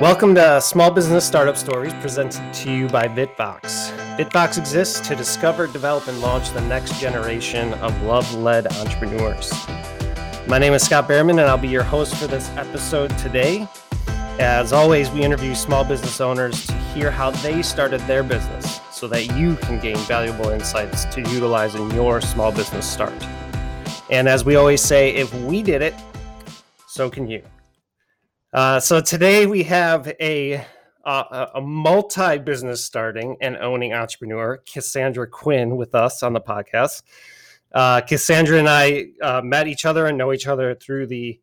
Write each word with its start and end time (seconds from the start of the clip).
Welcome 0.00 0.34
to 0.36 0.62
Small 0.62 0.90
Business 0.90 1.26
Startup 1.26 1.54
Stories 1.54 1.92
presented 2.00 2.54
to 2.54 2.72
you 2.72 2.88
by 2.88 3.06
Bitbox. 3.06 3.94
Bitbox 4.16 4.56
exists 4.56 5.06
to 5.06 5.14
discover, 5.14 5.66
develop, 5.66 6.08
and 6.08 6.22
launch 6.22 6.52
the 6.52 6.60
next 6.62 6.98
generation 6.98 7.74
of 7.74 8.00
love 8.04 8.34
led 8.34 8.66
entrepreneurs. 8.78 9.52
My 10.46 10.56
name 10.56 10.72
is 10.72 10.82
Scott 10.82 11.06
Behrman, 11.06 11.38
and 11.38 11.50
I'll 11.50 11.58
be 11.58 11.68
your 11.68 11.82
host 11.82 12.16
for 12.16 12.26
this 12.26 12.48
episode 12.56 13.10
today. 13.18 13.68
As 14.38 14.72
always, 14.72 15.10
we 15.10 15.22
interview 15.22 15.54
small 15.54 15.84
business 15.84 16.18
owners 16.18 16.66
to 16.68 16.72
hear 16.94 17.10
how 17.10 17.30
they 17.32 17.60
started 17.60 18.00
their 18.06 18.22
business 18.22 18.80
so 18.90 19.06
that 19.08 19.36
you 19.36 19.56
can 19.56 19.78
gain 19.80 19.98
valuable 19.98 20.48
insights 20.48 21.04
to 21.14 21.20
utilize 21.28 21.74
in 21.74 21.90
your 21.90 22.22
small 22.22 22.50
business 22.50 22.90
start. 22.90 23.12
And 24.08 24.30
as 24.30 24.46
we 24.46 24.56
always 24.56 24.80
say, 24.80 25.10
if 25.10 25.34
we 25.34 25.62
did 25.62 25.82
it, 25.82 25.94
so 26.86 27.10
can 27.10 27.28
you. 27.28 27.42
Uh, 28.52 28.80
so 28.80 29.00
today 29.00 29.46
we 29.46 29.62
have 29.62 30.08
a 30.20 30.64
uh, 31.04 31.46
a 31.54 31.60
multi 31.60 32.36
business 32.38 32.84
starting 32.84 33.36
and 33.40 33.56
owning 33.56 33.92
entrepreneur, 33.92 34.60
Cassandra 34.70 35.26
Quinn, 35.26 35.76
with 35.76 35.94
us 35.94 36.22
on 36.24 36.32
the 36.32 36.40
podcast. 36.40 37.02
Uh, 37.72 38.00
Cassandra 38.00 38.58
and 38.58 38.68
I 38.68 39.06
uh, 39.22 39.40
met 39.42 39.68
each 39.68 39.86
other 39.86 40.06
and 40.06 40.18
know 40.18 40.32
each 40.32 40.48
other 40.48 40.74
through 40.74 41.06
the 41.06 41.40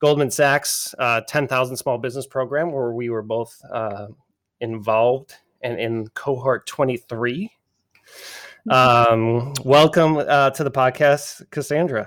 Goldman 0.00 0.30
Sachs 0.30 0.94
uh, 0.98 1.22
10,000 1.26 1.76
Small 1.76 1.96
Business 1.96 2.26
Program, 2.26 2.72
where 2.72 2.92
we 2.92 3.08
were 3.08 3.22
both 3.22 3.58
uh, 3.72 4.08
involved 4.60 5.34
and 5.62 5.80
in 5.80 6.08
cohort 6.08 6.66
23. 6.66 7.50
Um, 8.70 9.54
welcome 9.64 10.16
to 10.16 10.62
the 10.62 10.70
podcast, 10.70 11.50
Cassandra. 11.50 12.06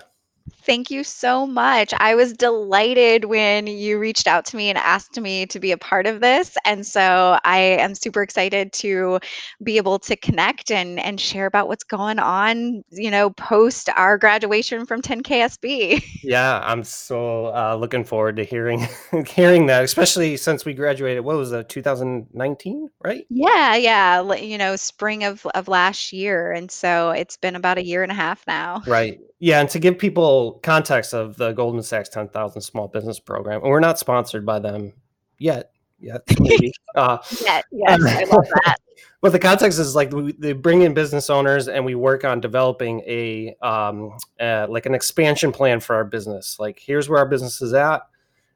Thank 0.65 0.89
you 0.89 1.03
so 1.03 1.45
much. 1.45 1.93
I 1.97 2.15
was 2.15 2.31
delighted 2.31 3.25
when 3.25 3.67
you 3.67 3.99
reached 3.99 4.27
out 4.27 4.45
to 4.45 4.57
me 4.57 4.69
and 4.69 4.77
asked 4.77 5.19
me 5.19 5.45
to 5.47 5.59
be 5.59 5.71
a 5.71 5.77
part 5.77 6.07
of 6.07 6.21
this. 6.21 6.55
And 6.65 6.87
so 6.87 7.37
I 7.43 7.57
am 7.57 7.95
super 7.95 8.21
excited 8.21 8.71
to 8.73 9.19
be 9.61 9.75
able 9.75 9.99
to 9.99 10.15
connect 10.15 10.71
and, 10.71 10.99
and 11.01 11.19
share 11.19 11.47
about 11.47 11.67
what's 11.67 11.83
going 11.83 12.17
on, 12.17 12.83
you 12.91 13.11
know, 13.11 13.31
post 13.31 13.89
our 13.97 14.17
graduation 14.17 14.85
from 14.85 15.01
10KSB. 15.01 16.03
Yeah, 16.25 16.61
I'm 16.63 16.85
so 16.85 17.47
uh, 17.47 17.75
looking 17.75 18.05
forward 18.05 18.37
to 18.37 18.45
hearing 18.45 18.87
hearing 19.27 19.65
that, 19.65 19.83
especially 19.83 20.37
since 20.37 20.63
we 20.63 20.73
graduated, 20.73 21.25
what 21.25 21.35
was 21.35 21.51
that, 21.51 21.67
2019, 21.67 22.89
right? 23.03 23.25
Yeah, 23.29 23.75
yeah. 23.75 24.33
You 24.33 24.57
know, 24.57 24.77
spring 24.77 25.25
of, 25.25 25.45
of 25.47 25.67
last 25.67 26.13
year. 26.13 26.53
And 26.53 26.71
so 26.71 27.11
it's 27.11 27.35
been 27.35 27.57
about 27.57 27.77
a 27.77 27.83
year 27.83 28.03
and 28.03 28.11
a 28.11 28.15
half 28.15 28.47
now. 28.47 28.83
Right. 28.87 29.19
Yeah, 29.43 29.59
and 29.59 29.69
to 29.71 29.79
give 29.79 29.99
people 29.99 30.52
context 30.61 31.13
of 31.13 31.37
the 31.37 31.51
Goldman 31.53 31.83
Sachs 31.83 32.09
10,000 32.09 32.61
Small 32.61 32.87
Business 32.87 33.19
Program, 33.19 33.61
and 33.61 33.69
we're 33.69 33.79
not 33.79 33.99
sponsored 33.99 34.45
by 34.45 34.59
them 34.59 34.93
yet. 35.37 35.71
Yet, 35.99 36.21
maybe. 36.39 36.73
uh, 36.95 37.17
yet, 37.41 37.63
yes, 37.71 38.01
I 38.03 38.23
love 38.25 38.45
that. 38.65 38.77
But 39.21 39.31
the 39.31 39.39
context 39.39 39.79
is 39.79 39.95
like 39.95 40.11
we, 40.11 40.33
they 40.33 40.51
bring 40.51 40.81
in 40.81 40.93
business 40.93 41.29
owners, 41.29 41.69
and 41.69 41.85
we 41.85 41.95
work 41.95 42.25
on 42.25 42.41
developing 42.41 42.99
a 43.07 43.55
um, 43.61 44.11
uh, 44.37 44.67
like 44.69 44.85
an 44.85 44.93
expansion 44.93 45.53
plan 45.53 45.79
for 45.79 45.95
our 45.95 46.03
business. 46.03 46.57
Like, 46.59 46.77
here's 46.77 47.07
where 47.07 47.19
our 47.19 47.25
business 47.25 47.61
is 47.61 47.73
at, 47.73 48.01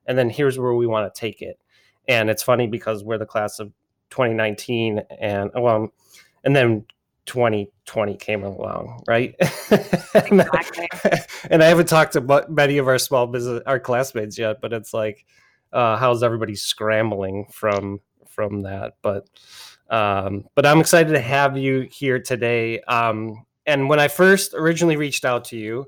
and 0.08 0.18
then 0.18 0.30
here's 0.30 0.60
where 0.60 0.74
we 0.74 0.88
want 0.88 1.14
to 1.14 1.18
take 1.20 1.42
it. 1.42 1.58
And 2.10 2.30
it's 2.30 2.44
funny 2.44 2.68
because 2.68 3.04
we're 3.04 3.18
the 3.18 3.26
class 3.26 3.60
of 3.60 3.72
2019, 4.10 5.04
and 5.22 5.52
well, 5.56 5.94
and 6.44 6.54
then 6.54 6.86
2020 7.28 8.16
came 8.16 8.44
along, 8.44 9.04
right? 9.08 9.36
Exactly. 10.16 10.90
and 11.52 11.62
I 11.62 11.68
haven't 11.68 11.88
talked 11.88 12.14
to 12.14 12.46
many 12.50 12.80
of 12.80 12.88
our 12.88 12.98
small 12.98 13.28
business, 13.28 13.62
our 13.68 13.80
classmates 13.80 14.38
yet, 14.38 14.62
but 14.62 14.74
it's 14.74 14.94
like, 14.94 15.26
uh, 15.72 15.98
how's 15.98 16.24
everybody 16.24 16.56
scrambling 16.56 17.46
from 17.52 18.00
from 18.28 18.62
that? 18.62 18.94
But 19.02 19.30
um, 19.90 20.46
but 20.56 20.66
I'm 20.66 20.80
excited 20.80 21.12
to 21.14 21.20
have 21.20 21.58
you 21.58 21.82
here 21.92 22.20
today. 22.20 22.80
Um, 22.82 23.46
and 23.66 23.90
when 23.90 24.00
I 24.00 24.08
first 24.08 24.54
originally 24.54 24.96
reached 24.96 25.26
out 25.26 25.46
to 25.46 25.58
you, 25.58 25.86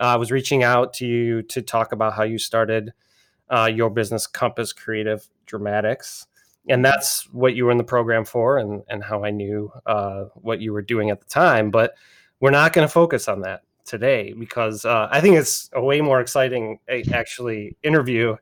uh, 0.00 0.04
I 0.04 0.16
was 0.16 0.30
reaching 0.30 0.62
out 0.62 0.92
to 0.94 1.06
you 1.06 1.42
to 1.42 1.62
talk 1.62 1.92
about 1.92 2.14
how 2.14 2.24
you 2.24 2.38
started 2.38 2.92
uh, 3.48 3.70
your 3.72 3.90
business, 3.90 4.26
Compass 4.26 4.72
Creative 4.72 5.26
Dramatics 5.46 6.26
and 6.68 6.84
that's 6.84 7.24
what 7.32 7.54
you 7.54 7.64
were 7.64 7.70
in 7.70 7.78
the 7.78 7.84
program 7.84 8.24
for 8.24 8.58
and, 8.58 8.82
and 8.88 9.02
how 9.02 9.24
i 9.24 9.30
knew 9.30 9.70
uh, 9.86 10.24
what 10.34 10.60
you 10.60 10.72
were 10.72 10.82
doing 10.82 11.10
at 11.10 11.20
the 11.20 11.26
time 11.26 11.70
but 11.70 11.94
we're 12.40 12.50
not 12.50 12.72
going 12.72 12.86
to 12.86 12.92
focus 12.92 13.28
on 13.28 13.40
that 13.40 13.62
today 13.84 14.32
because 14.38 14.84
uh, 14.84 15.08
i 15.10 15.20
think 15.20 15.36
it's 15.36 15.70
a 15.72 15.82
way 15.82 16.00
more 16.00 16.20
exciting 16.20 16.78
actually 17.12 17.76
interview 17.82 18.36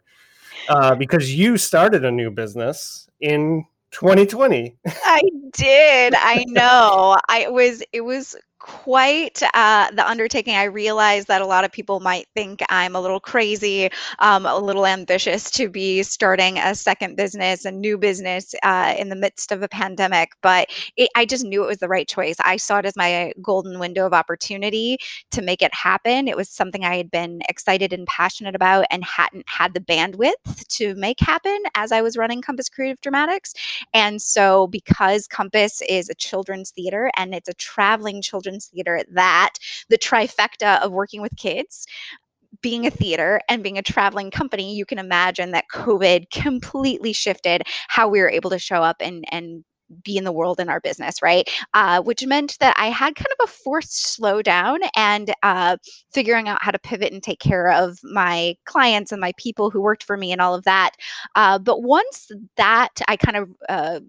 uh, 0.68 0.94
because 0.94 1.34
you 1.34 1.56
started 1.56 2.04
a 2.04 2.10
new 2.10 2.30
business 2.30 3.08
in 3.20 3.64
2020 3.92 4.76
i 5.04 5.20
did. 5.52 6.14
I 6.16 6.44
know. 6.48 7.16
I 7.28 7.48
was 7.48 7.82
it 7.92 8.02
was 8.02 8.36
quite 8.68 9.42
uh, 9.54 9.90
the 9.92 10.06
undertaking. 10.06 10.54
I 10.54 10.64
realize 10.64 11.24
that 11.24 11.40
a 11.40 11.46
lot 11.46 11.64
of 11.64 11.72
people 11.72 12.00
might 12.00 12.26
think 12.34 12.62
I'm 12.68 12.94
a 12.94 13.00
little 13.00 13.18
crazy, 13.18 13.88
um, 14.18 14.44
a 14.44 14.58
little 14.58 14.84
ambitious 14.84 15.50
to 15.52 15.70
be 15.70 16.02
starting 16.02 16.58
a 16.58 16.74
second 16.74 17.16
business, 17.16 17.64
a 17.64 17.70
new 17.70 17.96
business 17.96 18.54
uh, 18.62 18.94
in 18.98 19.08
the 19.08 19.16
midst 19.16 19.52
of 19.52 19.62
a 19.62 19.68
pandemic, 19.68 20.32
but 20.42 20.68
it, 20.98 21.08
I 21.16 21.24
just 21.24 21.44
knew 21.44 21.64
it 21.64 21.66
was 21.66 21.78
the 21.78 21.88
right 21.88 22.06
choice. 22.06 22.36
I 22.44 22.58
saw 22.58 22.78
it 22.78 22.84
as 22.84 22.94
my 22.94 23.32
golden 23.40 23.78
window 23.78 24.04
of 24.04 24.12
opportunity 24.12 24.98
to 25.30 25.40
make 25.40 25.62
it 25.62 25.72
happen. 25.72 26.28
It 26.28 26.36
was 26.36 26.50
something 26.50 26.84
I 26.84 26.98
had 26.98 27.10
been 27.10 27.40
excited 27.48 27.94
and 27.94 28.06
passionate 28.06 28.54
about 28.54 28.84
and 28.90 29.02
hadn't 29.02 29.46
had 29.48 29.72
the 29.72 29.80
bandwidth 29.80 30.66
to 30.68 30.94
make 30.96 31.20
happen 31.20 31.58
as 31.74 31.90
I 31.90 32.02
was 32.02 32.18
running 32.18 32.42
Compass 32.42 32.68
Creative 32.68 33.00
Dramatics. 33.00 33.54
And 33.94 34.20
so, 34.20 34.66
because 34.66 35.26
Compass 35.26 35.80
is 35.88 36.10
a 36.10 36.14
children's 36.14 36.70
theater 36.70 37.10
and 37.16 37.34
it's 37.34 37.48
a 37.48 37.54
traveling 37.54 38.20
children's 38.20 38.57
children's 38.58 38.66
theater 38.68 39.02
that 39.12 39.54
the 39.88 39.98
trifecta 39.98 40.80
of 40.82 40.92
working 40.92 41.22
with 41.22 41.36
kids 41.36 41.86
being 42.62 42.86
a 42.86 42.90
theater 42.90 43.40
and 43.48 43.62
being 43.62 43.78
a 43.78 43.82
traveling 43.82 44.30
company, 44.30 44.74
you 44.74 44.86
can 44.86 44.98
imagine 44.98 45.52
that 45.52 45.66
COVID 45.72 46.30
completely 46.30 47.12
shifted 47.12 47.62
how 47.88 48.08
we 48.08 48.20
were 48.20 48.30
able 48.30 48.50
to 48.50 48.58
show 48.58 48.82
up 48.82 48.96
and 49.00 49.24
and 49.30 49.64
be 50.04 50.18
in 50.18 50.24
the 50.24 50.32
world 50.32 50.60
in 50.60 50.68
our 50.68 50.80
business, 50.80 51.22
right? 51.22 51.48
Uh, 51.72 52.02
which 52.02 52.26
meant 52.26 52.58
that 52.60 52.74
I 52.78 52.88
had 52.88 53.14
kind 53.14 53.32
of 53.40 53.48
a 53.48 53.52
forced 53.52 54.18
slowdown 54.20 54.78
and 54.96 55.32
uh, 55.42 55.78
figuring 56.12 56.46
out 56.46 56.62
how 56.62 56.70
to 56.72 56.78
pivot 56.78 57.12
and 57.12 57.22
take 57.22 57.40
care 57.40 57.70
of 57.72 57.98
my 58.02 58.54
clients 58.66 59.12
and 59.12 59.20
my 59.20 59.32
people 59.38 59.70
who 59.70 59.80
worked 59.80 60.02
for 60.02 60.18
me 60.18 60.30
and 60.30 60.42
all 60.42 60.54
of 60.54 60.64
that. 60.64 60.90
Uh, 61.36 61.58
but 61.58 61.82
once 61.82 62.30
that 62.56 63.00
I 63.08 63.16
kind 63.16 63.36
of 63.38 63.48
uh, 63.68 64.00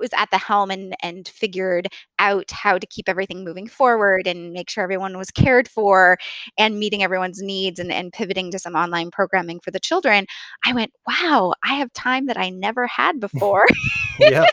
was 0.00 0.10
at 0.16 0.30
the 0.30 0.38
helm 0.38 0.70
and 0.70 0.94
and 1.02 1.28
figured 1.28 1.88
out 2.18 2.50
how 2.50 2.78
to 2.78 2.86
keep 2.86 3.08
everything 3.08 3.44
moving 3.44 3.68
forward 3.68 4.26
and 4.26 4.52
make 4.52 4.70
sure 4.70 4.82
everyone 4.82 5.16
was 5.16 5.30
cared 5.30 5.68
for 5.68 6.18
and 6.58 6.78
meeting 6.78 7.02
everyone's 7.02 7.40
needs 7.40 7.78
and, 7.78 7.92
and 7.92 8.12
pivoting 8.12 8.50
to 8.50 8.58
some 8.58 8.74
online 8.74 9.10
programming 9.10 9.60
for 9.60 9.70
the 9.70 9.80
children 9.80 10.26
i 10.66 10.72
went 10.72 10.92
wow 11.06 11.52
i 11.64 11.74
have 11.74 11.92
time 11.92 12.26
that 12.26 12.38
i 12.38 12.50
never 12.50 12.86
had 12.86 13.20
before. 13.20 13.66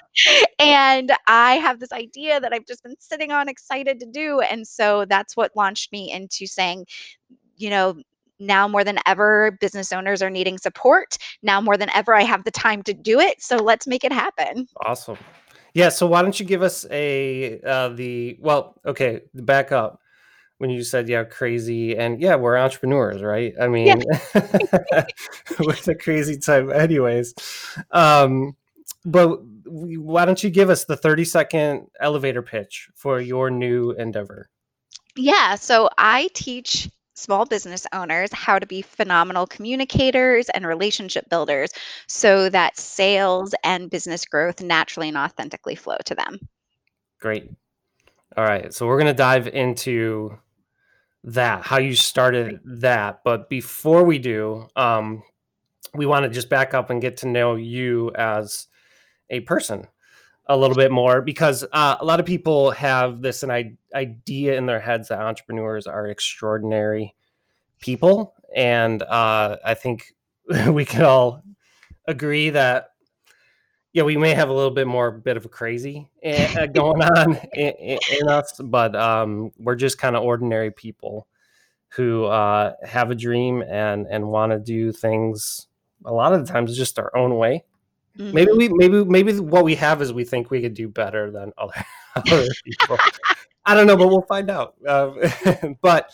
And 0.60 1.12
i 1.28 1.56
have 1.56 1.80
this 1.80 1.92
idea 1.92 2.40
that 2.40 2.54
i've 2.54 2.66
just 2.66 2.84
been 2.84 2.96
sitting 3.00 3.32
on 3.32 3.50
excited 3.50 4.00
to 4.00 4.06
do 4.06 4.40
and 4.40 4.68
so 4.68 5.06
that's 5.06 5.36
what 5.36 5.52
launched 5.56 5.92
me 5.92 6.12
into 6.12 6.48
saying 6.48 6.86
you 7.58 7.70
know 7.70 8.02
now 8.40 8.68
more 8.68 8.84
than 8.84 9.00
ever 9.06 9.52
business 9.60 9.92
owners 9.92 10.22
are 10.22 10.30
needing 10.30 10.58
support. 10.58 11.18
Now 11.42 11.62
more 11.62 11.78
than 11.78 11.90
ever 11.96 12.14
i 12.14 12.24
have 12.24 12.44
the 12.44 12.52
time 12.52 12.84
to 12.84 12.94
do 12.94 13.20
it 13.20 13.42
so 13.42 13.58
let's 13.58 13.88
make 13.88 14.04
it 14.04 14.12
happen. 14.12 14.68
Awesome. 14.86 15.18
Yeah 15.74 15.90
so 15.90 16.08
why 16.08 16.22
don't 16.22 16.40
you 16.40 16.46
give 16.46 16.62
us 16.62 16.86
a 16.92 17.60
uh, 17.62 17.90
the 17.90 18.38
well 18.40 18.76
okay 18.86 19.22
back 19.34 19.72
up. 19.72 20.02
When 20.60 20.72
you 20.72 20.84
said 20.84 21.08
yeah 21.08 21.24
crazy 21.24 21.96
and 21.96 22.20
yeah 22.20 22.36
we're 22.36 22.58
entrepreneurs 22.58 23.22
right? 23.22 23.54
I 23.60 23.68
mean 23.68 24.02
yeah. 24.34 25.06
with 25.60 25.88
a 25.88 25.96
crazy 25.96 26.38
time 26.38 26.72
anyways. 26.72 27.34
Um 27.92 28.56
but 29.06 29.40
why 29.66 30.26
don't 30.26 30.44
you 30.44 30.50
give 30.50 30.70
us 30.70 30.86
the 30.86 30.98
30 30.98 31.26
second 31.26 31.88
elevator 32.00 32.42
pitch 32.42 32.90
for 32.96 33.22
your 33.22 33.50
new 33.50 33.92
endeavor? 33.92 34.50
Yeah 35.16 35.56
so 35.56 35.90
i 35.98 36.30
teach 36.34 36.90
small 37.18 37.46
business 37.46 37.86
owners 37.94 38.32
how 38.32 38.60
to 38.60 38.66
be 38.66 38.82
phenomenal 38.82 39.48
communicators 39.48 40.50
and 40.50 40.66
relationship 40.68 41.28
builders 41.30 41.72
so 42.08 42.50
that 42.50 42.78
sales 42.78 43.56
and 43.64 43.90
business 43.90 44.24
growth 44.26 44.62
naturally 44.62 45.08
and 45.08 45.18
authentically 45.18 45.76
flow 45.76 45.98
to 46.06 46.14
them. 46.14 46.40
Great. 47.20 47.50
All 48.36 48.44
right. 48.44 48.72
So 48.74 48.86
we're 48.86 49.00
going 49.00 49.08
to 49.08 49.14
dive 49.14 49.48
into 49.48 50.38
that, 51.24 51.64
how 51.64 51.80
you 51.80 51.96
started 51.96 52.60
that. 52.64 53.22
But 53.24 53.50
before 53.50 54.04
we 54.04 54.20
do, 54.20 54.68
um, 54.76 55.24
we 55.96 56.06
want 56.06 56.24
to 56.26 56.30
just 56.30 56.50
back 56.50 56.76
up 56.76 56.92
and 56.92 57.02
get 57.02 57.18
to 57.18 57.28
know 57.28 57.56
you 57.56 58.12
as 58.16 58.68
a 59.30 59.40
person 59.42 59.88
a 60.50 60.58
little 60.58 60.76
bit 60.76 60.92
more 60.92 61.22
because 61.22 61.66
uh, 61.74 61.98
a 62.00 62.06
lot 62.06 62.20
of 62.20 62.26
people 62.26 62.72
have 62.72 63.22
this 63.22 63.44
an 63.44 63.78
idea 63.94 64.58
in 64.58 64.66
their 64.66 64.80
heads 64.80 65.10
that 65.10 65.20
entrepreneurs 65.20 65.88
are 65.88 66.08
extraordinary 66.08 67.16
people, 67.80 68.34
and 68.56 69.04
uh, 69.04 69.58
I 69.64 69.74
think 69.74 70.14
we 70.70 70.86
can 70.86 71.04
all 71.04 71.44
agree 72.08 72.50
that 72.52 72.92
yeah, 73.94 74.04
we 74.04 74.16
may 74.16 74.36
have 74.36 74.50
a 74.50 74.54
little 74.54 74.72
bit 74.72 74.86
more 74.86 75.10
bit 75.10 75.38
of 75.38 75.46
a 75.46 75.50
crazy 75.50 76.08
uh, 76.24 76.66
going 76.74 77.02
on 77.02 77.36
in, 77.54 77.98
in, 78.12 78.30
us, 78.30 78.60
but 78.64 78.96
um, 78.96 79.52
we're 79.58 79.76
just 79.76 79.98
kind 79.98 80.16
of 80.16 80.24
ordinary 80.24 80.70
people 80.70 81.28
who 81.90 82.26
uh, 82.26 82.74
have 82.84 83.10
a 83.10 83.16
dream 83.16 83.64
and 83.64 84.06
and 84.08 84.28
want 84.28 84.52
to 84.52 84.60
do 84.60 84.92
things. 84.92 85.68
A 86.06 86.14
lot 86.14 86.32
of 86.32 86.46
the 86.46 86.52
times, 86.52 86.78
just 86.78 87.00
our 87.00 87.16
own 87.18 87.38
way. 87.38 87.64
Mm-hmm. 88.18 88.34
Maybe 88.34 88.52
we 88.52 88.70
maybe 88.70 89.04
maybe 89.06 89.40
what 89.40 89.64
we 89.64 89.76
have 89.76 90.02
is 90.02 90.12
we 90.12 90.24
think 90.24 90.50
we 90.50 90.62
could 90.62 90.74
do 90.74 90.88
better 90.88 91.32
than 91.32 91.54
other, 91.58 91.86
other 92.16 92.48
people. 92.66 92.98
I 93.66 93.76
don't 93.76 93.88
know, 93.88 93.98
but 93.98 94.08
we'll 94.08 94.24
find 94.24 94.50
out. 94.50 94.76
Uh, 94.86 95.30
but 95.82 96.12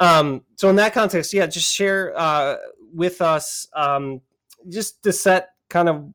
um, 0.00 0.42
so 0.56 0.70
in 0.70 0.76
that 0.76 0.94
context, 0.94 1.32
yeah, 1.32 1.46
just 1.46 1.72
share 1.72 2.16
uh, 2.16 2.56
with 2.94 3.20
us 3.20 3.66
um, 3.74 4.20
just 4.68 5.02
to 5.02 5.12
set 5.12 5.50
kind 5.68 5.88
of 5.88 6.12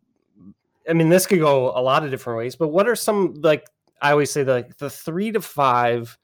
I 0.89 0.93
mean, 0.93 1.09
this 1.09 1.25
could 1.25 1.39
go 1.39 1.71
a 1.77 1.81
lot 1.81 2.03
of 2.03 2.11
different 2.11 2.37
ways, 2.37 2.55
but 2.55 2.69
what 2.69 2.87
are 2.87 2.95
some 2.95 3.35
like 3.41 3.67
I 4.01 4.11
always 4.11 4.31
say 4.31 4.43
the, 4.43 4.53
like 4.53 4.77
the 4.77 4.89
three 4.89 5.31
to 5.31 5.41
five 5.41 6.17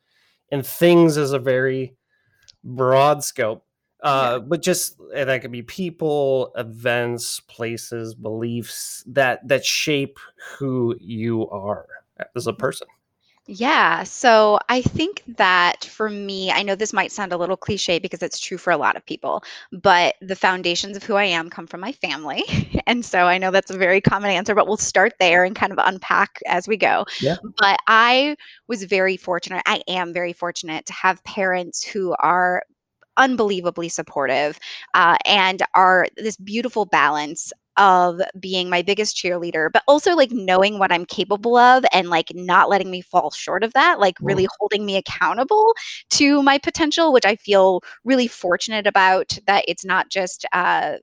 and 0.52 0.66
things 0.66 1.18
is 1.18 1.32
a 1.32 1.40
very 1.40 1.96
broad 2.64 3.24
scope. 3.24 3.66
Uh, 4.02 4.40
yeah. 4.40 4.46
but 4.48 4.62
just 4.62 4.98
that 5.14 5.42
could 5.42 5.52
be 5.52 5.62
people, 5.62 6.52
events, 6.56 7.40
places, 7.42 8.16
beliefs 8.16 9.04
that 9.08 9.46
that 9.48 9.66
shape 9.66 10.20
who 10.58 10.96
you 11.00 11.50
are 11.50 11.88
as 12.36 12.48
a 12.48 12.54
person. 12.54 12.88
Yeah. 13.52 14.04
So 14.04 14.60
I 14.70 14.84
think 14.84 15.24
that 15.38 15.84
for 15.84 16.08
me, 16.08 16.52
I 16.52 16.62
know 16.62 16.76
this 16.76 16.94
might 16.94 17.12
sound 17.12 17.34
a 17.34 17.38
little 17.38 17.58
cliche 17.58 17.98
because 17.98 18.22
it's 18.22 18.40
true 18.40 18.60
for 18.60 18.70
a 18.70 18.78
lot 18.78 18.96
of 18.96 19.04
people, 19.08 19.44
but 19.72 20.14
the 20.22 20.36
foundations 20.36 20.96
of 20.96 21.02
who 21.02 21.16
I 21.16 21.24
am 21.24 21.50
come 21.50 21.66
from 21.66 21.82
my 21.82 21.92
family. 21.92 22.44
And 22.90 23.06
so 23.06 23.26
I 23.26 23.38
know 23.38 23.52
that's 23.52 23.70
a 23.70 23.78
very 23.78 24.02
common 24.02 24.32
answer, 24.32 24.56
but 24.56 24.66
we'll 24.66 24.76
start 24.78 25.14
there 25.20 25.44
and 25.44 25.56
kind 25.56 25.72
of 25.72 25.78
unpack 25.80 26.40
as 26.48 26.68
we 26.68 26.76
go. 26.76 27.06
Yeah. 27.22 27.36
But 27.60 27.80
I 27.86 28.36
was 28.68 28.84
very 28.84 29.16
fortunate. 29.16 29.62
I 29.68 29.84
am 29.88 30.12
very 30.12 30.34
fortunate 30.34 30.88
to 30.88 30.94
have 30.94 31.24
parents 31.24 31.84
who 31.84 32.16
are 32.18 32.64
unbelievably 33.20 33.90
supportive 33.90 34.60
uh, 34.96 35.18
and 35.26 35.62
are 35.76 36.08
this 36.18 36.38
beautiful 36.38 36.86
balance 36.86 37.54
of 37.78 38.20
being 38.40 38.70
my 38.70 38.82
biggest 38.82 39.16
cheerleader, 39.16 39.70
but 39.72 39.84
also 39.88 40.16
like 40.16 40.32
knowing 40.32 40.80
what 40.80 40.92
I'm 40.92 41.06
capable 41.06 41.56
of 41.56 41.86
and 41.94 42.10
like 42.10 42.32
not 42.36 42.70
letting 42.70 42.92
me 42.92 43.02
fall 43.02 43.32
short 43.32 43.64
of 43.64 43.74
that, 43.74 44.00
like 44.00 44.16
really 44.22 44.48
holding 44.60 44.86
me 44.86 44.98
accountable 44.98 45.74
to 46.12 46.44
my 46.44 46.58
potential, 46.58 47.14
which 47.14 47.26
I 47.26 47.38
feel 47.38 47.82
really 48.04 48.28
fortunate 48.28 48.86
about 48.86 49.38
that 49.48 49.64
it's 49.68 49.86
not 49.86 50.10
just 50.10 50.46
uh, 50.52 50.96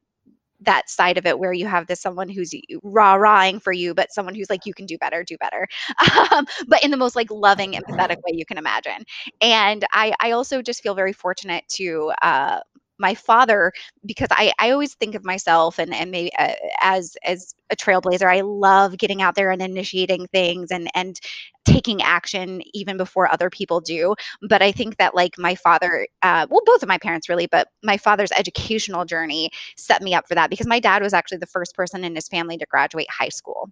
that 0.66 0.88
side 0.90 1.18
of 1.18 1.26
it 1.26 1.38
where 1.38 1.52
you 1.52 1.66
have 1.66 1.86
this 1.86 2.00
someone 2.00 2.28
who's 2.28 2.52
rah 2.82 3.14
rahing 3.14 3.60
for 3.60 3.72
you, 3.72 3.94
but 3.94 4.12
someone 4.12 4.34
who's 4.34 4.50
like, 4.50 4.66
you 4.66 4.74
can 4.74 4.86
do 4.86 4.98
better, 4.98 5.24
do 5.24 5.36
better. 5.38 5.66
Um, 6.32 6.46
but 6.68 6.82
in 6.84 6.90
the 6.90 6.96
most 6.96 7.14
like 7.16 7.30
loving, 7.30 7.72
empathetic 7.72 8.16
way 8.26 8.32
you 8.34 8.44
can 8.46 8.58
imagine. 8.58 9.04
And 9.40 9.84
I, 9.92 10.14
I 10.20 10.32
also 10.32 10.60
just 10.62 10.82
feel 10.82 10.94
very 10.94 11.12
fortunate 11.12 11.64
to 11.70 12.12
uh, 12.22 12.60
my 12.98 13.14
father 13.14 13.72
because 14.04 14.28
I, 14.30 14.52
I 14.58 14.70
always 14.70 14.94
think 14.94 15.14
of 15.14 15.24
myself 15.24 15.78
and 15.78 15.94
and 15.94 16.10
maybe 16.10 16.32
uh, 16.38 16.54
as 16.80 17.16
as 17.24 17.54
a 17.70 17.76
trailblazer. 17.76 18.30
I 18.30 18.40
love 18.40 18.98
getting 18.98 19.22
out 19.22 19.34
there 19.34 19.50
and 19.50 19.62
initiating 19.62 20.26
things 20.28 20.70
and 20.70 20.88
and 20.94 21.18
taking 21.64 22.02
action 22.02 22.62
even 22.74 22.96
before 22.96 23.30
other 23.30 23.50
people 23.50 23.80
do. 23.80 24.14
But 24.48 24.62
I 24.62 24.72
think 24.72 24.96
that 24.98 25.14
like 25.14 25.38
my 25.38 25.54
father 25.54 26.06
uh, 26.22 26.46
well 26.48 26.62
both 26.64 26.82
of 26.82 26.88
my 26.88 26.98
parents 26.98 27.28
really 27.28 27.46
but 27.46 27.68
my 27.82 27.96
father's 27.96 28.32
educational 28.32 29.04
journey 29.04 29.50
set 29.76 30.02
me 30.02 30.14
up 30.14 30.26
for 30.28 30.34
that 30.34 30.50
because 30.50 30.66
my 30.66 30.80
dad 30.80 31.02
was 31.02 31.12
actually 31.12 31.38
the 31.38 31.46
first 31.46 31.74
person 31.74 32.04
in 32.04 32.14
his 32.14 32.28
family 32.28 32.56
to 32.58 32.66
graduate 32.66 33.10
high 33.10 33.28
school. 33.28 33.70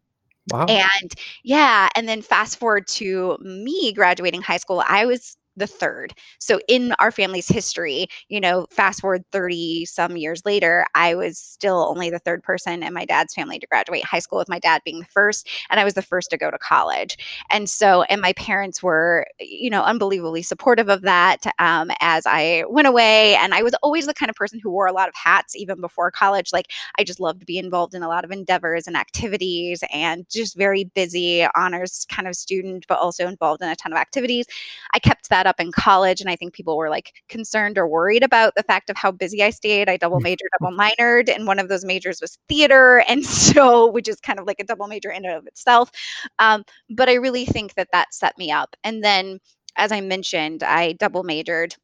Wow. 0.50 0.66
And 0.66 1.14
yeah, 1.42 1.88
and 1.96 2.08
then 2.08 2.20
fast 2.20 2.58
forward 2.58 2.86
to 2.88 3.38
me 3.40 3.92
graduating 3.92 4.42
high 4.42 4.58
school, 4.58 4.82
I 4.86 5.06
was 5.06 5.36
the 5.56 5.66
third. 5.66 6.14
So 6.38 6.60
in 6.68 6.92
our 6.98 7.10
family's 7.10 7.48
history, 7.48 8.08
you 8.28 8.40
know, 8.40 8.66
fast 8.70 9.00
forward 9.00 9.24
30 9.32 9.84
some 9.86 10.16
years 10.16 10.44
later, 10.44 10.84
I 10.94 11.14
was 11.14 11.38
still 11.38 11.86
only 11.88 12.10
the 12.10 12.18
third 12.18 12.42
person 12.42 12.82
in 12.82 12.92
my 12.92 13.04
dad's 13.04 13.34
family 13.34 13.58
to 13.58 13.66
graduate 13.66 14.04
high 14.04 14.18
school 14.18 14.38
with 14.38 14.48
my 14.48 14.58
dad 14.58 14.82
being 14.84 15.00
the 15.00 15.06
first 15.06 15.48
and 15.70 15.80
I 15.80 15.84
was 15.84 15.94
the 15.94 16.02
first 16.02 16.30
to 16.30 16.36
go 16.36 16.50
to 16.50 16.58
college. 16.58 17.16
And 17.50 17.68
so 17.68 18.02
and 18.04 18.20
my 18.20 18.32
parents 18.34 18.82
were, 18.82 19.26
you 19.40 19.70
know, 19.70 19.82
unbelievably 19.82 20.42
supportive 20.42 20.88
of 20.88 21.02
that 21.02 21.44
um, 21.58 21.90
as 22.00 22.24
I 22.26 22.64
went 22.68 22.88
away 22.88 23.36
and 23.36 23.54
I 23.54 23.62
was 23.62 23.74
always 23.82 24.06
the 24.06 24.14
kind 24.14 24.30
of 24.30 24.36
person 24.36 24.60
who 24.62 24.70
wore 24.70 24.86
a 24.86 24.92
lot 24.92 25.08
of 25.08 25.14
hats 25.14 25.56
even 25.56 25.80
before 25.80 26.10
college. 26.10 26.52
Like 26.52 26.66
I 26.98 27.04
just 27.04 27.20
loved 27.20 27.40
to 27.40 27.46
be 27.46 27.58
involved 27.58 27.94
in 27.94 28.02
a 28.02 28.08
lot 28.08 28.24
of 28.24 28.30
endeavors 28.30 28.86
and 28.86 28.96
activities 28.96 29.82
and 29.92 30.26
just 30.30 30.56
very 30.56 30.84
busy 30.84 31.46
honors 31.54 32.06
kind 32.10 32.28
of 32.28 32.34
student 32.34 32.86
but 32.88 32.98
also 32.98 33.26
involved 33.26 33.62
in 33.62 33.68
a 33.68 33.76
ton 33.76 33.92
of 33.92 33.98
activities. 33.98 34.46
I 34.92 34.98
kept 34.98 35.28
that 35.30 35.43
that 35.44 35.50
up 35.50 35.60
in 35.60 35.72
college 35.72 36.20
and 36.20 36.30
I 36.30 36.36
think 36.36 36.54
people 36.54 36.76
were 36.76 36.90
like 36.90 37.12
concerned 37.28 37.78
or 37.78 37.86
worried 37.86 38.22
about 38.22 38.54
the 38.56 38.62
fact 38.62 38.90
of 38.90 38.96
how 38.96 39.10
busy 39.10 39.42
I 39.42 39.50
stayed. 39.50 39.88
I 39.88 39.96
double 39.96 40.20
majored, 40.20 40.48
double 40.58 40.76
minored, 40.76 41.34
and 41.34 41.46
one 41.46 41.58
of 41.58 41.68
those 41.68 41.84
majors 41.84 42.20
was 42.20 42.38
theater, 42.48 43.04
and 43.08 43.24
so 43.24 43.90
which 43.90 44.08
is 44.08 44.20
kind 44.20 44.38
of 44.38 44.46
like 44.46 44.60
a 44.60 44.64
double 44.64 44.86
major 44.86 45.10
in 45.10 45.24
and 45.24 45.34
of 45.34 45.46
itself. 45.46 45.90
Um, 46.38 46.64
but 46.90 47.08
I 47.08 47.14
really 47.14 47.46
think 47.46 47.74
that 47.74 47.88
that 47.92 48.14
set 48.14 48.36
me 48.38 48.50
up. 48.50 48.74
And 48.84 49.04
then, 49.04 49.38
as 49.76 49.92
I 49.92 50.00
mentioned, 50.00 50.62
I 50.62 50.92
double 50.94 51.22
majored 51.22 51.74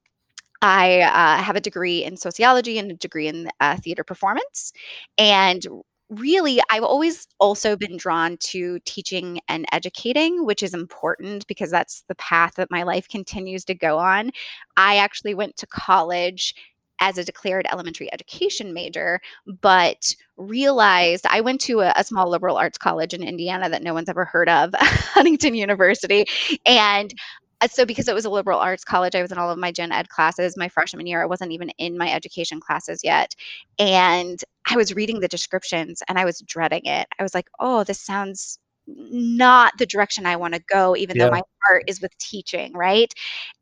I 0.63 1.01
uh, 1.01 1.43
have 1.43 1.57
a 1.57 1.61
degree 1.61 2.05
in 2.05 2.17
sociology 2.17 2.79
and 2.79 2.91
a 2.91 2.95
degree 2.95 3.29
in 3.29 3.49
uh, 3.61 3.77
theater 3.77 4.05
performance. 4.05 4.73
And 5.17 5.65
really, 6.11 6.61
I've 6.71 6.83
always 6.83 7.27
also 7.39 7.77
been 7.77 7.97
drawn 7.97 8.37
to 8.39 8.79
teaching 8.81 9.41
and 9.49 9.65
educating, 9.73 10.45
which 10.45 10.63
is 10.63 10.75
important 10.75 11.47
because 11.47 11.71
that's 11.71 12.03
the 12.09 12.15
path 12.17 12.55
that 12.57 12.71
my 12.71 12.83
life 12.83 13.09
continues 13.09 13.65
to 13.67 13.75
go 13.75 13.99
on. 13.99 14.31
I 14.77 14.97
actually 14.97 15.35
went 15.35 15.57
to 15.59 15.67
college 15.67 16.55
as 17.01 17.17
a 17.17 17.25
declared 17.25 17.67
elementary 17.73 18.13
education 18.13 18.75
major, 18.75 19.21
but 19.63 20.15
realized 20.37 21.25
I 21.29 21.41
went 21.41 21.61
to 21.63 21.81
a, 21.81 21.95
a, 21.97 22.05
small 22.05 22.29
liberal 22.29 22.59
arts 22.59 22.77
college 22.77 23.15
in 23.15 23.23
Indiana 23.23 23.71
that 23.71 23.83
no 23.83 23.95
one's 23.95 24.11
ever 24.11 24.27
heard 24.27 24.51
of, 24.51 24.75
Huntington 24.79 25.55
University. 25.55 26.27
And 26.67 27.15
Uh, 27.61 27.69
so 27.69 27.85
because 27.85 28.09
it 28.09 28.15
was 28.15 28.25
a 28.25 28.31
liberal 28.31 28.59
arts 28.59 28.85
college 28.85 29.15
i 29.15 29.23
was 29.23 29.33
in 29.33 29.39
all 29.39 29.51
of 29.51 29.59
my 29.59 29.73
gen 29.73 29.93
ed 29.93 30.09
classes. 30.09 30.57
My 30.57 30.69
freshman 30.69 31.07
year 31.07 31.23
i 31.23 31.27
wasn't 31.27 31.53
even 31.53 31.71
in 31.79 31.99
my 31.99 32.13
education 32.13 32.61
classes 32.61 33.03
yet. 33.05 33.35
And 33.79 34.43
i 34.71 34.77
was 34.77 34.95
reading 34.95 35.21
the 35.21 35.29
descriptions 35.29 36.03
and 36.09 36.19
i 36.19 36.25
was 36.25 36.41
dreading 36.41 36.85
it. 36.85 37.09
I 37.19 37.23
was 37.23 37.35
like 37.35 37.49
oh 37.59 37.85
this 37.85 38.01
sounds 38.01 38.59
not 38.87 39.73
the 39.79 39.87
direction 39.87 40.27
i 40.27 40.35
want 40.37 40.55
to 40.55 40.61
go 40.69 40.97
even 40.97 41.17
yeah. 41.17 41.25
though 41.27 41.31
my 41.31 41.43
heart 41.67 41.85
is 41.87 42.01
with 42.01 42.17
teaching 42.19 42.73
right? 42.73 43.13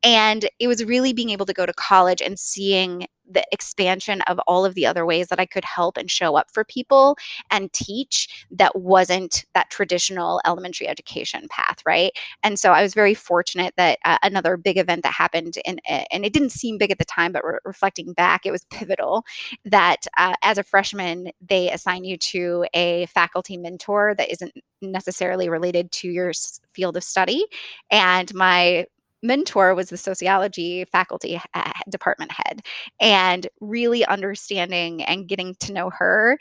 And 0.02 0.48
it 0.58 0.68
was 0.68 0.84
really 0.84 1.12
being 1.12 1.30
able 1.30 1.46
to 1.46 1.52
go 1.52 1.66
to 1.66 1.72
college 1.74 2.22
and 2.22 2.38
seeing 2.38 3.06
the 3.30 3.44
expansion 3.52 4.20
of 4.22 4.38
all 4.46 4.64
of 4.64 4.74
the 4.74 4.86
other 4.86 5.04
ways 5.06 5.28
that 5.28 5.40
I 5.40 5.46
could 5.46 5.64
help 5.64 5.96
and 5.96 6.10
show 6.10 6.36
up 6.36 6.50
for 6.52 6.64
people 6.64 7.16
and 7.50 7.72
teach 7.72 8.46
that 8.50 8.74
wasn't 8.76 9.44
that 9.54 9.70
traditional 9.70 10.40
elementary 10.46 10.88
education 10.88 11.46
path, 11.50 11.78
right? 11.86 12.12
And 12.42 12.58
so 12.58 12.72
I 12.72 12.82
was 12.82 12.94
very 12.94 13.14
fortunate 13.14 13.74
that 13.76 13.98
uh, 14.04 14.18
another 14.22 14.56
big 14.56 14.78
event 14.78 15.02
that 15.02 15.12
happened, 15.12 15.56
in, 15.64 15.78
and 15.86 16.24
it 16.24 16.32
didn't 16.32 16.50
seem 16.50 16.78
big 16.78 16.90
at 16.90 16.98
the 16.98 17.04
time, 17.04 17.32
but 17.32 17.44
re- 17.44 17.58
reflecting 17.64 18.12
back, 18.12 18.46
it 18.46 18.50
was 18.50 18.64
pivotal 18.70 19.24
that 19.64 20.06
uh, 20.16 20.34
as 20.42 20.58
a 20.58 20.62
freshman, 20.62 21.30
they 21.46 21.70
assign 21.70 22.04
you 22.04 22.16
to 22.16 22.66
a 22.74 23.06
faculty 23.06 23.56
mentor 23.56 24.14
that 24.16 24.30
isn't 24.30 24.52
necessarily 24.82 25.48
related 25.48 25.90
to 25.92 26.08
your 26.08 26.32
field 26.72 26.96
of 26.96 27.04
study. 27.04 27.44
And 27.90 28.32
my 28.34 28.86
mentor 29.22 29.74
was 29.74 29.88
the 29.90 29.96
sociology 29.96 30.84
faculty 30.86 31.40
department 31.88 32.30
head 32.32 32.62
and 33.00 33.46
really 33.60 34.04
understanding 34.04 35.02
and 35.02 35.28
getting 35.28 35.54
to 35.56 35.72
know 35.72 35.90
her 35.90 36.38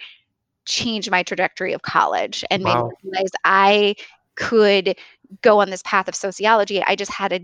changed 0.66 1.10
my 1.10 1.24
trajectory 1.24 1.74
of 1.74 1.82
college 1.82 2.44
and 2.52 2.64
wow. 2.64 2.74
made 2.74 2.84
me 2.84 3.12
realize 3.12 3.32
I 3.44 3.96
could 4.36 4.96
go 5.42 5.60
on 5.60 5.70
this 5.70 5.82
path 5.84 6.08
of 6.08 6.16
sociology. 6.16 6.84
I 6.84 6.96
just 6.96 7.12
had 7.12 7.34
a 7.34 7.42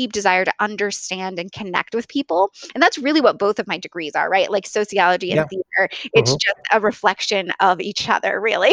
deep 0.00 0.12
desire 0.12 0.46
to 0.46 0.52
understand 0.60 1.38
and 1.38 1.52
connect 1.52 1.94
with 1.94 2.08
people. 2.08 2.50
And 2.74 2.82
that's 2.82 2.96
really 2.96 3.20
what 3.20 3.38
both 3.38 3.58
of 3.58 3.68
my 3.68 3.76
degrees 3.76 4.14
are, 4.14 4.30
right? 4.30 4.50
Like 4.50 4.66
sociology 4.66 5.30
and 5.30 5.36
yeah. 5.36 5.44
theater. 5.44 5.94
It's 6.14 6.30
mm-hmm. 6.30 6.38
just 6.42 6.56
a 6.72 6.80
reflection 6.80 7.52
of 7.60 7.82
each 7.82 8.08
other, 8.08 8.40
really. 8.40 8.72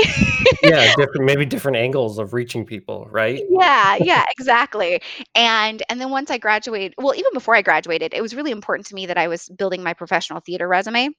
yeah, 0.64 0.94
different 0.98 1.26
maybe 1.26 1.46
different 1.46 1.76
angles 1.76 2.18
of 2.18 2.34
reaching 2.34 2.66
people, 2.66 3.10
right? 3.12 3.44
Yeah, 3.50 3.98
yeah, 4.00 4.24
exactly. 4.30 5.02
And 5.36 5.84
and 5.90 6.00
then 6.00 6.12
once 6.12 6.32
I 6.32 6.38
graduated, 6.38 6.94
well, 6.98 7.14
even 7.14 7.34
before 7.34 7.56
I 7.56 7.62
graduated, 7.62 8.14
it 8.14 8.22
was 8.22 8.34
really 8.34 8.52
important 8.52 8.88
to 8.88 8.96
me 8.96 9.06
that 9.08 9.18
I 9.18 9.28
was 9.28 9.50
building 9.50 9.84
my 9.84 9.94
professional 9.94 10.40
theater 10.40 10.66
resume 10.66 11.10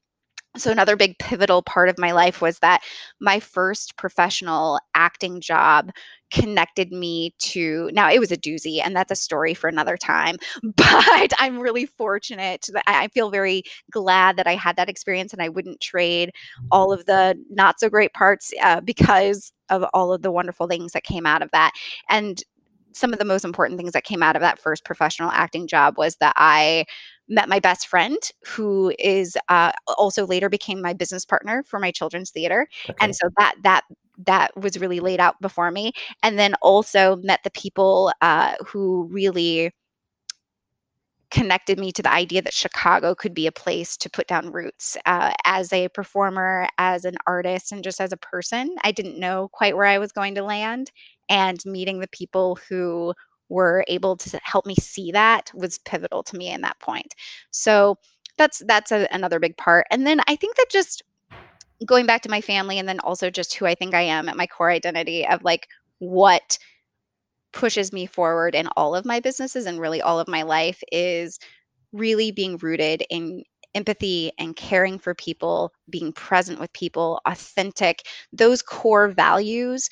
so 0.56 0.70
another 0.70 0.96
big 0.96 1.18
pivotal 1.18 1.62
part 1.62 1.88
of 1.88 1.98
my 1.98 2.12
life 2.12 2.40
was 2.40 2.58
that 2.60 2.82
my 3.20 3.38
first 3.40 3.96
professional 3.96 4.78
acting 4.94 5.40
job 5.40 5.90
connected 6.30 6.92
me 6.92 7.34
to 7.38 7.90
now 7.92 8.10
it 8.10 8.18
was 8.18 8.32
a 8.32 8.36
doozy 8.36 8.80
and 8.84 8.94
that's 8.94 9.12
a 9.12 9.16
story 9.16 9.54
for 9.54 9.68
another 9.68 9.96
time 9.96 10.36
but 10.76 11.32
i'm 11.38 11.58
really 11.58 11.86
fortunate 11.86 12.66
that 12.72 12.84
i 12.86 13.08
feel 13.08 13.30
very 13.30 13.62
glad 13.90 14.36
that 14.36 14.46
i 14.46 14.54
had 14.54 14.76
that 14.76 14.90
experience 14.90 15.32
and 15.32 15.40
i 15.40 15.48
wouldn't 15.48 15.80
trade 15.80 16.30
all 16.70 16.92
of 16.92 17.04
the 17.06 17.34
not 17.50 17.80
so 17.80 17.88
great 17.88 18.12
parts 18.12 18.52
uh, 18.62 18.80
because 18.80 19.52
of 19.70 19.84
all 19.94 20.12
of 20.12 20.22
the 20.22 20.30
wonderful 20.30 20.66
things 20.66 20.92
that 20.92 21.04
came 21.04 21.26
out 21.26 21.42
of 21.42 21.50
that 21.52 21.72
and 22.10 22.42
some 22.92 23.12
of 23.12 23.18
the 23.18 23.24
most 23.24 23.44
important 23.44 23.78
things 23.78 23.92
that 23.92 24.04
came 24.04 24.22
out 24.22 24.34
of 24.34 24.42
that 24.42 24.58
first 24.58 24.84
professional 24.84 25.30
acting 25.30 25.66
job 25.66 25.96
was 25.96 26.16
that 26.16 26.34
i 26.36 26.84
met 27.28 27.48
my 27.48 27.60
best 27.60 27.86
friend 27.86 28.18
who 28.46 28.92
is 28.98 29.36
uh, 29.48 29.72
also 29.96 30.26
later 30.26 30.48
became 30.48 30.80
my 30.80 30.92
business 30.92 31.24
partner 31.24 31.62
for 31.66 31.78
my 31.78 31.90
children's 31.90 32.30
theater 32.30 32.66
okay. 32.88 32.96
and 33.00 33.14
so 33.14 33.28
that 33.38 33.54
that 33.62 33.82
that 34.26 34.56
was 34.56 34.78
really 34.78 35.00
laid 35.00 35.20
out 35.20 35.40
before 35.40 35.70
me 35.70 35.92
and 36.22 36.38
then 36.38 36.54
also 36.62 37.16
met 37.16 37.40
the 37.44 37.50
people 37.50 38.12
uh, 38.20 38.54
who 38.66 39.08
really 39.10 39.70
connected 41.30 41.78
me 41.78 41.92
to 41.92 42.02
the 42.02 42.10
idea 42.10 42.40
that 42.40 42.54
chicago 42.54 43.14
could 43.14 43.34
be 43.34 43.46
a 43.46 43.52
place 43.52 43.98
to 43.98 44.08
put 44.08 44.26
down 44.26 44.50
roots 44.50 44.96
uh, 45.04 45.30
as 45.44 45.70
a 45.74 45.88
performer 45.88 46.66
as 46.78 47.04
an 47.04 47.14
artist 47.26 47.70
and 47.70 47.84
just 47.84 48.00
as 48.00 48.12
a 48.12 48.16
person 48.16 48.74
i 48.82 48.90
didn't 48.90 49.18
know 49.18 49.48
quite 49.52 49.76
where 49.76 49.84
i 49.84 49.98
was 49.98 50.10
going 50.10 50.34
to 50.34 50.42
land 50.42 50.90
and 51.28 51.62
meeting 51.66 52.00
the 52.00 52.08
people 52.08 52.58
who 52.68 53.12
were 53.48 53.84
able 53.88 54.16
to 54.16 54.40
help 54.42 54.66
me 54.66 54.74
see 54.76 55.12
that 55.12 55.50
was 55.54 55.78
pivotal 55.78 56.22
to 56.24 56.36
me 56.36 56.50
in 56.50 56.62
that 56.62 56.78
point. 56.80 57.14
So 57.50 57.96
that's 58.36 58.62
that's 58.66 58.92
a, 58.92 59.08
another 59.10 59.40
big 59.40 59.56
part. 59.56 59.86
And 59.90 60.06
then 60.06 60.20
I 60.26 60.36
think 60.36 60.56
that 60.56 60.66
just 60.70 61.02
going 61.84 62.06
back 62.06 62.22
to 62.22 62.30
my 62.30 62.40
family 62.40 62.78
and 62.78 62.88
then 62.88 63.00
also 63.00 63.30
just 63.30 63.54
who 63.54 63.66
I 63.66 63.74
think 63.74 63.94
I 63.94 64.02
am 64.02 64.28
at 64.28 64.36
my 64.36 64.46
core 64.46 64.70
identity 64.70 65.26
of 65.26 65.44
like 65.44 65.68
what 65.98 66.58
pushes 67.52 67.92
me 67.92 68.06
forward 68.06 68.54
in 68.54 68.68
all 68.76 68.94
of 68.94 69.04
my 69.04 69.20
businesses 69.20 69.66
and 69.66 69.80
really 69.80 70.02
all 70.02 70.20
of 70.20 70.28
my 70.28 70.42
life 70.42 70.82
is 70.92 71.38
really 71.92 72.30
being 72.30 72.58
rooted 72.58 73.02
in 73.10 73.42
empathy 73.74 74.32
and 74.38 74.56
caring 74.56 74.98
for 74.98 75.14
people, 75.14 75.72
being 75.88 76.12
present 76.12 76.58
with 76.58 76.72
people, 76.72 77.20
authentic. 77.26 78.02
Those 78.32 78.62
core 78.62 79.08
values 79.08 79.88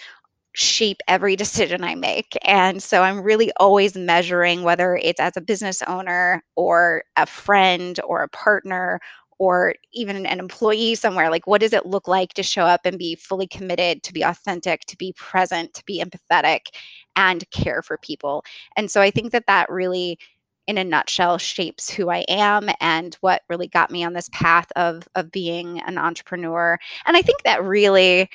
shape 0.57 1.03
every 1.07 1.37
decision 1.37 1.85
I 1.85 1.95
make. 1.95 2.35
And 2.43 2.83
so 2.83 3.03
I'm 3.03 3.21
really 3.21 3.53
always 3.59 3.95
measuring 3.95 4.63
whether 4.63 4.97
it's 4.97 5.21
as 5.21 5.37
a 5.37 5.43
business 5.43 5.83
owner 5.83 6.43
or 6.57 7.05
a 7.17 7.27
friend 7.27 8.01
or 8.09 8.23
a 8.23 8.29
partner 8.29 8.99
or 9.39 9.75
even 9.93 10.25
an 10.25 10.41
employee 10.41 10.95
somewhere 10.95 11.29
like 11.29 11.47
what 11.47 11.61
does 11.61 11.75
it 11.75 11.85
look 11.85 12.09
like 12.09 12.33
to 12.33 12.43
show 12.43 12.63
up 12.63 12.87
and 12.87 12.97
be 12.99 13.15
fully 13.15 13.47
committed 13.47 14.03
to 14.03 14.15
be 14.15 14.23
authentic 14.23 14.81
to 14.87 14.97
be 14.97 15.13
present 15.13 15.75
to 15.75 15.85
be 15.85 16.03
empathetic 16.03 16.69
and 17.17 17.45
care 17.51 17.83
for 17.83 17.99
people 17.99 18.43
and 18.79 18.91
so 18.91 19.03
i 19.03 19.11
think 19.11 19.33
that 19.33 19.45
that 19.47 19.69
really 19.69 20.19
in 20.67 20.79
a 20.79 20.85
nutshell 20.85 21.37
shapes 21.37 21.91
who 21.91 22.09
i 22.09 22.25
am 22.31 22.71
and 22.81 23.19
what 23.21 23.43
really 23.51 23.69
got 23.69 23.91
me 23.91 24.03
on 24.05 24.15
this 24.15 24.31
path 24.33 24.73
of 24.75 25.07
of 25.15 25.31
being 25.31 25.81
an 25.81 25.99
entrepreneur 25.99 26.79
and 27.05 27.15
i 27.15 27.21
think 27.21 27.43
that 27.43 27.63
really 27.63 28.27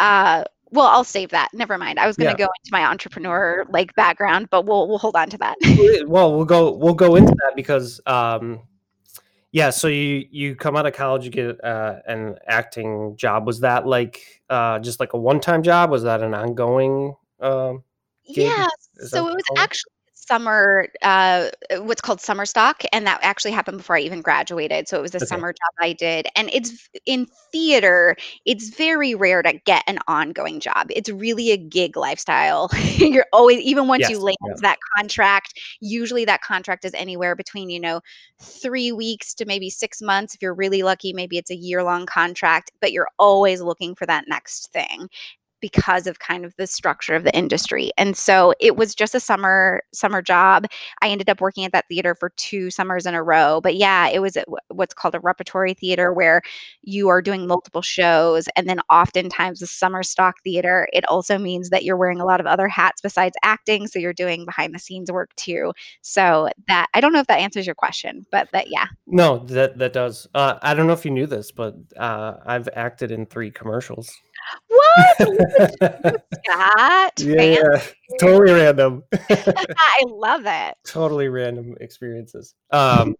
uh, 0.00 0.42
well 0.70 0.86
i'll 0.86 1.04
save 1.04 1.30
that. 1.30 1.48
Never 1.52 1.78
mind. 1.78 1.98
I 1.98 2.06
was 2.06 2.16
going 2.16 2.34
to 2.34 2.40
yeah. 2.40 2.46
go 2.46 2.52
into 2.62 2.70
my 2.72 2.86
entrepreneur 2.86 3.64
like 3.70 3.94
background 3.94 4.48
but 4.50 4.66
we'll 4.66 4.88
we'll 4.88 4.98
hold 4.98 5.16
on 5.16 5.30
to 5.30 5.38
that. 5.38 5.56
Well 6.06 6.34
we'll 6.36 6.44
go 6.44 6.72
we'll 6.72 6.94
go 6.94 7.16
into 7.16 7.32
that 7.32 7.52
because 7.56 8.00
um 8.06 8.60
yeah 9.52 9.70
so 9.70 9.88
you 9.88 10.26
you 10.30 10.54
come 10.54 10.76
out 10.76 10.86
of 10.86 10.94
college 10.94 11.24
you 11.24 11.30
get 11.30 11.62
uh, 11.64 11.96
an 12.06 12.36
acting 12.46 13.16
job. 13.16 13.46
Was 13.46 13.60
that 13.60 13.86
like 13.86 14.42
uh 14.48 14.78
just 14.78 15.00
like 15.00 15.12
a 15.12 15.18
one-time 15.18 15.62
job? 15.62 15.90
Was 15.90 16.02
that 16.04 16.22
an 16.22 16.34
ongoing 16.34 17.14
um 17.40 17.84
yeah. 18.24 18.68
So 19.06 19.28
it 19.28 19.34
was 19.34 19.42
actually 19.56 19.92
summer 20.30 20.86
uh, 21.02 21.48
what's 21.78 22.00
called 22.00 22.20
summer 22.20 22.46
stock 22.46 22.82
and 22.92 23.04
that 23.04 23.18
actually 23.22 23.50
happened 23.50 23.78
before 23.78 23.96
i 23.96 24.00
even 24.00 24.22
graduated 24.22 24.86
so 24.86 24.96
it 24.96 25.02
was 25.02 25.12
a 25.14 25.16
okay. 25.16 25.26
summer 25.26 25.52
job 25.52 25.72
i 25.80 25.92
did 25.92 26.28
and 26.36 26.48
it's 26.52 26.88
in 27.04 27.26
theater 27.50 28.14
it's 28.46 28.68
very 28.76 29.14
rare 29.16 29.42
to 29.42 29.52
get 29.66 29.82
an 29.88 29.98
ongoing 30.06 30.60
job 30.60 30.86
it's 30.90 31.10
really 31.10 31.50
a 31.50 31.56
gig 31.56 31.96
lifestyle 31.96 32.70
you're 32.96 33.26
always 33.32 33.58
even 33.60 33.88
once 33.88 34.02
yes. 34.02 34.10
you 34.10 34.20
land 34.20 34.36
yeah. 34.46 34.54
that 34.62 34.78
contract 34.96 35.54
usually 35.80 36.24
that 36.24 36.40
contract 36.42 36.84
is 36.84 36.94
anywhere 36.94 37.34
between 37.34 37.68
you 37.68 37.80
know 37.80 38.00
three 38.40 38.92
weeks 38.92 39.34
to 39.34 39.44
maybe 39.46 39.68
six 39.68 40.00
months 40.00 40.34
if 40.34 40.42
you're 40.42 40.54
really 40.54 40.84
lucky 40.84 41.12
maybe 41.12 41.38
it's 41.38 41.50
a 41.50 41.56
year 41.56 41.82
long 41.82 42.06
contract 42.06 42.70
but 42.80 42.92
you're 42.92 43.08
always 43.18 43.60
looking 43.60 43.96
for 43.96 44.06
that 44.06 44.24
next 44.28 44.72
thing 44.72 45.08
because 45.60 46.06
of 46.06 46.18
kind 46.18 46.44
of 46.44 46.54
the 46.56 46.66
structure 46.66 47.14
of 47.14 47.24
the 47.24 47.36
industry. 47.36 47.90
And 47.98 48.16
so 48.16 48.54
it 48.60 48.76
was 48.76 48.94
just 48.94 49.14
a 49.14 49.20
summer 49.20 49.82
summer 49.92 50.22
job. 50.22 50.66
I 51.02 51.08
ended 51.08 51.28
up 51.28 51.40
working 51.40 51.64
at 51.64 51.72
that 51.72 51.88
theater 51.88 52.14
for 52.14 52.30
two 52.36 52.70
summers 52.70 53.06
in 53.06 53.14
a 53.14 53.22
row. 53.22 53.60
But 53.60 53.76
yeah, 53.76 54.08
it 54.08 54.20
was 54.20 54.36
what's 54.68 54.94
called 54.94 55.14
a 55.14 55.20
repertory 55.20 55.74
theater 55.74 56.12
where 56.12 56.42
you 56.82 57.08
are 57.08 57.22
doing 57.22 57.46
multiple 57.46 57.82
shows 57.82 58.48
and 58.56 58.68
then 58.68 58.80
oftentimes 58.90 59.60
the 59.60 59.66
summer 59.66 60.02
stock 60.02 60.36
theater 60.42 60.88
it 60.92 61.04
also 61.08 61.38
means 61.38 61.70
that 61.70 61.84
you're 61.84 61.96
wearing 61.96 62.20
a 62.20 62.24
lot 62.24 62.40
of 62.40 62.46
other 62.46 62.68
hats 62.68 63.00
besides 63.00 63.36
acting, 63.42 63.86
so 63.86 63.98
you're 63.98 64.12
doing 64.12 64.44
behind 64.44 64.74
the 64.74 64.78
scenes 64.78 65.10
work 65.10 65.34
too. 65.36 65.72
So 66.02 66.48
that 66.68 66.86
I 66.94 67.00
don't 67.00 67.12
know 67.12 67.20
if 67.20 67.26
that 67.26 67.40
answers 67.40 67.66
your 67.66 67.74
question, 67.74 68.26
but 68.30 68.48
that 68.52 68.70
yeah. 68.70 68.86
No, 69.06 69.38
that 69.46 69.78
that 69.78 69.92
does. 69.92 70.26
Uh, 70.34 70.58
I 70.62 70.74
don't 70.74 70.86
know 70.86 70.92
if 70.92 71.04
you 71.04 71.10
knew 71.10 71.26
this, 71.26 71.52
but 71.52 71.74
uh, 71.96 72.34
I've 72.44 72.68
acted 72.74 73.10
in 73.10 73.26
three 73.26 73.50
commercials. 73.50 74.10
What? 74.68 75.18
Scott? 76.44 77.20
Yeah, 77.20 77.82
totally 78.18 78.52
random. 78.52 79.02
I 79.30 80.04
love 80.06 80.42
it. 80.46 80.74
Totally 80.84 81.28
random 81.28 81.74
experiences. 81.80 82.54
Um, 82.70 83.16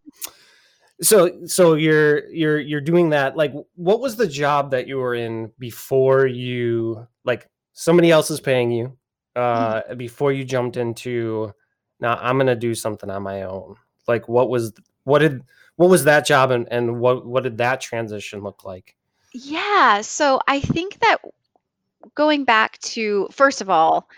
so 1.02 1.46
so 1.46 1.74
you're 1.74 2.28
you're 2.28 2.60
you're 2.60 2.80
doing 2.80 3.10
that. 3.10 3.36
Like, 3.36 3.52
what 3.74 4.00
was 4.00 4.16
the 4.16 4.26
job 4.26 4.70
that 4.72 4.86
you 4.86 4.98
were 4.98 5.14
in 5.14 5.52
before 5.58 6.26
you 6.26 7.06
like 7.24 7.48
somebody 7.72 8.10
else 8.10 8.30
is 8.30 8.40
paying 8.40 8.70
you? 8.70 8.96
Uh, 9.36 9.82
mm-hmm. 9.82 9.96
before 9.96 10.32
you 10.32 10.44
jumped 10.44 10.76
into 10.76 11.54
now 12.00 12.18
I'm 12.20 12.36
gonna 12.36 12.56
do 12.56 12.74
something 12.74 13.10
on 13.10 13.22
my 13.22 13.42
own. 13.42 13.76
Like, 14.08 14.28
what 14.28 14.50
was 14.50 14.72
what 15.04 15.20
did 15.20 15.42
what 15.76 15.88
was 15.88 16.04
that 16.04 16.26
job 16.26 16.50
and 16.50 16.68
and 16.70 17.00
what 17.00 17.24
what 17.24 17.44
did 17.44 17.58
that 17.58 17.80
transition 17.80 18.42
look 18.42 18.64
like? 18.64 18.96
Yeah, 19.32 20.00
so 20.00 20.40
I 20.48 20.60
think 20.60 20.98
that 21.00 21.18
going 22.14 22.44
back 22.44 22.78
to 22.80 23.28
first 23.30 23.60
of 23.60 23.70
all, 23.70 24.08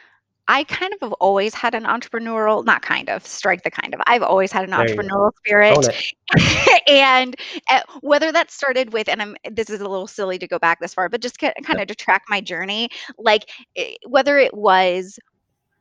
I 0.49 0.65
kind 0.65 0.93
of 0.93 1.01
have 1.01 1.13
always 1.15 1.55
had 1.55 1.75
an 1.75 1.85
entrepreneurial, 1.85 2.65
not 2.65 2.83
kind 2.83 3.09
of, 3.09 3.25
strike 3.27 3.63
the 3.63 3.71
kind 3.71 3.95
of. 3.95 4.01
I've 4.07 4.23
always 4.23 4.51
had 4.51 4.65
an 4.65 4.71
entrepreneurial 4.71 5.31
spirit, 5.37 6.13
and 6.89 7.37
uh, 7.71 7.81
whether 8.01 8.33
that 8.33 8.51
started 8.51 8.93
with, 8.93 9.09
and 9.09 9.23
I'm 9.23 9.37
this 9.51 9.71
is 9.71 9.81
a 9.81 9.89
little 9.89 10.07
silly 10.07 10.39
to 10.39 10.49
go 10.49 10.59
back 10.59 10.81
this 10.81 10.95
far, 10.95 11.09
but 11.09 11.21
just 11.21 11.39
kind 11.39 11.55
of 11.81 11.87
to 11.87 11.95
track 11.95 12.25
my 12.29 12.41
journey, 12.41 12.89
like 13.19 13.51
eh, 13.77 13.95
whether 14.09 14.39
it 14.39 14.55
was 14.55 15.19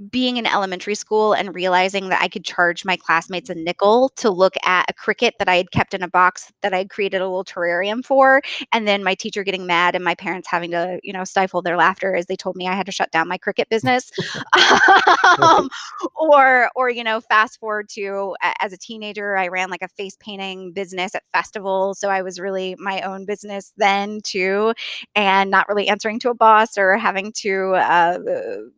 being 0.10 0.38
in 0.38 0.46
elementary 0.46 0.96
school 0.96 1.34
and 1.34 1.54
realizing 1.54 2.10
that 2.10 2.22
I 2.22 2.28
could 2.28 2.44
charge 2.44 2.86
my 2.86 2.96
classmates 2.96 3.50
a 3.50 3.56
nickel 3.56 4.10
to 4.18 4.30
look 4.30 4.56
at 4.64 4.90
a 4.90 4.94
cricket 4.94 5.36
that 5.40 5.48
I 5.48 5.58
had 5.58 5.72
kept 5.72 5.94
in 5.94 6.02
a 6.02 6.08
box 6.08 6.52
that 6.62 6.74
I 6.74 6.80
had 6.80 6.90
created 6.90 7.22
a 7.22 7.28
little 7.28 7.44
terrarium 7.44 8.04
for, 8.04 8.42
and 8.74 8.88
then 8.88 9.04
my 9.04 9.14
teacher 9.16 9.44
getting 9.44 9.66
mad 9.66 9.96
and 9.96 10.04
my 10.04 10.16
parents 10.16 10.48
having 10.50 10.72
to, 10.72 11.00
you 11.04 11.14
know, 11.14 11.24
stifle 11.24 11.62
their 11.62 11.78
laughter 11.78 12.16
as 12.16 12.26
they 12.26 12.36
told 12.36 12.56
me 12.56 12.68
I 12.68 12.74
had 12.74 12.86
to 12.88 12.92
shut 12.92 13.12
down 13.12 13.28
my 13.28 13.38
cricket 13.38 13.70
business. 13.70 14.12
um, 15.42 15.70
or, 16.16 16.70
or 16.76 16.90
you 16.90 17.04
know, 17.04 17.22
fast 17.22 17.60
forward 17.60 17.90
to 17.90 18.36
as 18.62 18.74
a 18.74 18.78
teenager, 18.78 19.38
I 19.38 19.50
ran 19.50 19.70
like 19.70 19.82
a 19.82 19.88
face 19.90 20.18
painting 20.20 20.72
business 20.72 21.14
at 21.16 21.24
festivals, 21.32 22.00
so 22.00 22.10
I 22.10 22.22
was 22.22 22.40
really 22.40 22.76
my 22.80 23.02
own 23.02 23.26
business 23.26 23.72
then 23.78 24.22
too, 24.24 24.74
and 25.16 25.52
not 25.52 25.68
really 25.68 25.88
answering 25.88 26.20
to 26.20 26.30
a 26.30 26.34
boss 26.34 26.78
or 26.78 26.98
having 26.98 27.32
to 27.38 27.74
uh, 27.76 28.18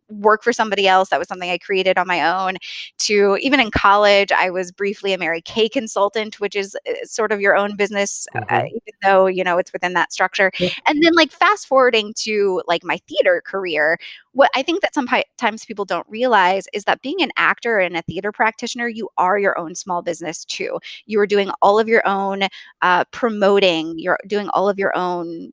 work 0.08 0.42
for 0.42 0.52
somebody 0.52 0.86
else 0.86 1.12
that 1.14 1.20
was 1.20 1.28
something 1.28 1.50
I 1.50 1.58
created 1.58 1.96
on 1.96 2.08
my 2.08 2.28
own. 2.28 2.56
To 2.98 3.38
even 3.40 3.60
in 3.60 3.70
college, 3.70 4.32
I 4.32 4.50
was 4.50 4.72
briefly 4.72 5.12
a 5.12 5.18
Mary 5.18 5.40
Kay 5.40 5.68
consultant, 5.68 6.40
which 6.40 6.56
is 6.56 6.76
uh, 6.88 6.92
sort 7.04 7.30
of 7.30 7.40
your 7.40 7.56
own 7.56 7.76
business, 7.76 8.26
uh, 8.34 8.40
mm-hmm. 8.40 8.54
uh, 8.54 8.64
even 8.64 8.94
though 9.02 9.26
you 9.26 9.44
know 9.44 9.58
it's 9.58 9.72
within 9.72 9.92
that 9.94 10.12
structure. 10.12 10.50
And 10.86 11.02
then 11.02 11.14
like 11.14 11.30
fast 11.30 11.68
forwarding 11.68 12.12
to 12.18 12.62
like 12.66 12.82
my 12.82 12.98
theater 13.08 13.40
career, 13.46 13.96
what 14.32 14.50
I 14.56 14.62
think 14.62 14.82
that 14.82 14.94
sometimes 14.94 15.64
people 15.64 15.84
don't 15.84 16.06
realize 16.08 16.66
is 16.72 16.82
that 16.84 17.00
being 17.00 17.22
an 17.22 17.30
actor 17.36 17.78
and 17.78 17.96
a 17.96 18.02
theater 18.02 18.32
practitioner, 18.32 18.88
you 18.88 19.08
are 19.16 19.38
your 19.38 19.56
own 19.56 19.76
small 19.76 20.02
business 20.02 20.44
too. 20.44 20.80
You 21.06 21.20
are 21.20 21.26
doing 21.26 21.50
all 21.62 21.78
of 21.78 21.86
your 21.86 22.06
own 22.06 22.42
uh, 22.82 23.04
promoting. 23.12 23.98
You're 23.98 24.18
doing 24.26 24.48
all 24.48 24.68
of 24.68 24.80
your 24.80 24.96
own 24.96 25.52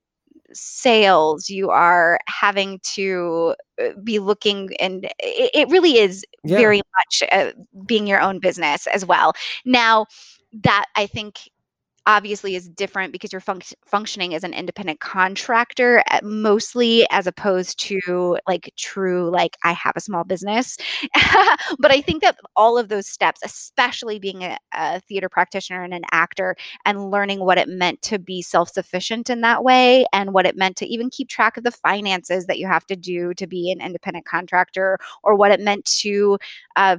sales 0.54 1.50
you 1.50 1.70
are 1.70 2.20
having 2.28 2.80
to 2.84 3.56
uh, 3.82 3.90
be 4.04 4.20
looking 4.20 4.70
and 4.80 5.06
it, 5.20 5.52
it 5.54 5.70
really 5.70 5.98
is 5.98 6.26
yeah. 6.44 6.58
very 6.58 6.82
much 6.98 7.30
uh, 7.32 7.52
being 7.86 8.08
your 8.08 8.22
own 8.22 8.40
business 8.40 8.88
as 8.88 9.06
well 9.06 9.34
now 9.66 10.06
that 10.54 10.86
i 10.96 11.06
think 11.06 11.50
obviously 12.06 12.56
is 12.56 12.68
different 12.68 13.14
because 13.14 13.32
you're 13.32 13.42
func- 13.42 13.74
functioning 13.86 14.34
as 14.34 14.44
an 14.44 14.54
independent 14.54 15.00
contractor 15.00 16.04
at, 16.10 16.24
mostly 16.24 17.06
as 17.12 17.28
opposed 17.28 17.80
to 17.80 18.38
like 18.48 18.72
true 18.78 19.30
like 19.30 19.56
i 19.64 19.72
have 19.74 19.94
a 19.96 20.02
small 20.02 20.24
business. 20.24 20.78
But 21.80 21.92
i 21.92 22.02
think 22.02 22.22
that 22.24 22.38
all 22.56 22.78
of 22.78 22.90
those 22.90 23.08
steps 23.08 23.42
especially 23.44 24.20
being 24.20 24.44
a, 24.44 24.58
a, 24.74 25.00
theater 25.02 25.30
practitioner 25.30 25.84
and 25.84 25.94
an 25.94 26.04
actor 26.12 26.56
and 26.86 27.12
learning 27.12 27.40
what 27.40 27.58
it 27.58 27.68
meant 27.68 28.02
to 28.04 28.20
be 28.20 28.42
self-sufficient 28.42 29.30
in 29.30 29.42
that 29.42 29.64
way 29.64 30.06
and 30.14 30.34
what 30.34 30.46
it 30.46 30.58
meant 30.58 30.78
to 30.78 30.86
even 30.86 31.10
keep 31.10 31.30
track 31.30 31.58
of 31.58 31.64
the 31.64 31.72
finances 31.72 32.46
that 32.46 32.58
you 32.60 32.68
have 32.68 32.86
to 32.88 32.96
do 32.96 33.34
to 33.36 33.48
be 33.48 33.72
an 33.72 33.82
independent 33.82 34.26
contractor 34.26 34.98
or 35.24 35.36
what 35.36 35.52
it 35.52 35.60
meant 35.60 35.86
to 35.86 36.38
uh, 36.76 36.98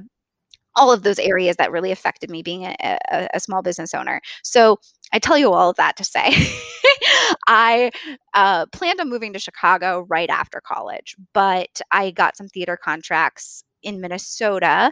all 0.75 0.91
of 0.91 1.03
those 1.03 1.19
areas 1.19 1.55
that 1.57 1.71
really 1.71 1.91
affected 1.91 2.29
me 2.29 2.41
being 2.41 2.65
a, 2.65 2.75
a, 2.81 3.27
a, 3.35 3.39
small 3.39 3.61
business 3.61 3.93
owner. 3.93 4.21
So 4.43 4.79
I 5.11 5.19
tell 5.19 5.37
you 5.37 5.53
all 5.53 5.69
of 5.69 5.75
that 5.75 5.97
to 5.97 6.03
say 6.03 6.33
I 7.47 7.91
uh, 8.33 8.65
planned 8.67 8.99
on 8.99 9.09
moving 9.09 9.33
to 9.33 9.39
Chicago 9.39 10.05
right 10.09 10.29
after 10.29 10.61
college, 10.61 11.15
but 11.33 11.81
I 11.91 12.11
got 12.11 12.37
some 12.37 12.47
theater 12.47 12.77
contracts 12.77 13.63
in 13.83 14.01
Minnesota 14.01 14.91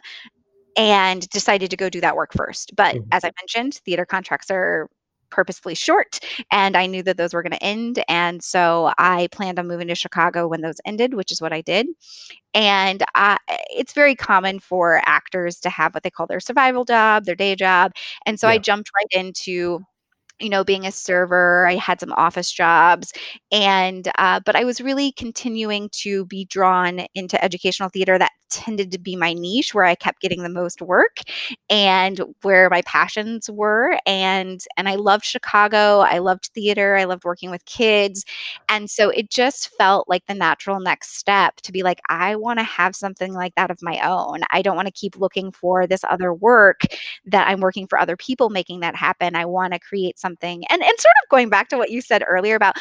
and 0.77 1.27
decided 1.29 1.71
to 1.71 1.77
go 1.77 1.89
do 1.89 2.01
that 2.01 2.15
work 2.15 2.33
first. 2.33 2.75
But 2.75 2.95
mm-hmm. 2.95 3.09
as 3.11 3.23
I 3.23 3.31
mentioned, 3.41 3.75
theater 3.85 4.05
contracts 4.05 4.51
are 4.51 4.89
purposefully 5.31 5.75
short 5.75 6.19
and 6.51 6.75
I 6.77 6.85
knew 6.85 7.03
that 7.03 7.17
those 7.17 7.33
were 7.33 7.43
going 7.43 7.51
to 7.53 7.63
end. 7.63 8.03
And 8.07 8.43
so 8.43 8.91
I 8.97 9.27
planned 9.31 9.59
on 9.59 9.67
moving 9.67 9.88
to 9.88 9.95
Chicago 9.95 10.47
when 10.47 10.61
those 10.61 10.77
ended, 10.85 11.13
which 11.13 11.31
is 11.31 11.41
what 11.41 11.53
I 11.53 11.61
did. 11.61 11.88
And 12.53 13.03
I, 13.15 13.38
it's 13.69 13.93
very 13.93 14.15
common 14.15 14.59
for 14.59 15.01
actors 15.05 15.59
to 15.61 15.69
have 15.69 15.93
what 15.93 16.03
they 16.03 16.09
call 16.09 16.27
their 16.27 16.39
survival 16.41 16.83
job, 16.85 17.25
their 17.25 17.35
day 17.35 17.55
job. 17.55 17.93
And 18.25 18.39
so 18.39 18.47
yeah. 18.47 18.53
I 18.53 18.57
jumped 18.57 18.91
right 18.95 19.23
into 19.23 19.79
you 20.41 20.50
know 20.50 20.63
being 20.63 20.86
a 20.86 20.91
server 20.91 21.67
i 21.67 21.75
had 21.75 22.00
some 22.00 22.13
office 22.13 22.51
jobs 22.51 23.13
and 23.51 24.10
uh, 24.17 24.39
but 24.45 24.55
i 24.55 24.63
was 24.63 24.81
really 24.81 25.12
continuing 25.13 25.89
to 25.91 26.25
be 26.25 26.45
drawn 26.45 27.05
into 27.15 27.41
educational 27.43 27.89
theater 27.89 28.17
that 28.17 28.31
tended 28.50 28.91
to 28.91 29.00
be 29.00 29.15
my 29.15 29.33
niche 29.33 29.74
where 29.74 29.86
i 29.86 29.95
kept 29.95 30.19
getting 30.21 30.43
the 30.43 30.50
most 30.50 30.81
work 30.81 31.17
and 31.69 32.21
where 32.41 32.69
my 32.69 32.81
passions 32.81 33.50
were 33.50 33.98
and 34.05 34.62
and 34.77 34.89
i 34.89 34.95
loved 34.95 35.24
chicago 35.24 36.00
i 36.00 36.17
loved 36.17 36.50
theater 36.53 36.98
i 36.98 37.03
loved 37.05 37.24
working 37.24 37.50
with 37.50 37.63
kids 37.65 38.25
and 38.69 38.89
so 38.89 39.10
it 39.10 39.29
just 39.29 39.69
felt 39.77 40.07
like 40.10 40.25
the 40.27 40.33
natural 40.33 40.79
next 40.79 41.17
step 41.17 41.55
to 41.57 41.71
be 41.71 41.83
like 41.83 42.00
i 42.10 42.36
want 42.36 42.60
to 42.60 42.63
have 42.63 42.95
something 42.95 43.33
like 43.33 43.53
that 43.55 43.71
of 43.71 43.77
my 43.81 44.00
own. 44.07 44.39
I 44.51 44.62
don't 44.62 44.75
want 44.75 44.88
to 44.88 44.91
keep 44.91 45.17
looking 45.17 45.51
for 45.51 45.88
this 45.88 46.03
other 46.10 46.33
work 46.33 46.81
that 47.25 47.48
i'm 47.48 47.60
working 47.60 47.88
for 47.88 48.00
other 48.00 48.17
people 48.17 48.50
making 48.50 48.79
that 48.81 48.95
happen. 48.95 49.36
I 49.36 49.45
want 49.45 49.74
to 49.74 49.79
create 49.79 50.19
something 50.19 50.30
something 50.31 50.63
and 50.67 50.81
and 50.81 51.00
sort 51.00 51.13
of 51.23 51.29
going 51.29 51.50
back 51.50 51.69
to 51.69 51.77
what 51.77 51.89
you 51.89 52.01
said 52.01 52.23
earlier 52.27 52.55
about 52.55 52.75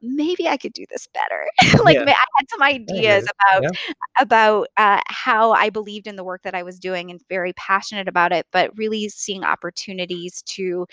maybe 0.00 0.46
I 0.46 0.56
could 0.56 0.72
do 0.72 0.84
this 0.90 1.08
better. 1.12 1.48
like 1.84 1.96
yeah. 1.96 2.04
I 2.06 2.14
had 2.36 2.50
some 2.50 2.62
ideas 2.62 3.24
about 3.24 3.62
yeah. 3.64 3.92
about 4.20 4.68
uh, 4.76 5.00
how 5.08 5.52
I 5.52 5.70
believed 5.70 6.06
in 6.06 6.16
the 6.16 6.24
work 6.24 6.42
that 6.42 6.54
I 6.54 6.62
was 6.62 6.78
doing 6.78 7.10
and 7.10 7.20
very 7.28 7.52
passionate 7.54 8.08
about 8.08 8.32
it, 8.32 8.46
but 8.52 8.76
really 8.76 9.08
seeing 9.08 9.44
opportunities 9.44 10.42
to 10.42 10.86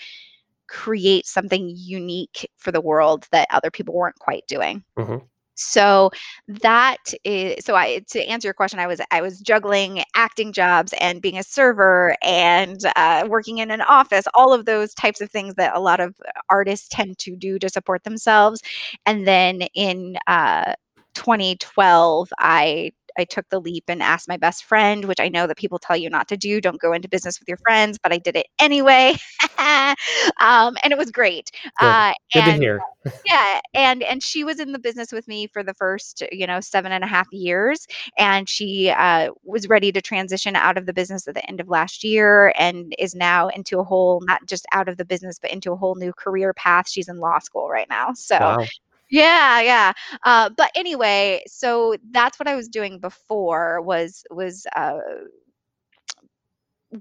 create 0.68 1.26
something 1.26 1.72
unique 1.76 2.50
for 2.56 2.72
the 2.72 2.80
world 2.80 3.28
that 3.30 3.46
other 3.52 3.70
people 3.70 3.94
weren't 3.94 4.18
quite 4.18 4.44
doing. 4.48 4.82
Mm-hmm 4.98 5.24
so 5.56 6.10
that 6.48 7.12
is 7.24 7.64
so 7.64 7.74
i 7.74 8.00
to 8.08 8.20
answer 8.26 8.46
your 8.46 8.54
question 8.54 8.78
i 8.78 8.86
was 8.86 9.00
i 9.10 9.20
was 9.20 9.40
juggling 9.40 10.02
acting 10.14 10.52
jobs 10.52 10.92
and 11.00 11.22
being 11.22 11.38
a 11.38 11.42
server 11.42 12.16
and 12.22 12.80
uh, 12.96 13.26
working 13.28 13.58
in 13.58 13.70
an 13.70 13.80
office 13.82 14.24
all 14.34 14.52
of 14.52 14.64
those 14.66 14.94
types 14.94 15.20
of 15.20 15.30
things 15.30 15.54
that 15.54 15.74
a 15.76 15.80
lot 15.80 16.00
of 16.00 16.14
artists 16.50 16.88
tend 16.90 17.18
to 17.18 17.36
do 17.36 17.58
to 17.58 17.68
support 17.68 18.04
themselves. 18.04 18.60
And 19.06 19.26
then 19.26 19.62
in 19.74 20.16
uh, 20.26 20.74
2012 21.14 22.28
i 22.38 22.92
I 23.18 23.24
took 23.24 23.48
the 23.48 23.60
leap 23.60 23.84
and 23.88 24.02
asked 24.02 24.28
my 24.28 24.36
best 24.36 24.64
friend, 24.64 25.04
which 25.04 25.20
I 25.20 25.28
know 25.28 25.46
that 25.46 25.56
people 25.56 25.78
tell 25.78 25.96
you 25.96 26.10
not 26.10 26.28
to 26.28 26.36
do. 26.36 26.60
Don't 26.60 26.80
go 26.80 26.92
into 26.92 27.08
business 27.08 27.38
with 27.38 27.48
your 27.48 27.58
friends, 27.58 27.98
but 28.02 28.12
I 28.12 28.18
did 28.18 28.36
it 28.36 28.46
anyway, 28.58 29.16
um, 29.58 30.76
and 30.82 30.92
it 30.92 30.98
was 30.98 31.10
great. 31.10 31.50
Good, 31.78 31.86
uh, 31.86 32.12
Good 32.32 32.42
and, 32.42 32.52
to 32.52 32.58
hear. 32.58 32.80
yeah, 33.26 33.60
and 33.74 34.02
and 34.02 34.22
she 34.22 34.44
was 34.44 34.60
in 34.60 34.72
the 34.72 34.78
business 34.78 35.12
with 35.12 35.26
me 35.28 35.46
for 35.46 35.62
the 35.62 35.74
first, 35.74 36.22
you 36.32 36.46
know, 36.46 36.60
seven 36.60 36.92
and 36.92 37.04
a 37.04 37.06
half 37.06 37.26
years, 37.32 37.86
and 38.18 38.48
she 38.48 38.90
uh, 38.90 39.30
was 39.44 39.68
ready 39.68 39.92
to 39.92 40.00
transition 40.00 40.56
out 40.56 40.76
of 40.76 40.86
the 40.86 40.92
business 40.92 41.26
at 41.28 41.34
the 41.34 41.46
end 41.48 41.60
of 41.60 41.68
last 41.68 42.04
year, 42.04 42.52
and 42.58 42.94
is 42.98 43.14
now 43.14 43.48
into 43.48 43.78
a 43.78 43.84
whole 43.84 44.20
not 44.22 44.44
just 44.46 44.66
out 44.72 44.88
of 44.88 44.96
the 44.96 45.04
business, 45.04 45.38
but 45.38 45.50
into 45.50 45.72
a 45.72 45.76
whole 45.76 45.94
new 45.94 46.12
career 46.12 46.52
path. 46.54 46.88
She's 46.88 47.08
in 47.08 47.18
law 47.18 47.38
school 47.38 47.68
right 47.68 47.88
now, 47.88 48.12
so 48.14 48.38
wow. 48.38 48.66
Yeah, 49.10 49.60
yeah. 49.60 49.92
Uh, 50.24 50.50
but 50.56 50.70
anyway, 50.74 51.42
so 51.46 51.96
that's 52.10 52.38
what 52.38 52.48
I 52.48 52.56
was 52.56 52.68
doing 52.68 52.98
before 52.98 53.80
was 53.80 54.24
was 54.30 54.66
uh, 54.74 54.98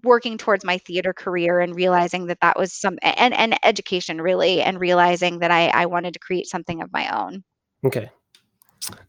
working 0.03 0.37
towards 0.37 0.65
my 0.65 0.77
theater 0.77 1.13
career 1.13 1.59
and 1.59 1.75
realizing 1.75 2.27
that 2.27 2.39
that 2.41 2.57
was 2.57 2.73
some 2.73 2.97
and 3.01 3.33
and 3.33 3.57
education 3.63 4.21
really 4.21 4.61
and 4.61 4.79
realizing 4.79 5.39
that 5.39 5.51
I 5.51 5.67
I 5.69 5.85
wanted 5.85 6.13
to 6.13 6.19
create 6.19 6.47
something 6.47 6.81
of 6.81 6.91
my 6.91 7.09
own. 7.09 7.43
Okay. 7.85 8.11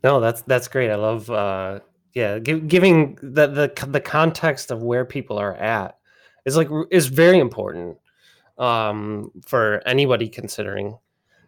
No, 0.02 0.20
that's 0.20 0.42
that's 0.42 0.68
great. 0.68 0.90
I 0.90 0.96
love 0.96 1.30
uh 1.30 1.80
yeah, 2.14 2.38
give, 2.38 2.66
giving 2.66 3.16
the 3.16 3.46
the 3.46 3.86
the 3.86 4.00
context 4.00 4.70
of 4.70 4.82
where 4.82 5.04
people 5.04 5.38
are 5.38 5.54
at 5.54 5.98
is 6.46 6.56
like 6.56 6.68
is 6.90 7.06
very 7.08 7.38
important 7.38 7.98
um 8.58 9.30
for 9.46 9.82
anybody 9.86 10.28
considering 10.28 10.96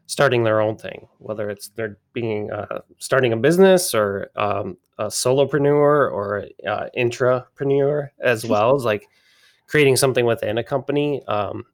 starting 0.09 0.42
their 0.42 0.61
own 0.61 0.75
thing, 0.75 1.07
whether 1.18 1.51
it's 1.51 1.68
they're 1.68 1.99
being 2.14 2.51
uh, 2.51 2.81
starting 2.97 3.35
a 3.35 3.37
business 3.37 3.94
or 3.94 4.31
um, 4.37 4.77
a 4.99 5.05
solopreneur 5.05 6.11
or 6.11 6.47
uh, 6.66 6.88
intrapreneur 6.97 8.09
as 8.18 8.44
well 8.44 8.75
as 8.75 8.85
like 8.85 9.07
creating 9.66 9.97
something 9.97 10.25
within 10.25 10.59
a 10.59 10.64
company. 10.64 11.23
Um, 11.29 11.64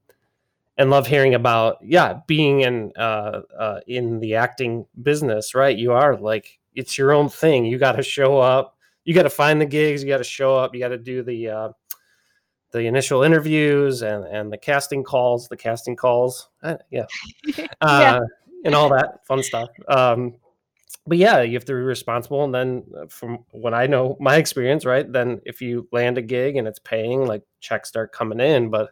and 0.77 0.91
love 0.91 1.07
hearing 1.07 1.37
about 1.37 1.77
yeah 1.81 2.19
being 2.27 2.63
in 2.63 2.93
uh, 2.97 3.43
uh, 3.57 3.81
in 3.87 4.19
the 4.19 4.35
acting 4.35 4.85
business 5.03 5.55
right? 5.55 5.79
You 5.79 5.93
are 5.93 6.17
like 6.17 6.59
it's 6.75 6.99
your 6.99 7.13
own 7.13 7.29
thing. 7.29 7.65
You 7.65 7.79
got 7.79 7.93
to 7.93 8.03
show 8.03 8.41
up. 8.41 8.77
You 9.05 9.15
got 9.15 9.23
to 9.23 9.31
find 9.31 9.61
the 9.61 9.67
gigs. 9.67 10.03
You 10.03 10.09
got 10.09 10.19
to 10.19 10.25
show 10.25 10.57
up. 10.57 10.75
You 10.75 10.81
got 10.81 10.89
to 10.89 10.99
do 10.99 11.23
the 11.23 11.49
uh, 11.49 11.69
the 12.75 12.87
initial 12.87 13.23
interviews 13.23 14.03
and 14.03 14.25
and 14.25 14.53
the 14.53 14.59
casting 14.59 15.05
calls, 15.05 15.49
the 15.49 15.57
casting 15.57 15.95
calls, 15.95 16.49
uh, 16.65 16.77
yeah, 16.91 17.07
uh, 17.81 18.01
yeah. 18.01 18.21
and 18.65 18.75
all 18.75 18.89
that 18.89 19.25
fun 19.27 19.45
stuff. 19.45 19.71
Um, 19.89 20.35
but 21.07 21.17
yeah, 21.17 21.41
you 21.43 21.55
have 21.55 21.65
to 21.67 21.73
be 21.73 21.79
responsible. 21.79 22.43
And 22.45 22.53
then, 22.55 22.83
uh, 22.99 23.07
from 23.07 23.45
what 23.53 23.75
I 23.75 23.87
know, 23.87 24.17
my 24.19 24.37
experience, 24.37 24.85
right? 24.85 25.11
Then 25.11 25.41
if 25.47 25.63
you 25.63 25.87
land 25.93 26.19
a 26.19 26.23
gig 26.23 26.57
and 26.57 26.67
it's 26.67 26.81
paying, 26.81 27.27
like 27.27 27.43
checks 27.61 27.91
start 27.91 28.11
coming 28.11 28.41
in, 28.41 28.71
but 28.71 28.91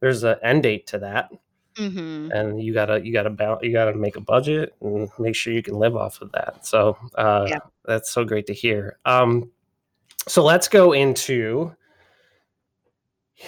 there's 0.00 0.24
an 0.24 0.36
end 0.42 0.62
date 0.62 0.86
to 0.88 0.98
that. 1.00 1.30
Mm-hmm. 1.76 2.32
and 2.32 2.62
you 2.62 2.74
gotta 2.74 3.02
you 3.02 3.14
gotta 3.14 3.58
you 3.62 3.72
gotta 3.72 3.94
make 3.94 4.16
a 4.16 4.20
budget 4.20 4.74
and 4.82 5.08
make 5.18 5.34
sure 5.34 5.54
you 5.54 5.62
can 5.62 5.78
live 5.78 5.96
off 5.96 6.20
of 6.20 6.30
that 6.32 6.66
so 6.66 6.98
uh, 7.14 7.46
yeah. 7.48 7.60
that's 7.86 8.10
so 8.10 8.26
great 8.26 8.46
to 8.48 8.52
hear 8.52 8.98
um, 9.06 9.50
so 10.28 10.44
let's 10.44 10.68
go 10.68 10.92
into 10.92 11.74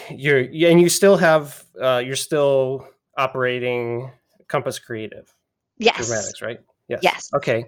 you're 0.09 0.39
and 0.39 0.81
you 0.81 0.89
still 0.89 1.17
have 1.17 1.63
uh, 1.81 2.01
you're 2.05 2.15
still 2.15 2.87
operating 3.17 4.09
Compass 4.47 4.79
Creative. 4.79 5.33
Yes. 5.77 6.07
Dramatics, 6.07 6.41
right? 6.41 6.59
Yes. 6.87 6.99
Yes. 7.01 7.29
Okay. 7.33 7.65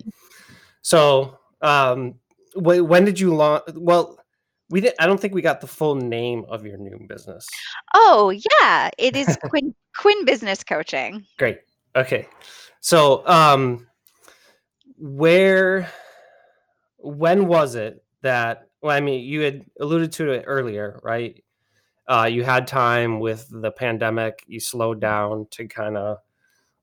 So, 0.81 1.37
um, 1.61 2.15
when 2.55 3.05
did 3.05 3.19
you 3.19 3.35
launch? 3.35 3.63
Well, 3.75 4.17
we 4.69 4.81
didn't. 4.81 4.95
I 4.99 5.05
don't 5.05 5.19
think 5.19 5.33
we 5.33 5.41
got 5.41 5.61
the 5.61 5.67
full 5.67 5.95
name 5.95 6.45
of 6.49 6.65
your 6.65 6.77
new 6.77 6.99
business. 7.07 7.47
Oh 7.93 8.29
yeah, 8.61 8.89
it 8.97 9.15
is 9.15 9.37
Quinn 9.49 9.73
Quinn 9.95 10.25
Business 10.25 10.63
Coaching. 10.63 11.25
Great. 11.37 11.59
Okay. 11.95 12.27
So, 12.79 13.27
um, 13.27 13.87
where, 14.97 15.91
when 16.97 17.47
was 17.47 17.75
it 17.75 18.03
that? 18.21 18.69
Well, 18.81 18.95
I 18.95 18.99
mean, 18.99 19.23
you 19.25 19.41
had 19.41 19.65
alluded 19.79 20.11
to 20.13 20.31
it 20.31 20.43
earlier, 20.45 20.99
right? 21.03 21.43
Uh, 22.07 22.29
you 22.31 22.43
had 22.43 22.67
time 22.67 23.19
with 23.19 23.47
the 23.49 23.71
pandemic 23.71 24.43
you 24.47 24.59
slowed 24.59 24.99
down 24.99 25.47
to 25.51 25.67
kind 25.67 25.97
of 25.97 26.17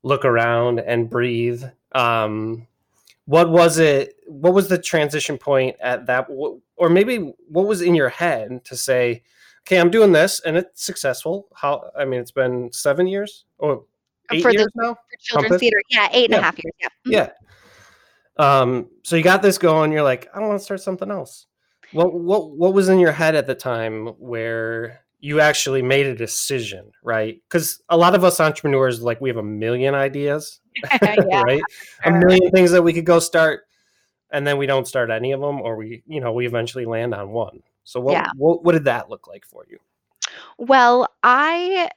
look 0.03 0.25
around 0.25 0.81
and 0.81 1.09
breathe 1.09 1.65
um, 1.93 2.67
what 3.27 3.51
was 3.51 3.79
it 3.79 4.17
what 4.27 4.53
was 4.53 4.69
the 4.69 4.79
transition 4.79 5.39
point 5.39 5.77
at 5.81 6.07
that 6.07 6.29
or 6.77 6.89
maybe 6.89 7.33
what 7.49 7.67
was 7.67 7.81
in 7.81 7.95
your 7.95 8.09
head 8.09 8.63
to 8.65 8.77
say 8.77 9.23
okay 9.63 9.79
i'm 9.81 9.91
doing 9.91 10.13
this 10.13 10.41
and 10.41 10.57
it's 10.57 10.85
successful 10.85 11.49
how 11.55 11.91
i 11.99 12.05
mean 12.05 12.21
it's 12.21 12.31
been 12.31 12.71
seven 12.73 13.07
years 13.07 13.47
or 13.59 13.85
eight 14.33 14.43
for 14.43 14.51
years 14.51 14.69
the, 14.75 14.83
now 14.83 14.95
for 14.95 15.17
children's 15.19 15.49
Compass? 15.49 15.61
theater 15.61 15.83
yeah 15.89 16.09
eight 16.13 16.25
and 16.25 16.33
yeah. 16.33 16.39
a 16.39 16.43
half 16.43 16.59
years 16.59 16.75
yeah 16.81 16.89
mm-hmm. 16.89 17.13
yeah 17.13 17.31
um, 18.37 18.89
so 19.05 19.15
you 19.15 19.23
got 19.23 19.43
this 19.43 19.59
going 19.59 19.93
you're 19.93 20.03
like 20.03 20.29
i 20.35 20.41
want 20.41 20.59
to 20.59 20.65
start 20.65 20.81
something 20.81 21.11
else 21.11 21.47
what 21.93 22.13
what 22.13 22.51
what 22.51 22.75
was 22.75 22.89
in 22.89 22.99
your 22.99 23.13
head 23.13 23.35
at 23.35 23.47
the 23.47 23.55
time 23.55 24.09
where 24.19 25.04
you 25.25 25.41
actually 25.41 25.81
made 25.81 26.05
a 26.05 26.15
decision, 26.15 26.93
right? 27.03 27.41
Because 27.49 27.81
a 27.89 27.97
lot 27.97 28.15
of 28.15 28.25
us 28.25 28.41
entrepreneurs, 28.41 29.01
like 29.01 29.23
we 29.23 29.31
have 29.31 29.39
a 29.39 29.43
million 29.43 29.95
ideas, 29.95 30.61
yeah, 31.01 31.41
right? 31.47 31.63
A 32.05 32.11
million 32.11 32.51
things 32.51 32.73
that 32.73 32.83
we 32.83 32.93
could 32.93 33.07
go 33.07 33.21
start, 33.21 33.63
and 34.31 34.47
then 34.47 34.59
we 34.59 34.67
don't 34.67 34.87
start 34.87 35.09
any 35.09 35.33
of 35.33 35.41
them, 35.41 35.63
or 35.63 35.77
we, 35.77 36.03
you 36.07 36.21
know, 36.21 36.35
we 36.35 36.47
eventually 36.47 36.85
land 36.85 37.15
on 37.15 37.31
one. 37.31 37.63
So 37.85 38.01
what, 38.01 38.13
yeah. 38.13 38.27
what, 38.37 38.65
what 38.65 38.73
did 38.73 38.85
that 38.85 39.09
look 39.09 39.27
like 39.27 39.47
for 39.47 39.65
you? 39.67 39.79
Well, 40.59 41.09
I 41.23 41.89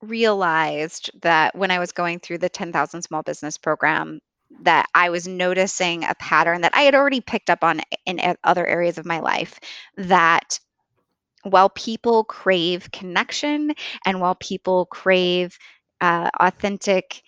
realized 0.00 1.10
that 1.22 1.56
when 1.56 1.72
I 1.72 1.80
was 1.80 1.90
going 1.90 2.20
through 2.20 2.38
the 2.38 2.48
10,000 2.48 3.02
small 3.02 3.24
business 3.24 3.58
program, 3.58 4.20
that 4.60 4.86
I 4.94 5.10
was 5.10 5.26
noticing 5.26 6.04
a 6.04 6.14
pattern 6.20 6.60
that 6.60 6.76
I 6.76 6.82
had 6.82 6.94
already 6.94 7.20
picked 7.20 7.50
up 7.50 7.64
on 7.64 7.80
in 8.06 8.20
other 8.44 8.64
areas 8.64 8.96
of 8.96 9.06
my 9.06 9.18
life 9.18 9.58
that 9.96 10.60
while 11.44 11.70
people 11.70 12.24
crave 12.24 12.90
connection 12.92 13.72
and 14.04 14.20
while 14.20 14.34
people 14.36 14.86
crave 14.86 15.56
uh, 16.00 16.30
authentic 16.40 17.22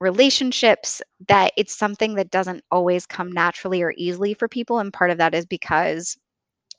relationships 0.00 1.02
that 1.26 1.52
it's 1.56 1.76
something 1.76 2.14
that 2.14 2.30
doesn't 2.30 2.62
always 2.70 3.04
come 3.06 3.32
naturally 3.32 3.82
or 3.82 3.92
easily 3.96 4.32
for 4.34 4.48
people 4.48 4.78
and 4.78 4.92
part 4.92 5.10
of 5.10 5.18
that 5.18 5.34
is 5.34 5.44
because 5.46 6.16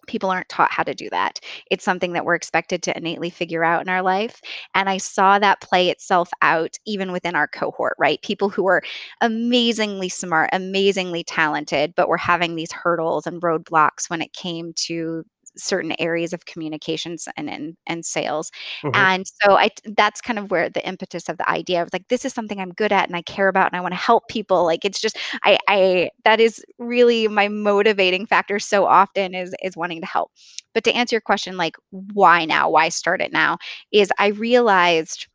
people 0.10 0.30
aren't 0.30 0.50
taught 0.50 0.72
how 0.72 0.84
to 0.84 0.94
do 0.94 1.10
that. 1.12 1.40
It's 1.70 1.84
something 1.84 2.14
that 2.14 2.26
we're 2.26 2.36
expected 2.36 2.82
to 2.84 2.98
innately 2.98 3.30
figure 3.30 3.64
out 3.64 3.82
in 3.82 3.90
our 3.90 4.02
life. 4.02 4.42
And 4.74 4.90
I 4.90 4.98
saw 4.98 5.40
that 5.40 5.62
play 5.62 5.90
itself 5.90 6.30
out 6.42 6.76
even 6.86 7.12
within 7.12 7.36
our 7.36 7.48
cohort, 7.48 7.96
right? 8.00 8.22
People 8.24 8.50
who 8.50 8.64
were 8.64 8.82
amazingly 9.22 10.10
smart, 10.10 10.50
amazingly 10.52 11.24
talented, 11.24 11.94
but 11.96 12.10
were 12.10 12.18
having 12.18 12.56
these 12.56 12.72
hurdles 12.72 13.28
and 13.28 13.42
roadblocks 13.42 14.10
when 14.10 14.22
it 14.22 14.34
came 14.34 14.74
to 14.88 15.24
certain 15.64 15.94
areas 16.00 16.34
of 16.34 16.46
communications 16.46 17.28
and 17.38 17.50
and, 17.50 17.78
and 17.88 18.06
sales. 18.06 18.52
Mm-hmm. 18.84 18.96
and 18.96 19.26
so 19.42 19.56
i 19.56 19.70
that's 19.96 20.22
kind 20.22 20.40
of 20.40 20.52
where 20.52 20.70
the 20.70 20.86
impetus 20.88 21.30
of 21.30 21.38
the 21.38 21.50
idea 21.50 21.84
was 21.84 21.94
like 21.94 22.08
this 22.08 22.26
is 22.26 22.34
something 22.34 22.60
i'm 22.60 22.72
good 22.72 22.92
at 22.92 23.08
and 23.08 23.16
i 23.16 23.22
care 23.24 23.48
about 23.48 23.72
and 23.72 23.78
i 23.78 23.82
want 23.82 23.94
to 23.94 24.00
help 24.00 24.28
people 24.28 24.64
like 24.66 24.86
it's 24.86 25.00
just 25.02 25.18
i 25.44 25.58
i 25.68 26.10
that 26.24 26.40
is 26.40 26.64
really 26.78 27.28
my 27.28 27.48
motivating 27.48 28.26
factor 28.26 28.60
so 28.60 28.86
often 28.86 29.34
is 29.36 29.54
is 29.64 29.76
wanting 29.76 30.02
to 30.02 30.08
help. 30.08 30.32
But 30.74 30.84
to 30.84 30.94
answer 30.94 31.16
your 31.16 31.22
question 31.22 31.58
like 31.58 31.76
why 31.92 32.46
now? 32.46 32.70
Why 32.70 32.90
start 32.90 33.22
it 33.22 33.32
now? 33.32 33.58
Is 33.92 34.12
i 34.20 34.28
realized 34.28 35.28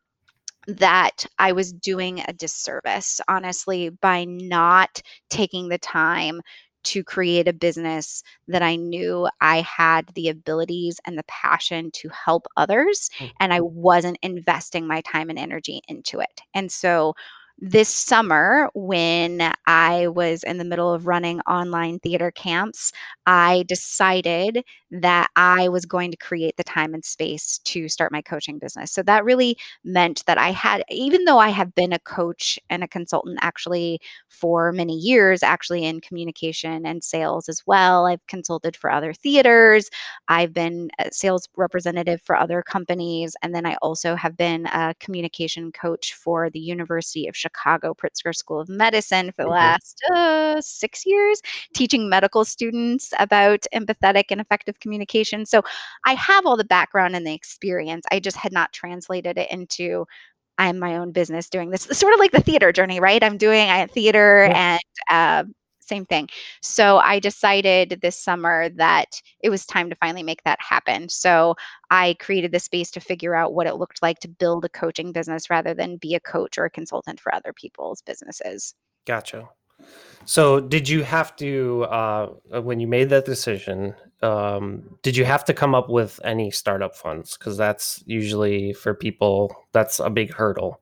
that 0.67 1.25
I 1.37 1.51
was 1.51 1.71
doing 1.71 2.21
a 2.27 2.33
disservice, 2.33 3.21
honestly, 3.27 3.89
by 3.89 4.25
not 4.25 5.01
taking 5.29 5.69
the 5.69 5.77
time 5.77 6.41
to 6.85 7.03
create 7.03 7.47
a 7.47 7.53
business 7.53 8.23
that 8.47 8.61
I 8.61 8.75
knew 8.75 9.27
I 9.41 9.61
had 9.61 10.07
the 10.15 10.29
abilities 10.29 10.99
and 11.05 11.17
the 11.17 11.25
passion 11.27 11.91
to 11.95 12.09
help 12.09 12.47
others, 12.57 13.09
mm-hmm. 13.17 13.31
and 13.39 13.53
I 13.53 13.61
wasn't 13.61 14.17
investing 14.21 14.87
my 14.87 15.01
time 15.01 15.29
and 15.29 15.39
energy 15.39 15.81
into 15.87 16.19
it. 16.19 16.41
And 16.53 16.71
so 16.71 17.13
this 17.57 17.87
summer, 17.89 18.69
when 18.73 19.53
I 19.65 20.09
was 20.09 20.43
in 20.43 20.57
the 20.57 20.65
middle 20.65 20.93
of 20.93 21.07
running 21.07 21.39
online 21.41 21.99
theater 21.99 22.29
camps, 22.31 22.91
I 23.25 23.63
decided 23.67 24.63
that 24.91 25.29
I 25.35 25.69
was 25.69 25.85
going 25.85 26.11
to 26.11 26.17
create 26.17 26.57
the 26.57 26.63
time 26.63 26.93
and 26.93 27.03
space 27.03 27.59
to 27.65 27.87
start 27.87 28.11
my 28.11 28.21
coaching 28.21 28.59
business. 28.59 28.91
So 28.91 29.03
that 29.03 29.23
really 29.25 29.57
meant 29.83 30.23
that 30.25 30.37
I 30.37 30.51
had, 30.51 30.83
even 30.89 31.23
though 31.23 31.39
I 31.39 31.49
have 31.49 31.73
been 31.75 31.93
a 31.93 31.99
coach 31.99 32.59
and 32.69 32.83
a 32.83 32.87
consultant 32.87 33.39
actually 33.41 33.99
for 34.27 34.71
many 34.73 34.97
years, 34.97 35.41
actually 35.41 35.85
in 35.85 36.01
communication 36.01 36.85
and 36.85 37.03
sales 37.03 37.47
as 37.47 37.61
well, 37.65 38.05
I've 38.05 38.25
consulted 38.27 38.75
for 38.75 38.91
other 38.91 39.13
theaters, 39.13 39.89
I've 40.27 40.53
been 40.53 40.89
a 40.99 41.11
sales 41.11 41.47
representative 41.55 42.21
for 42.21 42.35
other 42.35 42.61
companies, 42.61 43.35
and 43.41 43.55
then 43.55 43.65
I 43.65 43.75
also 43.81 44.15
have 44.15 44.35
been 44.37 44.65
a 44.67 44.93
communication 44.99 45.71
coach 45.71 46.13
for 46.13 46.49
the 46.49 46.59
University 46.59 47.27
of 47.27 47.35
Chicago 47.45 47.93
Pritzker 47.93 48.35
School 48.35 48.59
of 48.59 48.69
Medicine 48.69 49.31
for 49.35 49.43
the 49.43 49.49
last 49.49 50.01
uh, 50.11 50.59
six 50.61 51.05
years, 51.05 51.41
teaching 51.73 52.09
medical 52.09 52.43
students 52.43 53.13
about 53.19 53.65
empathetic 53.73 54.25
and 54.29 54.41
effective 54.41 54.79
communication. 54.79 55.45
So 55.45 55.61
I 56.05 56.15
have 56.15 56.45
all 56.45 56.57
the 56.57 56.63
background 56.63 57.15
and 57.15 57.25
the 57.25 57.33
experience. 57.33 58.05
I 58.11 58.19
just 58.19 58.37
had 58.37 58.51
not 58.51 58.73
translated 58.73 59.37
it 59.37 59.51
into 59.51 60.05
I'm 60.57 60.79
my 60.79 60.97
own 60.97 61.11
business 61.11 61.49
doing 61.49 61.69
this. 61.69 61.83
Sort 61.91 62.13
of 62.13 62.19
like 62.19 62.31
the 62.31 62.41
theater 62.41 62.71
journey, 62.71 62.99
right? 62.99 63.21
I'm 63.21 63.37
doing 63.37 63.69
I, 63.69 63.87
theater 63.87 64.47
yeah. 64.49 64.77
and 65.09 65.47
uh, 65.47 65.51
same 65.87 66.05
thing. 66.05 66.29
So 66.61 66.97
I 66.97 67.19
decided 67.19 67.99
this 68.01 68.17
summer 68.17 68.69
that 68.69 69.21
it 69.41 69.49
was 69.49 69.65
time 69.65 69.89
to 69.89 69.95
finally 69.95 70.23
make 70.23 70.43
that 70.43 70.59
happen. 70.61 71.09
So 71.09 71.55
I 71.91 72.15
created 72.19 72.51
the 72.51 72.59
space 72.59 72.91
to 72.91 72.99
figure 72.99 73.35
out 73.35 73.53
what 73.53 73.67
it 73.67 73.75
looked 73.75 74.01
like 74.01 74.19
to 74.19 74.27
build 74.27 74.65
a 74.65 74.69
coaching 74.69 75.11
business 75.11 75.49
rather 75.49 75.73
than 75.73 75.97
be 75.97 76.15
a 76.15 76.19
coach 76.19 76.57
or 76.57 76.65
a 76.65 76.69
consultant 76.69 77.19
for 77.19 77.33
other 77.33 77.53
people's 77.53 78.01
businesses. 78.01 78.73
Gotcha. 79.05 79.49
So 80.25 80.59
did 80.59 80.89
you 80.89 81.03
have 81.03 81.35
to 81.37 81.83
uh, 81.83 82.27
when 82.61 82.79
you 82.79 82.87
made 82.87 83.09
that 83.09 83.25
decision? 83.25 83.93
Um, 84.21 84.97
did 85.03 85.15
you 85.15 85.25
have 85.25 85.45
to 85.45 85.53
come 85.53 85.75
up 85.75 85.89
with 85.89 86.19
any 86.23 86.49
startup 86.49 86.95
funds? 86.95 87.37
Because 87.37 87.57
that's 87.57 88.03
usually 88.05 88.73
for 88.73 88.93
people 88.93 89.55
that's 89.71 89.99
a 89.99 90.09
big 90.09 90.33
hurdle. 90.33 90.81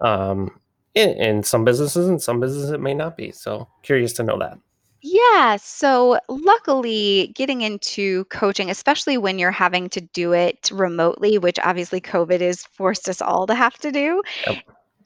Um, 0.00 0.60
in, 0.98 1.10
in 1.10 1.42
some 1.42 1.64
businesses 1.64 2.08
and 2.08 2.20
some 2.20 2.40
businesses 2.40 2.70
it 2.70 2.80
may 2.80 2.94
not 2.94 3.16
be. 3.16 3.30
So 3.32 3.68
curious 3.82 4.12
to 4.14 4.22
know 4.22 4.38
that. 4.38 4.58
Yeah. 5.00 5.56
So, 5.56 6.18
luckily, 6.28 7.32
getting 7.36 7.60
into 7.60 8.24
coaching, 8.24 8.68
especially 8.68 9.16
when 9.16 9.38
you're 9.38 9.52
having 9.52 9.88
to 9.90 10.00
do 10.00 10.32
it 10.32 10.70
remotely, 10.72 11.38
which 11.38 11.60
obviously 11.60 12.00
COVID 12.00 12.40
has 12.40 12.64
forced 12.64 13.08
us 13.08 13.22
all 13.22 13.46
to 13.46 13.54
have 13.54 13.78
to 13.78 13.92
do, 13.92 14.22
Yep 14.48 14.56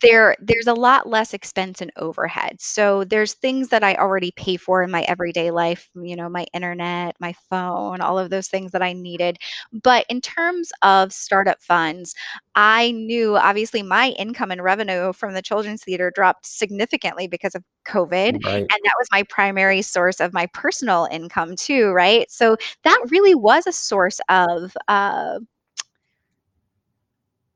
there 0.02 0.36
there's 0.40 0.66
a 0.66 0.74
lot 0.74 1.08
less 1.08 1.32
expense 1.34 1.80
and 1.80 1.90
overhead. 1.96 2.56
So 2.60 3.04
there's 3.04 3.34
things 3.34 3.68
that 3.68 3.82
I 3.84 3.94
already 3.94 4.32
pay 4.36 4.56
for 4.56 4.82
in 4.82 4.90
my 4.90 5.02
everyday 5.02 5.50
life, 5.50 5.88
you 5.94 6.16
know, 6.16 6.28
my 6.28 6.46
internet, 6.52 7.16
my 7.20 7.34
phone, 7.50 8.00
all 8.00 8.18
of 8.18 8.30
those 8.30 8.48
things 8.48 8.72
that 8.72 8.82
I 8.82 8.92
needed. 8.92 9.38
But 9.72 10.04
in 10.08 10.20
terms 10.20 10.70
of 10.82 11.12
startup 11.12 11.62
funds, 11.62 12.14
I 12.54 12.90
knew 12.92 13.36
obviously 13.36 13.82
my 13.82 14.10
income 14.10 14.50
and 14.50 14.62
revenue 14.62 15.12
from 15.12 15.34
the 15.34 15.42
children's 15.42 15.82
theater 15.84 16.12
dropped 16.14 16.46
significantly 16.46 17.26
because 17.28 17.54
of 17.54 17.64
COVID. 17.86 18.36
Right. 18.44 18.72
And 18.72 18.80
that 18.84 18.94
was 18.98 19.08
my 19.12 19.22
primary 19.24 19.82
source 19.82 20.20
of 20.20 20.32
my 20.32 20.46
personal 20.54 21.08
income 21.10 21.56
too, 21.56 21.90
right? 21.92 22.30
So 22.30 22.56
that 22.84 23.00
really 23.10 23.34
was 23.34 23.66
a 23.66 23.72
source 23.72 24.20
of 24.28 24.76
uh, 24.88 25.38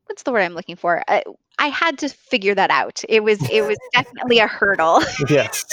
what's 0.06 0.22
the 0.22 0.32
word 0.32 0.42
I'm 0.42 0.54
looking 0.54 0.76
for? 0.76 1.02
Uh, 1.08 1.20
I 1.58 1.68
had 1.68 1.98
to 1.98 2.08
figure 2.08 2.54
that 2.54 2.70
out. 2.70 3.02
It 3.08 3.22
was 3.22 3.38
it 3.50 3.62
was 3.62 3.76
definitely 3.94 4.38
a 4.38 4.46
hurdle. 4.46 5.02
Yes. 5.28 5.64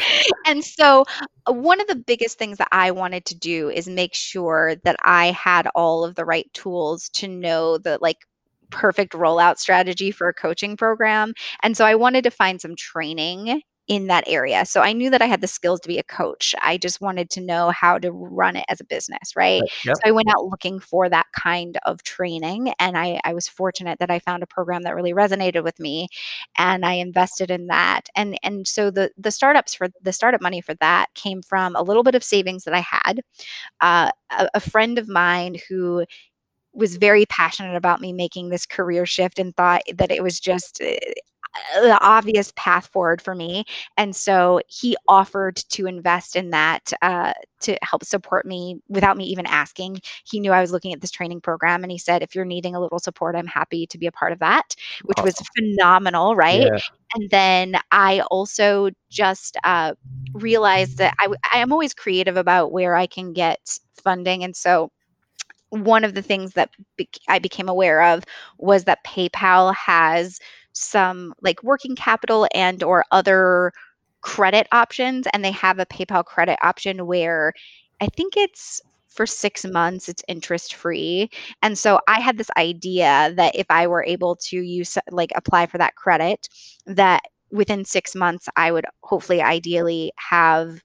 and 0.46 0.64
so 0.64 1.04
uh, 1.46 1.52
one 1.52 1.80
of 1.80 1.86
the 1.86 1.96
biggest 1.96 2.38
things 2.38 2.58
that 2.58 2.68
I 2.72 2.90
wanted 2.90 3.24
to 3.26 3.36
do 3.36 3.70
is 3.70 3.88
make 3.88 4.14
sure 4.14 4.76
that 4.84 4.96
I 5.02 5.30
had 5.32 5.68
all 5.74 6.04
of 6.04 6.14
the 6.14 6.24
right 6.24 6.52
tools 6.54 7.08
to 7.14 7.28
know 7.28 7.78
the 7.78 7.98
like 8.00 8.18
perfect 8.70 9.12
rollout 9.12 9.58
strategy 9.58 10.10
for 10.10 10.28
a 10.28 10.34
coaching 10.34 10.76
program. 10.76 11.32
And 11.62 11.76
so 11.76 11.84
I 11.84 11.94
wanted 11.94 12.24
to 12.24 12.30
find 12.30 12.60
some 12.60 12.76
training 12.76 13.62
in 13.88 14.06
that 14.06 14.24
area. 14.26 14.64
So 14.66 14.82
I 14.82 14.92
knew 14.92 15.10
that 15.10 15.22
I 15.22 15.26
had 15.26 15.40
the 15.40 15.46
skills 15.46 15.80
to 15.80 15.88
be 15.88 15.98
a 15.98 16.02
coach. 16.02 16.54
I 16.60 16.76
just 16.76 17.00
wanted 17.00 17.30
to 17.30 17.40
know 17.40 17.70
how 17.70 17.98
to 17.98 18.12
run 18.12 18.54
it 18.56 18.66
as 18.68 18.80
a 18.80 18.84
business, 18.84 19.34
right? 19.34 19.62
Yep. 19.84 19.96
So 19.96 20.02
I 20.04 20.12
went 20.12 20.28
out 20.28 20.44
looking 20.44 20.78
for 20.78 21.08
that 21.08 21.26
kind 21.32 21.78
of 21.86 22.02
training. 22.02 22.72
And 22.78 22.98
I, 22.98 23.18
I 23.24 23.32
was 23.32 23.48
fortunate 23.48 23.98
that 23.98 24.10
I 24.10 24.18
found 24.18 24.42
a 24.42 24.46
program 24.46 24.82
that 24.82 24.94
really 24.94 25.14
resonated 25.14 25.64
with 25.64 25.80
me 25.80 26.08
and 26.58 26.84
I 26.84 26.94
invested 26.94 27.50
in 27.50 27.66
that. 27.68 28.08
And 28.14 28.38
and 28.42 28.68
so 28.68 28.90
the 28.90 29.10
the 29.16 29.30
startups 29.30 29.74
for 29.74 29.88
the 30.02 30.12
startup 30.12 30.42
money 30.42 30.60
for 30.60 30.74
that 30.74 31.06
came 31.14 31.42
from 31.42 31.74
a 31.74 31.82
little 31.82 32.02
bit 32.02 32.14
of 32.14 32.22
savings 32.22 32.64
that 32.64 32.74
I 32.74 32.80
had. 32.80 33.20
Uh, 33.80 34.10
a, 34.30 34.48
a 34.54 34.60
friend 34.60 34.98
of 34.98 35.08
mine 35.08 35.56
who 35.68 36.04
was 36.78 36.96
very 36.96 37.26
passionate 37.26 37.76
about 37.76 38.00
me 38.00 38.12
making 38.12 38.48
this 38.48 38.64
career 38.64 39.04
shift 39.04 39.38
and 39.38 39.54
thought 39.56 39.82
that 39.94 40.10
it 40.10 40.22
was 40.22 40.38
just 40.38 40.80
eh, 40.80 40.96
the 41.74 41.98
obvious 42.00 42.52
path 42.56 42.86
forward 42.86 43.20
for 43.20 43.34
me. 43.34 43.64
And 43.96 44.14
so 44.14 44.60
he 44.68 44.96
offered 45.08 45.56
to 45.70 45.86
invest 45.86 46.36
in 46.36 46.50
that 46.50 46.92
uh, 47.02 47.32
to 47.60 47.76
help 47.82 48.04
support 48.04 48.46
me 48.46 48.80
without 48.88 49.16
me 49.16 49.24
even 49.24 49.46
asking. 49.46 50.00
He 50.24 50.40
knew 50.40 50.52
I 50.52 50.60
was 50.60 50.72
looking 50.72 50.92
at 50.92 51.00
this 51.00 51.10
training 51.10 51.40
program 51.40 51.82
and 51.82 51.90
he 51.90 51.98
said, 51.98 52.22
if 52.22 52.34
you're 52.34 52.44
needing 52.44 52.74
a 52.74 52.80
little 52.80 52.98
support, 52.98 53.34
I'm 53.34 53.46
happy 53.46 53.86
to 53.86 53.98
be 53.98 54.06
a 54.06 54.12
part 54.12 54.32
of 54.32 54.38
that, 54.40 54.74
which 55.04 55.18
awesome. 55.18 55.24
was 55.24 55.48
phenomenal, 55.56 56.36
right? 56.36 56.62
Yeah. 56.62 56.78
And 57.14 57.30
then 57.30 57.76
I 57.90 58.20
also 58.30 58.90
just 59.10 59.56
uh, 59.64 59.94
realized 60.34 60.98
that 60.98 61.14
I, 61.18 61.28
I 61.52 61.58
am 61.58 61.72
always 61.72 61.94
creative 61.94 62.36
about 62.36 62.72
where 62.72 62.94
I 62.94 63.06
can 63.06 63.32
get 63.32 63.78
funding. 64.02 64.44
And 64.44 64.54
so 64.54 64.90
one 65.70 66.04
of 66.04 66.14
the 66.14 66.22
things 66.22 66.54
that 66.54 66.70
be- 66.96 67.08
I 67.28 67.38
became 67.38 67.68
aware 67.68 68.02
of 68.02 68.24
was 68.58 68.84
that 68.84 69.04
PayPal 69.04 69.74
has 69.74 70.38
some 70.72 71.34
like 71.42 71.62
working 71.62 71.96
capital 71.96 72.46
and 72.54 72.82
or 72.82 73.04
other 73.10 73.72
credit 74.20 74.66
options 74.72 75.26
and 75.32 75.44
they 75.44 75.50
have 75.52 75.78
a 75.78 75.86
PayPal 75.86 76.24
credit 76.24 76.58
option 76.62 77.06
where 77.06 77.52
I 78.00 78.06
think 78.06 78.36
it's 78.36 78.80
for 79.08 79.26
six 79.26 79.64
months 79.64 80.08
it's 80.08 80.22
interest 80.28 80.74
free 80.74 81.28
and 81.62 81.76
so 81.76 81.98
i 82.06 82.20
had 82.20 82.36
this 82.38 82.50
idea 82.56 83.32
that 83.34 83.56
if 83.56 83.66
i 83.68 83.86
were 83.86 84.04
able 84.04 84.36
to 84.36 84.58
use 84.60 84.96
like 85.10 85.32
apply 85.34 85.66
for 85.66 85.78
that 85.78 85.96
credit 85.96 86.48
that 86.86 87.22
within 87.50 87.84
six 87.84 88.14
months 88.14 88.48
i 88.54 88.70
would 88.70 88.84
hopefully 89.02 89.42
ideally 89.42 90.12
have 90.16 90.80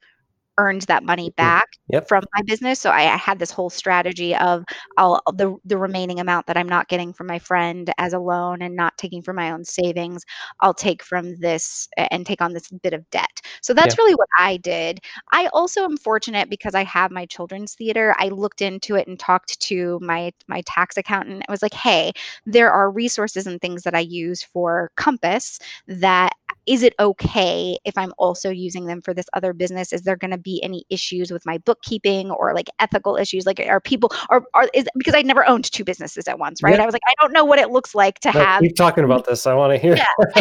earned 0.57 0.83
that 0.83 1.03
money 1.03 1.31
back 1.31 1.67
yep. 1.89 2.07
from 2.07 2.23
my 2.35 2.41
business. 2.43 2.79
So 2.79 2.89
I, 2.89 3.13
I, 3.13 3.17
had 3.17 3.39
this 3.39 3.51
whole 3.51 3.69
strategy 3.69 4.35
of 4.35 4.63
I'll 4.97 5.21
the 5.33 5.55
the 5.65 5.77
remaining 5.77 6.19
amount 6.19 6.47
that 6.47 6.57
I'm 6.57 6.69
not 6.69 6.87
getting 6.87 7.13
from 7.13 7.27
my 7.27 7.39
friend 7.39 7.91
as 7.97 8.13
a 8.13 8.19
loan 8.19 8.61
and 8.61 8.75
not 8.75 8.97
taking 8.97 9.21
from 9.21 9.35
my 9.35 9.51
own 9.51 9.63
savings, 9.63 10.23
I'll 10.59 10.73
take 10.73 11.03
from 11.03 11.35
this 11.37 11.87
and 11.97 12.25
take 12.25 12.41
on 12.41 12.53
this 12.53 12.69
bit 12.69 12.93
of 12.93 13.09
debt. 13.09 13.41
So 13.61 13.73
that's 13.73 13.97
really 13.97 14.15
what 14.15 14.29
I 14.37 14.57
did. 14.57 14.99
I 15.31 15.47
also 15.53 15.83
am 15.83 15.97
fortunate 15.97 16.49
because 16.49 16.75
I 16.75 16.83
have 16.83 17.11
my 17.11 17.25
children's 17.25 17.73
theater. 17.75 18.15
I 18.19 18.29
looked 18.29 18.61
into 18.61 18.95
it 18.95 19.07
and 19.07 19.19
talked 19.19 19.59
to 19.61 19.99
my 20.01 20.31
my 20.47 20.61
tax 20.65 20.97
accountant. 20.97 21.43
I 21.47 21.51
was 21.51 21.61
like, 21.61 21.73
hey, 21.73 22.11
there 22.45 22.71
are 22.71 22.91
resources 22.91 23.47
and 23.47 23.59
things 23.59 23.83
that 23.83 23.95
I 23.95 23.99
use 23.99 24.43
for 24.43 24.91
Compass 24.95 25.59
that 25.87 26.33
is 26.65 26.83
it 26.83 26.93
okay 26.99 27.77
if 27.85 27.97
I'm 27.97 28.13
also 28.17 28.49
using 28.49 28.85
them 28.85 29.01
for 29.01 29.13
this 29.13 29.25
other 29.33 29.53
business? 29.53 29.91
Is 29.91 30.03
there 30.03 30.15
going 30.15 30.31
to 30.31 30.37
be 30.37 30.61
any 30.63 30.85
issues 30.89 31.31
with 31.31 31.45
my 31.45 31.57
bookkeeping 31.59 32.31
or 32.31 32.53
like 32.53 32.69
ethical 32.79 33.17
issues? 33.17 33.45
Like, 33.45 33.59
are 33.59 33.81
people 33.81 34.11
are 34.29 34.43
are 34.53 34.69
is 34.73 34.85
because 34.97 35.13
I 35.13 35.21
never 35.21 35.47
owned 35.47 35.71
two 35.71 35.83
businesses 35.83 36.27
at 36.27 36.39
once, 36.39 36.63
right? 36.63 36.79
I 36.79 36.85
was 36.85 36.93
like, 36.93 37.01
I 37.07 37.13
don't 37.21 37.33
know 37.33 37.45
what 37.45 37.59
it 37.59 37.69
looks 37.69 37.93
like 37.93 38.19
to 38.19 38.31
no, 38.31 38.39
have. 38.39 38.61
Keep 38.61 38.75
talking 38.75 39.03
about 39.03 39.25
this. 39.29 39.45
I 39.45 39.53
want 39.53 39.73
to 39.73 39.77
hear. 39.77 39.95
Yeah. 39.95 40.05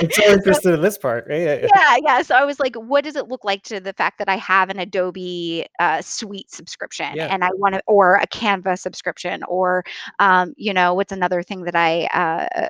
I'm 0.00 0.10
so 0.10 0.32
interested 0.32 0.74
in 0.74 0.82
this 0.82 0.98
part. 0.98 1.26
Yeah, 1.28 1.36
yeah, 1.36 1.68
yeah, 1.74 1.96
yeah. 2.02 2.22
So 2.22 2.34
I 2.34 2.44
was 2.44 2.60
like, 2.60 2.76
what 2.76 3.04
does 3.04 3.16
it 3.16 3.28
look 3.28 3.44
like 3.44 3.62
to 3.64 3.80
the 3.80 3.92
fact 3.92 4.18
that 4.18 4.28
I 4.28 4.36
have 4.36 4.70
an 4.70 4.78
Adobe 4.78 5.66
uh, 5.78 6.00
Suite 6.02 6.50
subscription 6.50 7.14
yeah. 7.14 7.26
and 7.26 7.44
I 7.44 7.50
want 7.54 7.74
to, 7.74 7.82
or 7.86 8.16
a 8.16 8.26
Canva 8.26 8.78
subscription, 8.78 9.42
or 9.44 9.84
um, 10.18 10.54
you 10.56 10.72
know, 10.72 10.94
what's 10.94 11.12
another 11.12 11.42
thing 11.42 11.64
that 11.64 11.76
I 11.76 12.04
uh, 12.06 12.68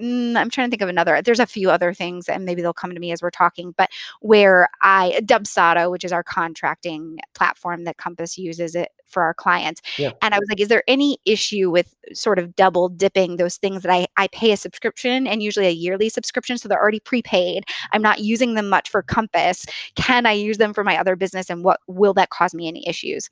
mm, 0.00 0.36
I'm 0.36 0.50
trying 0.50 0.68
to 0.68 0.70
think 0.70 0.82
of 0.82 0.88
another. 0.88 1.20
There's 1.22 1.40
a 1.40 1.46
few 1.46 1.70
other 1.70 1.92
things, 1.94 2.28
and 2.28 2.44
maybe 2.44 2.62
they'll 2.62 2.72
come 2.72 2.92
to 2.94 3.00
me 3.00 3.12
as 3.12 3.22
we're 3.22 3.30
talking. 3.30 3.74
But 3.76 3.90
where 4.20 4.68
I 4.82 5.20
Dubsado, 5.24 5.90
which 5.90 6.04
is 6.04 6.12
our 6.12 6.22
contracting 6.22 7.18
platform 7.34 7.84
that 7.84 7.96
Compass 7.96 8.38
uses 8.38 8.74
it 8.74 8.90
for 9.06 9.22
our 9.22 9.34
clients, 9.34 9.80
yeah. 9.98 10.12
and 10.22 10.34
I 10.34 10.38
was 10.38 10.48
like, 10.48 10.60
is 10.60 10.68
there 10.68 10.82
any 10.88 11.18
issue 11.24 11.70
with 11.70 11.94
sort 12.12 12.38
of 12.38 12.54
double 12.56 12.88
dipping 12.88 13.36
those 13.36 13.56
things 13.56 13.82
that 13.82 13.92
I 13.92 14.06
I 14.16 14.28
pay 14.28 14.52
a 14.52 14.56
subscription 14.56 15.26
and 15.26 15.42
usually 15.42 15.66
a 15.66 15.70
yearly 15.70 16.08
subscription, 16.08 16.58
so 16.58 16.68
they're 16.68 16.80
already 16.80 17.00
prepaid. 17.00 17.64
I'm 17.92 18.02
not 18.02 18.20
using 18.20 18.54
them 18.54 18.68
much 18.68 18.90
for 18.90 19.02
Compass. 19.02 19.66
Can 19.94 20.26
I 20.26 20.32
use 20.32 20.58
them 20.58 20.74
for 20.74 20.84
my 20.84 20.98
other 20.98 21.16
business, 21.16 21.50
and 21.50 21.64
what 21.64 21.80
will 21.86 22.14
that 22.14 22.30
cause 22.30 22.54
me 22.54 22.68
any 22.68 22.86
issues? 22.88 23.30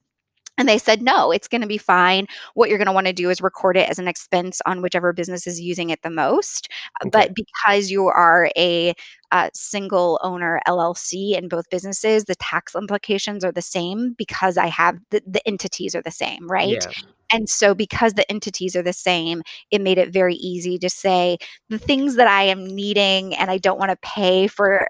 And 0.57 0.69
they 0.69 0.79
said, 0.79 1.03
no, 1.03 1.33
it's 1.33 1.49
going 1.49 1.63
to 1.63 1.67
be 1.67 1.79
fine. 1.79 2.27
What 2.55 2.69
you're 2.69 2.79
going 2.79 2.87
to 2.87 2.93
want 2.93 3.09
to 3.09 3.13
do 3.13 3.31
is 3.31 3.41
record 3.41 3.77
it 3.77 3.89
as 3.89 3.99
an 3.99 4.07
expense 4.07 4.61
on 4.67 4.83
whichever 4.83 5.13
business 5.13 5.47
is 5.47 5.61
using 5.61 5.91
it 5.91 6.03
the 6.03 6.11
most. 6.11 6.69
Okay. 7.03 7.11
But 7.11 7.35
because 7.35 7.91
you 7.91 8.07
are 8.07 8.51
a 8.57 8.95
uh, 9.33 9.51
single 9.53 10.21
owner 10.23 10.61
LLC 10.69 11.37
in 11.37 11.49
both 11.49 11.69
businesses, 11.71 12.25
the 12.25 12.37
tax 12.37 12.77
implications 12.77 13.45
are 13.45 13.51
the 13.51 13.63
same 13.63 14.15
because 14.17 14.57
I 14.57 14.69
have 14.69 14.99
the, 15.11 15.23
the 15.27 15.47
entities 15.47 15.95
are 15.97 16.03
the 16.03 16.13
same, 16.13 16.49
right? 16.49 16.85
Yeah. 16.85 16.93
And 17.33 17.49
so, 17.49 17.75
because 17.75 18.13
the 18.13 18.31
entities 18.31 18.77
are 18.77 18.83
the 18.83 18.93
same, 18.93 19.43
it 19.73 19.81
made 19.81 19.99
it 19.99 20.13
very 20.13 20.37
easy 20.37 20.79
to 20.79 20.89
say 20.89 21.39
the 21.69 21.79
things 21.79 22.15
that 22.15 22.29
I 22.29 22.45
am 22.45 22.65
needing 22.65 23.35
and 23.35 23.51
I 23.51 23.59
don't 23.59 23.79
want 23.79 23.91
to 23.91 23.97
pay 24.09 24.47
for 24.47 24.89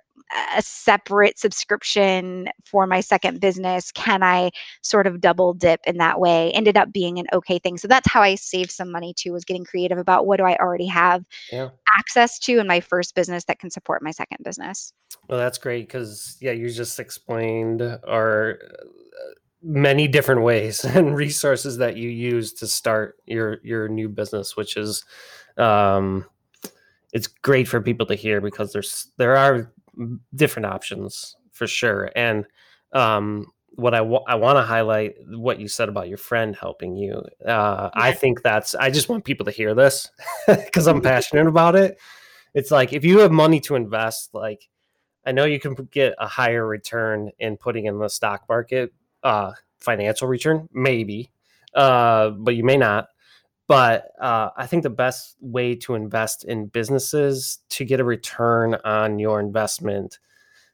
a 0.56 0.62
separate 0.62 1.38
subscription 1.38 2.48
for 2.64 2.86
my 2.86 3.00
second 3.00 3.40
business? 3.40 3.92
Can 3.92 4.22
i 4.22 4.50
sort 4.82 5.06
of 5.06 5.20
double 5.20 5.54
dip 5.54 5.80
in 5.86 5.98
that 5.98 6.20
way? 6.20 6.50
Ended 6.52 6.76
up 6.76 6.92
being 6.92 7.18
an 7.18 7.26
okay 7.32 7.58
thing. 7.58 7.78
So 7.78 7.88
that's 7.88 8.10
how 8.10 8.22
i 8.22 8.34
saved 8.34 8.70
some 8.70 8.90
money 8.90 9.14
too 9.16 9.32
was 9.32 9.44
getting 9.44 9.64
creative 9.64 9.98
about 9.98 10.26
what 10.26 10.38
do 10.38 10.44
i 10.44 10.56
already 10.56 10.86
have 10.86 11.24
yeah. 11.52 11.70
access 11.98 12.38
to 12.40 12.58
in 12.58 12.66
my 12.66 12.80
first 12.80 13.14
business 13.14 13.44
that 13.44 13.58
can 13.58 13.70
support 13.70 14.02
my 14.02 14.10
second 14.10 14.38
business. 14.42 14.92
Well 15.28 15.38
that's 15.38 15.58
great 15.58 15.86
because 15.86 16.36
yeah 16.40 16.52
you 16.52 16.70
just 16.70 16.98
explained 16.98 17.82
our 17.82 18.58
uh, 18.62 18.84
many 19.62 20.08
different 20.08 20.42
ways 20.42 20.84
and 20.84 21.14
resources 21.16 21.78
that 21.78 21.96
you 21.96 22.08
use 22.08 22.52
to 22.54 22.66
start 22.66 23.16
your 23.26 23.58
your 23.62 23.88
new 23.88 24.08
business 24.08 24.56
which 24.56 24.76
is 24.76 25.04
um 25.56 26.26
it's 27.14 27.28
great 27.28 27.68
for 27.68 27.80
people 27.80 28.04
to 28.04 28.16
hear 28.16 28.40
because 28.40 28.72
there's 28.72 29.08
there 29.16 29.36
are 29.36 29.72
different 30.34 30.66
options 30.66 31.36
for 31.52 31.66
sure. 31.66 32.10
And 32.16 32.46
um, 32.92 33.46
what 33.76 33.94
I, 33.94 33.98
w- 33.98 34.24
I 34.26 34.34
want 34.36 34.56
to 34.56 34.62
highlight 34.62 35.16
what 35.28 35.58
you 35.58 35.68
said 35.68 35.88
about 35.88 36.08
your 36.08 36.18
friend 36.18 36.54
helping 36.54 36.96
you. 36.96 37.22
Uh, 37.44 37.46
yeah. 37.46 37.90
I 37.94 38.12
think 38.12 38.42
that's, 38.42 38.74
I 38.74 38.90
just 38.90 39.08
want 39.08 39.24
people 39.24 39.44
to 39.46 39.52
hear 39.52 39.74
this 39.74 40.10
because 40.46 40.86
I'm 40.86 41.00
passionate 41.02 41.46
about 41.46 41.76
it. 41.76 41.98
It's 42.54 42.70
like 42.70 42.92
if 42.92 43.04
you 43.04 43.18
have 43.18 43.32
money 43.32 43.60
to 43.60 43.74
invest, 43.74 44.32
like 44.32 44.68
I 45.26 45.32
know 45.32 45.44
you 45.44 45.58
can 45.58 45.74
get 45.90 46.14
a 46.18 46.28
higher 46.28 46.66
return 46.66 47.30
in 47.38 47.56
putting 47.56 47.86
in 47.86 47.98
the 47.98 48.08
stock 48.08 48.44
market, 48.48 48.92
uh, 49.22 49.52
financial 49.80 50.28
return, 50.28 50.68
maybe, 50.72 51.30
uh, 51.74 52.30
but 52.30 52.54
you 52.54 52.64
may 52.64 52.76
not. 52.76 53.08
But 53.66 54.12
uh, 54.20 54.50
I 54.56 54.66
think 54.66 54.82
the 54.82 54.90
best 54.90 55.36
way 55.40 55.74
to 55.76 55.94
invest 55.94 56.44
in 56.44 56.66
businesses 56.66 57.60
to 57.70 57.84
get 57.84 58.00
a 58.00 58.04
return 58.04 58.74
on 58.84 59.18
your 59.18 59.40
investment 59.40 60.18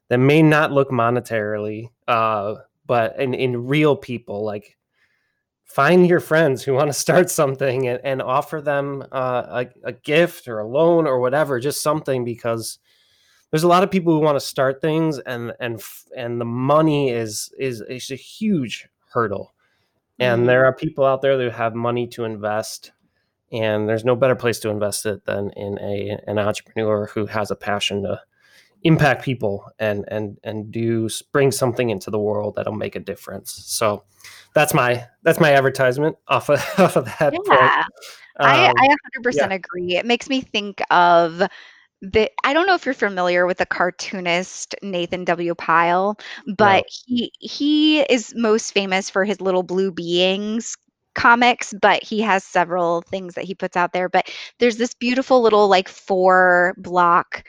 that 0.08 0.18
may 0.18 0.42
not 0.42 0.72
look 0.72 0.90
monetarily, 0.90 1.88
uh, 2.08 2.56
but 2.86 3.16
in, 3.18 3.32
in 3.34 3.66
real 3.66 3.94
people, 3.94 4.44
like 4.44 4.76
find 5.62 6.08
your 6.08 6.18
friends 6.18 6.64
who 6.64 6.74
want 6.74 6.88
to 6.88 6.92
start 7.06 7.30
something 7.30 7.86
and, 7.86 8.00
and 8.02 8.20
offer 8.20 8.60
them 8.60 9.04
uh, 9.12 9.64
a, 9.84 9.88
a 9.88 9.92
gift 9.92 10.48
or 10.48 10.58
a 10.58 10.66
loan 10.68 11.06
or 11.06 11.20
whatever, 11.20 11.60
just 11.60 11.82
something 11.82 12.24
because 12.24 12.80
there's 13.50 13.62
a 13.62 13.68
lot 13.68 13.84
of 13.84 13.90
people 13.90 14.12
who 14.12 14.20
want 14.20 14.36
to 14.36 14.44
start 14.44 14.80
things 14.80 15.18
and 15.20 15.52
and 15.60 15.82
and 16.16 16.40
the 16.40 16.44
money 16.44 17.10
is 17.10 17.52
is 17.58 17.80
is 17.82 18.10
a 18.10 18.16
huge 18.16 18.88
hurdle 19.12 19.54
and 20.20 20.40
mm-hmm. 20.40 20.46
there 20.46 20.66
are 20.66 20.72
people 20.72 21.04
out 21.04 21.22
there 21.22 21.36
that 21.36 21.52
have 21.52 21.74
money 21.74 22.06
to 22.06 22.24
invest 22.24 22.92
and 23.50 23.88
there's 23.88 24.04
no 24.04 24.14
better 24.14 24.36
place 24.36 24.60
to 24.60 24.68
invest 24.68 25.06
it 25.06 25.24
than 25.24 25.50
in 25.56 25.78
a 25.80 26.16
an 26.26 26.38
entrepreneur 26.38 27.06
who 27.06 27.26
has 27.26 27.50
a 27.50 27.56
passion 27.56 28.04
to 28.04 28.20
impact 28.82 29.24
people 29.24 29.64
and 29.78 30.04
and 30.08 30.38
and 30.44 30.70
do 30.70 31.08
bring 31.32 31.50
something 31.50 31.90
into 31.90 32.10
the 32.10 32.18
world 32.18 32.54
that'll 32.54 32.72
make 32.72 32.96
a 32.96 33.00
difference 33.00 33.52
so 33.66 34.04
that's 34.54 34.72
my 34.72 35.04
that's 35.22 35.40
my 35.40 35.52
advertisement 35.52 36.16
off 36.28 36.48
of, 36.48 36.58
off 36.78 36.96
of 36.96 37.04
that 37.04 37.34
yeah 37.48 37.84
um, 38.38 38.46
I, 38.48 38.72
I 38.74 38.96
100% 39.22 39.34
yeah. 39.34 39.52
agree 39.52 39.96
it 39.96 40.06
makes 40.06 40.28
me 40.28 40.40
think 40.40 40.80
of 40.90 41.42
the 42.02 42.30
I 42.44 42.52
don't 42.52 42.66
know 42.66 42.74
if 42.74 42.84
you're 42.84 42.94
familiar 42.94 43.46
with 43.46 43.58
the 43.58 43.66
cartoonist 43.66 44.74
Nathan 44.82 45.24
W. 45.24 45.54
Pyle, 45.54 46.18
but 46.56 46.84
no. 46.84 46.88
he 47.06 47.32
he 47.38 48.00
is 48.02 48.32
most 48.36 48.72
famous 48.72 49.10
for 49.10 49.24
his 49.24 49.40
little 49.40 49.62
blue 49.62 49.92
beings 49.92 50.76
comics, 51.14 51.74
but 51.80 52.02
he 52.02 52.20
has 52.20 52.44
several 52.44 53.02
things 53.02 53.34
that 53.34 53.44
he 53.44 53.54
puts 53.54 53.76
out 53.76 53.92
there. 53.92 54.08
But 54.08 54.30
there's 54.58 54.76
this 54.76 54.94
beautiful 54.94 55.42
little 55.42 55.68
like 55.68 55.88
four 55.88 56.74
block 56.78 57.44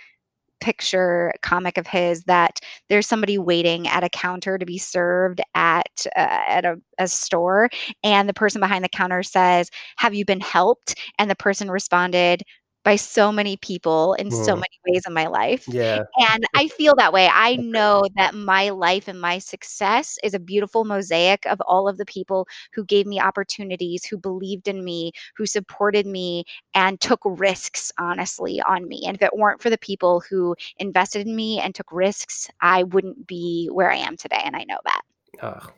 picture 0.60 1.34
comic 1.42 1.78
of 1.78 1.88
his 1.88 2.24
that 2.26 2.60
there's 2.88 3.08
somebody 3.08 3.38
waiting 3.38 3.88
at 3.88 4.04
a 4.04 4.10
counter 4.10 4.58
to 4.58 4.66
be 4.66 4.78
served 4.78 5.42
at 5.56 6.06
uh, 6.16 6.20
at 6.20 6.66
a, 6.66 6.80
a 7.00 7.08
store 7.08 7.68
and 8.04 8.30
the 8.30 8.34
person 8.34 8.62
behind 8.62 8.84
the 8.84 8.90
counter 8.90 9.24
says 9.24 9.72
have 9.98 10.14
you 10.14 10.24
been 10.24 10.40
helped 10.40 10.96
and 11.18 11.32
the 11.32 11.36
person 11.36 11.72
responded 11.72 12.44
by 12.84 12.96
so 12.96 13.32
many 13.32 13.58
people 13.58 14.14
in 14.16 14.32
so 14.32 14.56
many 14.56 14.80
ways 14.88 15.04
in 15.06 15.14
my 15.14 15.28
life. 15.28 15.68
Yeah. 15.68 16.04
And 16.18 16.44
I 16.56 16.68
feel 16.68 16.96
that 16.98 17.14
way. 17.14 17.30
I 17.32 17.56
know 17.58 18.04
that 18.16 18.34
my 18.34 18.70
life 18.70 19.08
and 19.08 19.22
my 19.22 19.38
success 19.38 20.18
is 20.24 20.34
a 20.34 20.40
beautiful 20.40 20.84
mosaic 20.84 21.46
of 21.46 21.62
all 21.62 21.88
of 21.88 21.98
the 21.98 22.06
people 22.06 22.48
who 22.74 22.84
gave 22.86 23.06
me 23.06 23.20
opportunities, 23.20 24.06
who 24.06 24.18
believed 24.18 24.68
in 24.68 24.84
me, 24.84 25.12
who 25.36 25.46
supported 25.46 26.08
me, 26.08 26.44
and 26.74 27.00
took 27.00 27.20
risks, 27.24 27.92
honestly, 28.00 28.62
on 28.62 28.88
me. 28.88 29.04
And 29.06 29.16
if 29.16 29.22
it 29.22 29.36
weren't 29.36 29.62
for 29.62 29.70
the 29.70 29.78
people 29.78 30.24
who 30.30 30.56
invested 30.78 31.28
in 31.28 31.36
me 31.36 31.60
and 31.60 31.76
took 31.76 31.92
risks, 31.92 32.50
I 32.62 32.84
wouldn't 32.84 33.28
be 33.28 33.70
where 33.72 33.92
I 33.92 33.98
am 33.98 34.18
today. 34.18 34.42
And 34.44 34.56
I 34.56 34.64
know 34.64 34.80
that. 34.84 35.02
Oh, 35.44 35.70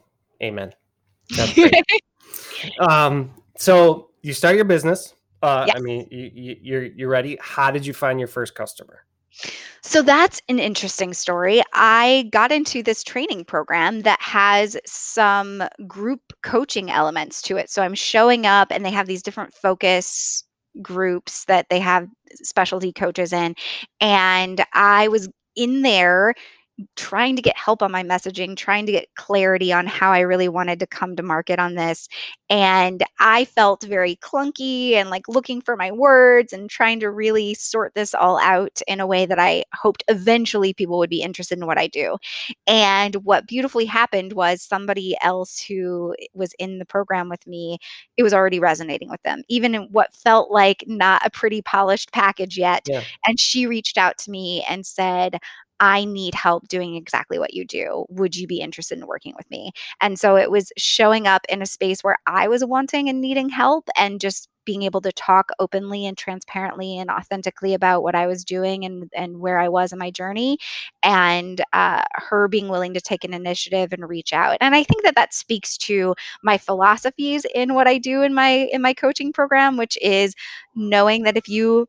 amen. 0.42 0.74
Um, 2.80 3.34
so 3.58 4.10
you 4.22 4.34
start 4.34 4.56
your 4.56 4.66
business 4.66 5.14
uh, 5.44 5.66
yes. 5.68 5.76
I 5.76 5.80
mean, 5.82 6.08
you, 6.10 6.58
you're 6.62 6.84
you're 6.84 7.10
ready. 7.10 7.38
How 7.42 7.70
did 7.70 7.86
you 7.86 7.94
find 7.94 8.20
your 8.20 8.30
first 8.30 8.56
customer? 8.56 9.06
So 9.82 10.02
that's 10.02 10.42
an 10.48 10.60
interesting 10.60 11.14
story. 11.14 11.62
I 11.74 12.30
got 12.32 12.52
into 12.52 12.82
this 12.84 13.04
training 13.04 13.46
program 13.46 14.02
that 14.02 14.22
has 14.22 14.78
some 14.86 15.64
group 15.88 16.22
coaching 16.44 16.90
elements 16.90 17.42
to 17.44 17.58
it. 17.58 17.70
So 17.70 17.82
I'm 17.82 17.96
showing 17.96 18.46
up 18.46 18.72
and 18.72 18.86
they 18.86 18.92
have 18.92 19.08
these 19.08 19.24
different 19.24 19.54
focus 19.54 20.44
groups 20.82 21.46
that 21.46 21.68
they 21.70 21.80
have 21.80 22.08
specialty 22.36 22.94
coaches 22.94 23.34
in. 23.34 23.56
And 24.00 24.64
I 24.74 25.08
was 25.08 25.30
in 25.56 25.82
there 25.82 26.36
trying 26.96 27.36
to 27.36 27.42
get 27.42 27.56
help 27.58 27.84
on 27.84 27.92
my 27.92 28.04
messaging, 28.04 28.58
trying 28.58 28.86
to 28.88 28.92
get 28.92 29.14
clarity 29.16 29.72
on 29.72 29.86
how 29.86 30.12
I 30.12 30.22
really 30.22 30.50
wanted 30.50 30.80
to 30.80 30.88
come 30.88 31.16
to 31.16 31.24
market 31.24 31.60
on 31.60 31.76
this. 31.76 32.08
And 32.50 33.04
I 33.20 33.46
felt 33.46 33.84
very 33.84 34.16
clunky 34.18 34.94
and 34.94 35.10
like 35.10 35.28
looking 35.28 35.62
for 35.62 35.76
my 35.76 35.92
words 35.92 36.52
and 36.52 36.70
trying 36.70 37.00
to 37.02 37.12
really 37.12 37.54
sort 37.54 37.94
this 37.94 38.14
all 38.14 38.40
out 38.40 38.82
in 38.88 39.00
a 39.00 39.08
way 39.08 39.26
that 39.26 39.40
I 39.40 39.66
hoped 39.74 40.04
eventually 40.08 40.74
people 40.74 40.98
would 40.98 41.10
be 41.10 41.22
interested 41.22 41.60
in 41.60 41.68
what 41.68 41.78
I 41.78 41.88
do. 41.88 42.18
And 42.66 43.16
what 43.18 43.48
beautifully 43.48 43.86
happened 43.86 44.34
was 44.34 44.64
somebody 44.64 45.16
else 45.22 45.60
who 45.60 46.16
was 46.34 46.54
in 46.58 46.80
the 46.80 46.86
program 46.86 47.30
with 47.30 47.46
me, 47.46 47.78
it 48.18 48.24
was 48.24 48.34
already 48.34 48.60
resonating 48.60 49.10
with 49.10 49.22
them, 49.22 49.44
even 49.48 49.76
in 49.76 49.84
what 49.92 50.16
felt 50.16 50.52
like 50.52 50.84
not 50.88 51.24
a 51.26 51.30
pretty 51.30 51.62
polished 51.62 52.12
package 52.12 52.58
yet. 52.58 52.84
Yeah. 52.88 53.04
And 53.28 53.40
she 53.40 53.68
reached 53.68 53.98
out 53.98 54.18
to 54.20 54.32
me 54.32 54.66
and 54.68 54.86
said, 54.86 55.38
I 55.84 56.06
need 56.06 56.34
help 56.34 56.70
doing 56.70 56.96
exactly 56.96 57.38
what 57.38 57.54
you 57.54 57.66
do. 57.66 58.06
Would 58.08 58.38
you 58.38 58.48
be 58.48 58.62
interested 58.62 58.98
in 58.98 59.06
working 59.06 59.34
with 59.36 59.50
me? 59.52 59.74
And 60.00 60.18
so 60.18 60.38
it 60.38 60.50
was 60.50 60.72
showing 60.78 61.28
up 61.28 61.42
in 61.50 61.62
a 61.62 61.66
space 61.66 62.02
where 62.06 62.16
I 62.26 62.48
was 62.48 62.64
wanting 62.64 63.10
and 63.10 63.20
needing 63.20 63.50
help 63.50 63.90
and 63.98 64.22
just 64.22 64.48
being 64.64 64.84
able 64.84 65.02
to 65.02 65.12
talk 65.12 65.50
openly 65.60 66.06
and 66.06 66.18
transparently 66.18 66.98
and 66.98 67.10
authentically 67.10 67.74
about 67.74 68.02
what 68.02 68.16
I 68.16 68.28
was 68.28 68.46
doing 68.46 68.86
and, 68.86 69.12
and 69.14 69.42
where 69.42 69.60
I 69.60 69.68
was 69.68 69.92
in 69.92 70.00
my 70.00 70.10
journey, 70.10 70.58
and 71.04 71.62
uh, 71.74 72.04
her 72.14 72.48
being 72.48 72.70
willing 72.70 72.94
to 72.94 73.02
take 73.02 73.26
an 73.26 73.34
initiative 73.34 73.92
and 73.92 74.08
reach 74.08 74.32
out. 74.32 74.56
And 74.62 74.74
I 74.76 74.84
think 74.84 75.04
that 75.04 75.16
that 75.16 75.34
speaks 75.34 75.78
to 75.80 76.16
my 76.44 76.58
philosophies 76.58 77.46
in 77.54 77.74
what 77.74 77.90
I 77.90 77.98
do 77.98 78.22
in 78.22 78.34
my 78.34 78.70
in 78.72 78.82
my 78.82 78.94
coaching 78.94 79.34
program, 79.34 79.76
which 79.76 79.98
is 80.02 80.34
knowing 80.76 81.24
that 81.24 81.36
if 81.36 81.50
you 81.50 81.88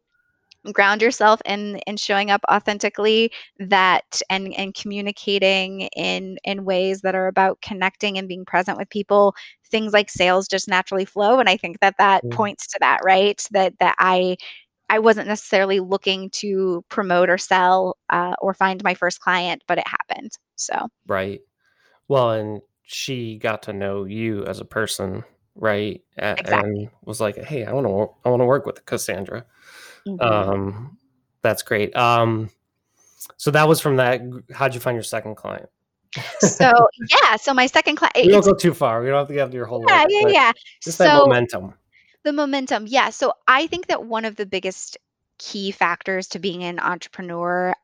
ground 0.72 1.02
yourself 1.02 1.40
in 1.44 1.76
in 1.86 1.96
showing 1.96 2.30
up 2.30 2.40
authentically 2.50 3.30
that 3.58 4.20
and 4.30 4.52
and 4.54 4.74
communicating 4.74 5.82
in 5.96 6.38
in 6.44 6.64
ways 6.64 7.02
that 7.02 7.14
are 7.14 7.26
about 7.26 7.60
connecting 7.60 8.18
and 8.18 8.28
being 8.28 8.44
present 8.44 8.78
with 8.78 8.88
people 8.90 9.34
things 9.70 9.92
like 9.92 10.10
sales 10.10 10.48
just 10.48 10.68
naturally 10.68 11.04
flow 11.04 11.38
and 11.38 11.48
i 11.48 11.56
think 11.56 11.78
that 11.80 11.94
that 11.98 12.22
points 12.30 12.66
to 12.66 12.78
that 12.80 12.98
right 13.04 13.46
that 13.50 13.74
that 13.78 13.94
i 13.98 14.36
i 14.90 14.98
wasn't 14.98 15.26
necessarily 15.26 15.80
looking 15.80 16.30
to 16.30 16.84
promote 16.88 17.28
or 17.28 17.38
sell 17.38 17.96
uh, 18.10 18.34
or 18.40 18.54
find 18.54 18.82
my 18.82 18.94
first 18.94 19.20
client 19.20 19.62
but 19.68 19.78
it 19.78 19.84
happened 19.86 20.32
so 20.56 20.88
Right. 21.06 21.40
Well, 22.08 22.30
and 22.32 22.62
she 22.82 23.38
got 23.38 23.62
to 23.64 23.72
know 23.72 24.04
you 24.04 24.44
as 24.44 24.60
a 24.60 24.64
person, 24.64 25.24
right? 25.54 26.02
Exactly 26.16 26.52
And 26.52 26.90
was 27.02 27.20
like, 27.20 27.36
"Hey, 27.36 27.64
I 27.64 27.72
want 27.72 27.86
to 27.86 28.10
I 28.24 28.30
want 28.30 28.40
to 28.40 28.46
work 28.46 28.66
with 28.66 28.84
Cassandra." 28.86 29.46
Mhm. 30.06 30.22
Um 30.22 30.98
that's 31.42 31.62
great. 31.62 31.94
Um 31.96 32.50
so 33.36 33.50
that 33.50 33.68
was 33.68 33.80
from 33.80 33.96
that 33.96 34.20
how'd 34.52 34.74
you 34.74 34.80
find 34.80 34.96
your 34.96 35.02
second 35.02 35.36
client? 35.36 35.68
so 36.38 36.70
yeah 37.10 37.34
so 37.36 37.52
my 37.52 37.66
second 37.66 37.96
client 37.96 38.14
we 38.16 38.28
don't 38.28 38.44
go 38.44 38.54
too 38.54 38.72
far. 38.72 39.02
We 39.02 39.08
don't 39.08 39.18
have 39.18 39.28
to 39.28 39.34
get 39.34 39.52
your 39.52 39.66
whole 39.66 39.84
yeah 39.88 40.02
life, 40.02 40.06
yeah 40.10 40.28
yeah 40.28 40.52
just 40.82 40.98
that 40.98 41.08
so 41.08 41.26
momentum. 41.26 41.74
The 42.24 42.32
momentum. 42.32 42.86
Yeah. 42.86 43.10
So 43.10 43.34
I 43.46 43.66
think 43.66 43.88
that 43.88 44.06
one 44.06 44.24
of 44.24 44.36
the 44.36 44.46
biggest 44.46 44.96
key 45.38 45.70
factors 45.70 46.26
to 46.28 46.38
being 46.38 46.64
an 46.64 46.78
entrepreneur 46.78 47.74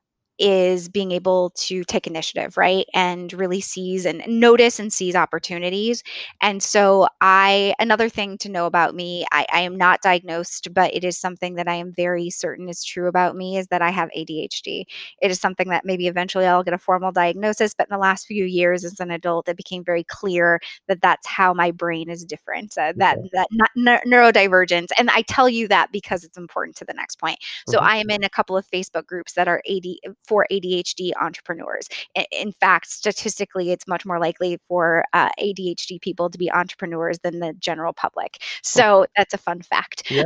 is 0.41 0.89
being 0.89 1.13
able 1.13 1.51
to 1.51 1.85
take 1.85 2.07
initiative, 2.07 2.57
right? 2.57 2.87
And 2.95 3.33
really 3.33 3.61
seize 3.61 4.07
and 4.07 4.23
notice 4.27 4.81
and 4.81 4.93
seize 4.93 5.15
opportunities. 5.15 6.03
And 6.41 6.63
so, 6.63 7.09
I, 7.21 7.75
another 7.79 8.09
thing 8.09 8.39
to 8.39 8.49
know 8.49 8.67
about 8.67 8.95
me, 8.95 9.27
I, 9.33 9.47
I 9.53 9.61
am 9.61 9.77
not 9.77 10.03
diagnosed, 10.03 10.69
but 10.75 10.95
it 10.95 11.05
is 11.05 11.19
something 11.19 11.55
that 11.57 11.69
I 11.69 11.75
am 11.75 11.93
very 11.93 12.31
certain 12.31 12.69
is 12.69 12.83
true 12.85 13.09
about 13.09 13.37
me 13.37 13.59
is 13.59 13.67
that 13.69 13.83
I 13.83 13.91
have 13.91 14.09
ADHD. 14.15 14.87
It 15.21 15.31
is 15.31 15.41
something 15.41 15.69
that 15.69 15.85
maybe 15.85 16.07
eventually 16.09 16.47
I'll 16.47 16.65
get 16.65 16.75
a 16.75 16.79
formal 16.79 17.13
diagnosis, 17.13 17.75
but 17.75 17.89
in 17.91 17.95
the 17.95 17.99
last 18.01 18.27
few 18.27 18.45
years 18.45 18.85
as 18.85 19.01
an 19.01 19.11
adult, 19.11 19.49
it 19.49 19.57
became 19.57 19.85
very 19.85 20.05
clear 20.05 20.61
that 20.89 21.01
that's 21.03 21.27
how 21.27 21.53
my 21.55 21.71
brain 21.71 22.09
is 22.11 22.25
different 22.25 22.77
uh, 22.79 22.93
that 22.97 23.19
that 23.33 23.49
not, 23.51 23.71
neu- 23.77 24.01
neurodivergence 24.07 24.89
and 24.99 25.11
i 25.11 25.23
tell 25.23 25.49
you 25.49 25.69
that 25.69 25.91
because 25.93 26.25
it's 26.25 26.37
important 26.39 26.77
to 26.77 26.85
the 26.85 26.93
next 26.95 27.19
point 27.19 27.39
so 27.67 27.79
Mhm. 27.79 27.85
i 27.85 27.97
am 27.97 28.11
in 28.11 28.25
a 28.25 28.29
couple 28.31 28.57
of 28.57 28.67
facebook 28.69 29.07
groups 29.07 29.33
that 29.35 29.49
are 29.49 29.63
80 29.67 29.99
for 30.31 30.47
adhd 30.53 31.11
entrepreneurs. 31.21 31.89
In 32.31 32.53
fact 32.53 32.89
statistically 32.89 33.73
it's 33.73 33.89
much 33.89 34.07
more 34.07 34.21
likely 34.21 34.61
for 34.69 35.05
uh, 35.13 35.29
adhd 35.41 36.01
people 36.01 36.31
to 36.31 36.39
be 36.39 36.49
entrepreneurs 36.53 37.19
than 37.19 37.41
the 37.41 37.53
general 37.59 37.93
public. 37.93 38.39
So 38.63 39.07
that's 39.17 39.35
a 39.35 39.39
fun 39.39 39.61
fact. 39.63 40.09
Yeah. 40.09 40.23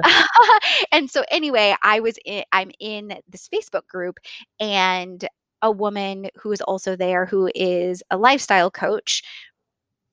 and 0.93 1.11
so 1.11 1.25
anyway 1.31 1.75
i 1.83 2.01
was 2.01 2.19
in 2.27 2.45
i'm 2.53 2.71
in 2.81 3.15
this 3.31 3.49
facebook 3.49 3.87
group 3.89 4.19
and 4.61 5.27
a 5.63 5.71
woman 5.71 6.29
who 6.37 6.53
is 6.53 6.61
also 6.61 6.97
there 6.97 7.25
who 7.25 7.51
is 7.55 8.03
a 8.11 8.19
lifestyle 8.19 8.71
coach 8.71 9.23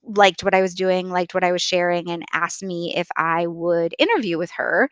liked 0.03 0.43
what 0.43 0.55
I 0.55 0.61
was 0.61 0.73
doing, 0.73 1.09
liked 1.09 1.33
what 1.33 1.43
I 1.43 1.51
was 1.51 1.61
sharing, 1.61 2.09
and 2.09 2.23
asked 2.33 2.63
me 2.63 2.93
if 2.95 3.07
I 3.17 3.45
would 3.47 3.93
interview 3.99 4.37
with 4.37 4.51
her, 4.51 4.89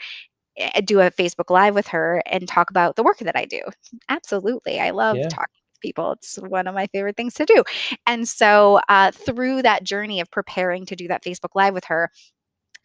do 0.86 1.00
a 1.02 1.12
Facebook 1.12 1.50
Live 1.50 1.76
with 1.76 1.88
her, 1.88 2.22
and 2.26 2.48
talk 2.48 2.70
about 2.70 2.96
the 2.96 3.04
work 3.04 3.20
that 3.20 3.36
I 3.36 3.46
do. 3.46 3.62
Absolutely. 4.10 4.80
I 4.80 4.92
love 4.92 5.22
Yeah. 5.22 5.30
talking 5.30 5.48
people. 5.82 6.14
It's 6.14 6.36
one 6.38 6.68
of 6.68 6.76
my 6.76 6.88
favorite 6.88 7.16
things 7.16 7.34
to 7.36 7.46
do. 7.46 7.64
And 8.06 8.28
so, 8.28 8.80
uh, 8.90 9.12
through 9.12 9.62
that 9.64 9.84
journey 9.84 10.20
of 10.20 10.30
preparing 10.32 10.86
to 10.88 10.96
do 10.96 11.08
that 11.08 11.24
Facebook 11.24 11.56
Live 11.56 11.74
with 11.74 11.86
her, 11.86 12.10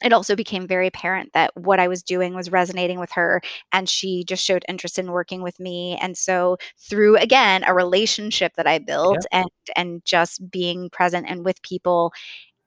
it 0.05 0.13
also 0.13 0.35
became 0.37 0.67
very 0.67 0.87
apparent 0.89 1.31
that 1.35 1.51
what 1.57 1.81
I 1.81 1.89
was 1.89 2.03
doing 2.03 2.35
was 2.35 2.51
resonating 2.53 2.99
with 3.01 3.11
her 3.13 3.41
and 3.73 3.89
she 3.89 4.25
just 4.25 4.45
showed 4.45 4.65
interest 4.69 4.99
in 4.99 5.11
working 5.13 5.43
with 5.43 5.59
me 5.61 5.97
and 6.01 6.17
so 6.17 6.57
through 6.79 7.17
again 7.19 7.65
a 7.67 7.75
relationship 7.75 8.53
that 8.57 8.67
I 8.67 8.79
Yeah. 9.03 9.19
built 9.19 9.25
and 9.33 9.49
and 9.77 10.05
just 10.05 10.51
being 10.51 10.91
present 10.91 11.27
and 11.29 11.45
with 11.45 11.63
people 11.63 12.13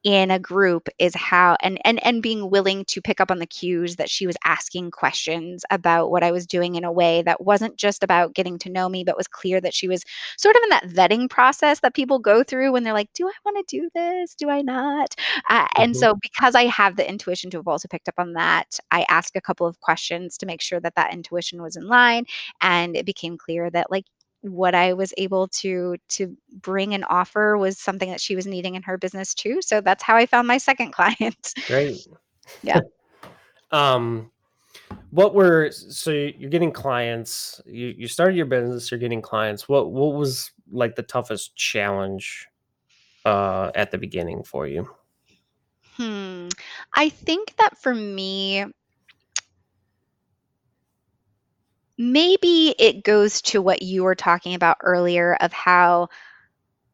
in 0.04 0.32
a 0.32 0.40
group 0.40 0.88
is 1.00 1.16
how 1.16 1.58
and 1.62 1.80
and 1.84 2.04
and 2.06 2.22
being 2.22 2.50
willing 2.50 2.86
to 2.86 3.02
pick 3.02 3.20
up 3.20 3.32
on 3.32 3.40
the 3.40 3.46
cues 3.48 3.96
that 3.98 4.10
she 4.10 4.26
was 4.28 4.38
asking 4.46 4.92
questions 4.92 5.66
about 5.72 6.12
what 6.12 6.24
I 6.24 6.32
was 6.32 6.46
doing 6.48 6.76
in 6.76 6.84
a 6.84 6.92
way 6.92 7.22
that 7.24 7.44
wasn't 7.44 7.78
just 7.78 8.04
about 8.04 8.34
getting 8.34 8.58
to 8.60 8.70
know 8.70 8.88
me 8.90 9.04
but 9.04 9.18
was 9.18 9.28
clear 9.28 9.60
that 9.62 9.74
she 9.74 9.88
was 9.88 10.04
sort 10.38 10.56
of 10.56 10.62
in 10.64 10.70
that 10.70 10.86
vetting 11.10 11.30
process 11.30 11.80
that 11.82 11.94
people 11.96 12.20
go 12.20 12.44
through 12.44 12.72
when 12.72 12.84
they're 12.84 12.94
like 12.94 13.12
do 13.14 13.28
I 13.28 13.32
want 13.46 13.68
to 13.68 13.78
do 13.80 13.90
this 13.94 14.36
do 14.36 14.50
I 14.50 14.62
not 14.62 15.16
uh, 15.50 15.68
and 15.78 15.96
Mhm. 15.96 15.98
so 15.98 16.16
because 16.22 16.56
I 16.56 16.66
have 16.66 16.96
the 16.96 17.08
intuition 17.08 17.50
to 17.52 17.58
have 17.58 17.68
also 17.68 17.88
picked 17.88 18.08
up 18.08 18.16
on 18.18 18.34
that 18.34 18.80
I 18.92 19.06
asked 19.10 19.36
a 19.36 19.42
couple 19.42 19.68
of 19.68 19.80
questions 19.82 20.38
to 20.38 20.46
make 20.46 20.62
sure 20.62 20.80
that 20.80 20.96
that 20.96 21.14
intuition 21.14 21.62
was 21.62 21.76
in 21.76 21.88
line 21.88 22.26
and 22.62 22.96
it 22.96 23.06
became 23.06 23.38
clear 23.38 23.70
that 23.72 23.92
like 23.92 24.06
what 24.48 24.76
I 24.76 24.94
was 24.94 25.14
able 25.18 25.48
to 25.50 25.98
to 26.10 26.36
bring 26.62 26.94
and 26.94 27.06
offer 27.10 27.58
was 27.58 27.78
something 27.78 28.10
that 28.10 28.22
she 28.22 28.36
was 28.36 28.48
needing 28.48 28.76
in 28.76 28.84
her 28.84 28.98
business 28.98 29.34
too. 29.34 29.62
So 29.62 29.82
that's 29.82 30.04
how 30.04 30.16
I 30.16 30.26
found 30.26 30.48
my 30.48 30.58
second 30.58 30.92
client. 30.94 31.54
Great. 31.68 32.08
Yeah. 32.62 32.82
Um 33.70 34.32
what 35.10 35.36
were 35.36 35.70
so 35.72 36.12
you're 36.12 36.50
getting 36.50 36.72
clients, 36.72 37.60
you 37.66 37.88
you 37.98 38.08
started 38.08 38.38
your 38.38 38.46
business, 38.46 38.90
you're 38.90 39.00
getting 39.00 39.22
clients. 39.22 39.68
What 39.68 39.92
what 39.92 40.14
was 40.14 40.52
like 40.72 40.96
the 40.96 41.04
toughest 41.04 41.54
challenge 41.58 42.48
uh 43.26 43.72
at 43.76 43.92
the 43.92 43.98
beginning 43.98 44.44
for 44.44 44.68
you? 44.68 44.90
Hmm. 45.98 46.48
I 46.96 47.10
think 47.10 47.56
that 47.58 47.78
for 47.78 47.94
me, 47.94 48.66
maybe 51.98 52.76
it 52.80 53.04
goes 53.04 53.42
to 53.44 53.62
what 53.62 53.82
you 53.82 54.04
were 54.04 54.16
talking 54.16 54.56
about 54.56 54.78
earlier 54.82 55.36
of 55.42 55.54
how 55.54 56.10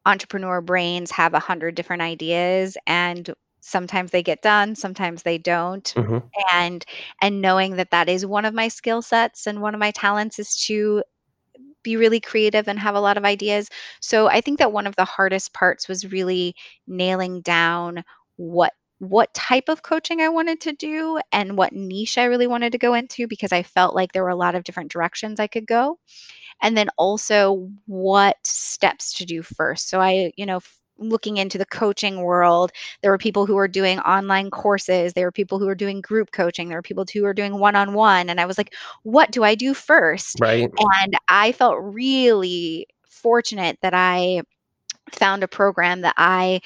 entrepreneur 0.06 0.60
brains 0.60 1.10
have 1.12 1.34
a 1.34 1.38
hundred 1.40 1.74
different 1.74 2.02
ideas 2.02 2.76
and 2.86 3.32
sometimes 3.60 4.10
they 4.10 4.22
get 4.22 4.42
done, 4.42 4.74
sometimes 4.74 5.22
they 5.22 5.38
don't. 5.38 5.94
Mhm. 5.96 6.30
And 6.52 6.84
and 7.22 7.40
knowing 7.42 7.76
that 7.76 7.90
that 7.90 8.08
is 8.08 8.26
one 8.26 8.44
of 8.44 8.54
my 8.54 8.68
skill 8.68 9.02
sets 9.02 9.46
and 9.46 9.60
one 9.62 9.74
of 9.74 9.80
my 9.80 9.90
talents 9.92 10.38
is 10.38 10.56
to 10.66 11.02
be 11.82 11.96
really 11.96 12.20
creative 12.20 12.68
and 12.68 12.78
have 12.78 12.94
a 12.94 13.00
lot 13.00 13.16
of 13.16 13.24
ideas. 13.24 13.68
So 14.00 14.28
I 14.28 14.40
think 14.40 14.58
that 14.58 14.72
one 14.72 14.86
of 14.86 14.96
the 14.96 15.04
hardest 15.04 15.52
parts 15.52 15.88
was 15.88 16.10
really 16.12 16.54
nailing 16.86 17.40
down 17.42 18.04
what 18.36 18.72
what 18.98 19.32
type 19.34 19.68
of 19.68 19.82
coaching 19.82 20.20
I 20.20 20.28
wanted 20.28 20.60
to 20.62 20.72
do 20.72 21.20
and 21.32 21.56
what 21.56 21.72
niche 21.72 22.16
I 22.18 22.24
really 22.24 22.46
wanted 22.46 22.72
to 22.72 22.78
go 22.78 22.94
into 22.94 23.26
because 23.26 23.52
I 23.52 23.62
felt 23.62 23.94
like 23.94 24.12
there 24.12 24.22
were 24.22 24.28
a 24.28 24.36
lot 24.36 24.54
of 24.54 24.64
different 24.64 24.92
directions 24.92 25.40
I 25.40 25.46
could 25.46 25.66
go. 25.66 25.98
And 26.62 26.76
then 26.76 26.88
also 26.96 27.68
what 27.86 28.36
steps 28.44 29.12
to 29.14 29.24
do 29.24 29.42
first. 29.42 29.88
So 29.88 30.00
I, 30.00 30.32
you 30.36 30.46
know, 30.46 30.60
looking 30.96 31.38
into 31.38 31.58
the 31.58 31.66
coaching 31.66 32.22
world, 32.22 32.70
there 33.02 33.10
were 33.10 33.18
people 33.18 33.46
who 33.46 33.56
were 33.56 33.66
doing 33.66 33.98
online 34.00 34.50
courses, 34.50 35.12
there 35.12 35.26
were 35.26 35.32
people 35.32 35.58
who 35.58 35.66
were 35.66 35.74
doing 35.74 36.00
group 36.00 36.30
coaching, 36.30 36.68
there 36.68 36.78
were 36.78 36.82
people 36.82 37.04
who 37.12 37.22
were 37.22 37.34
doing 37.34 37.58
one-on-one 37.58 38.30
and 38.30 38.40
I 38.40 38.46
was 38.46 38.56
like, 38.56 38.74
what 39.02 39.32
do 39.32 39.42
I 39.42 39.56
do 39.56 39.74
first? 39.74 40.38
Right? 40.40 40.70
And 41.02 41.16
I 41.28 41.50
felt 41.50 41.76
really 41.80 42.86
fortunate 43.08 43.78
that 43.82 43.94
I 43.94 44.42
found 45.10 45.42
a 45.42 45.48
program 45.48 46.02
that 46.02 46.14
I 46.16 46.60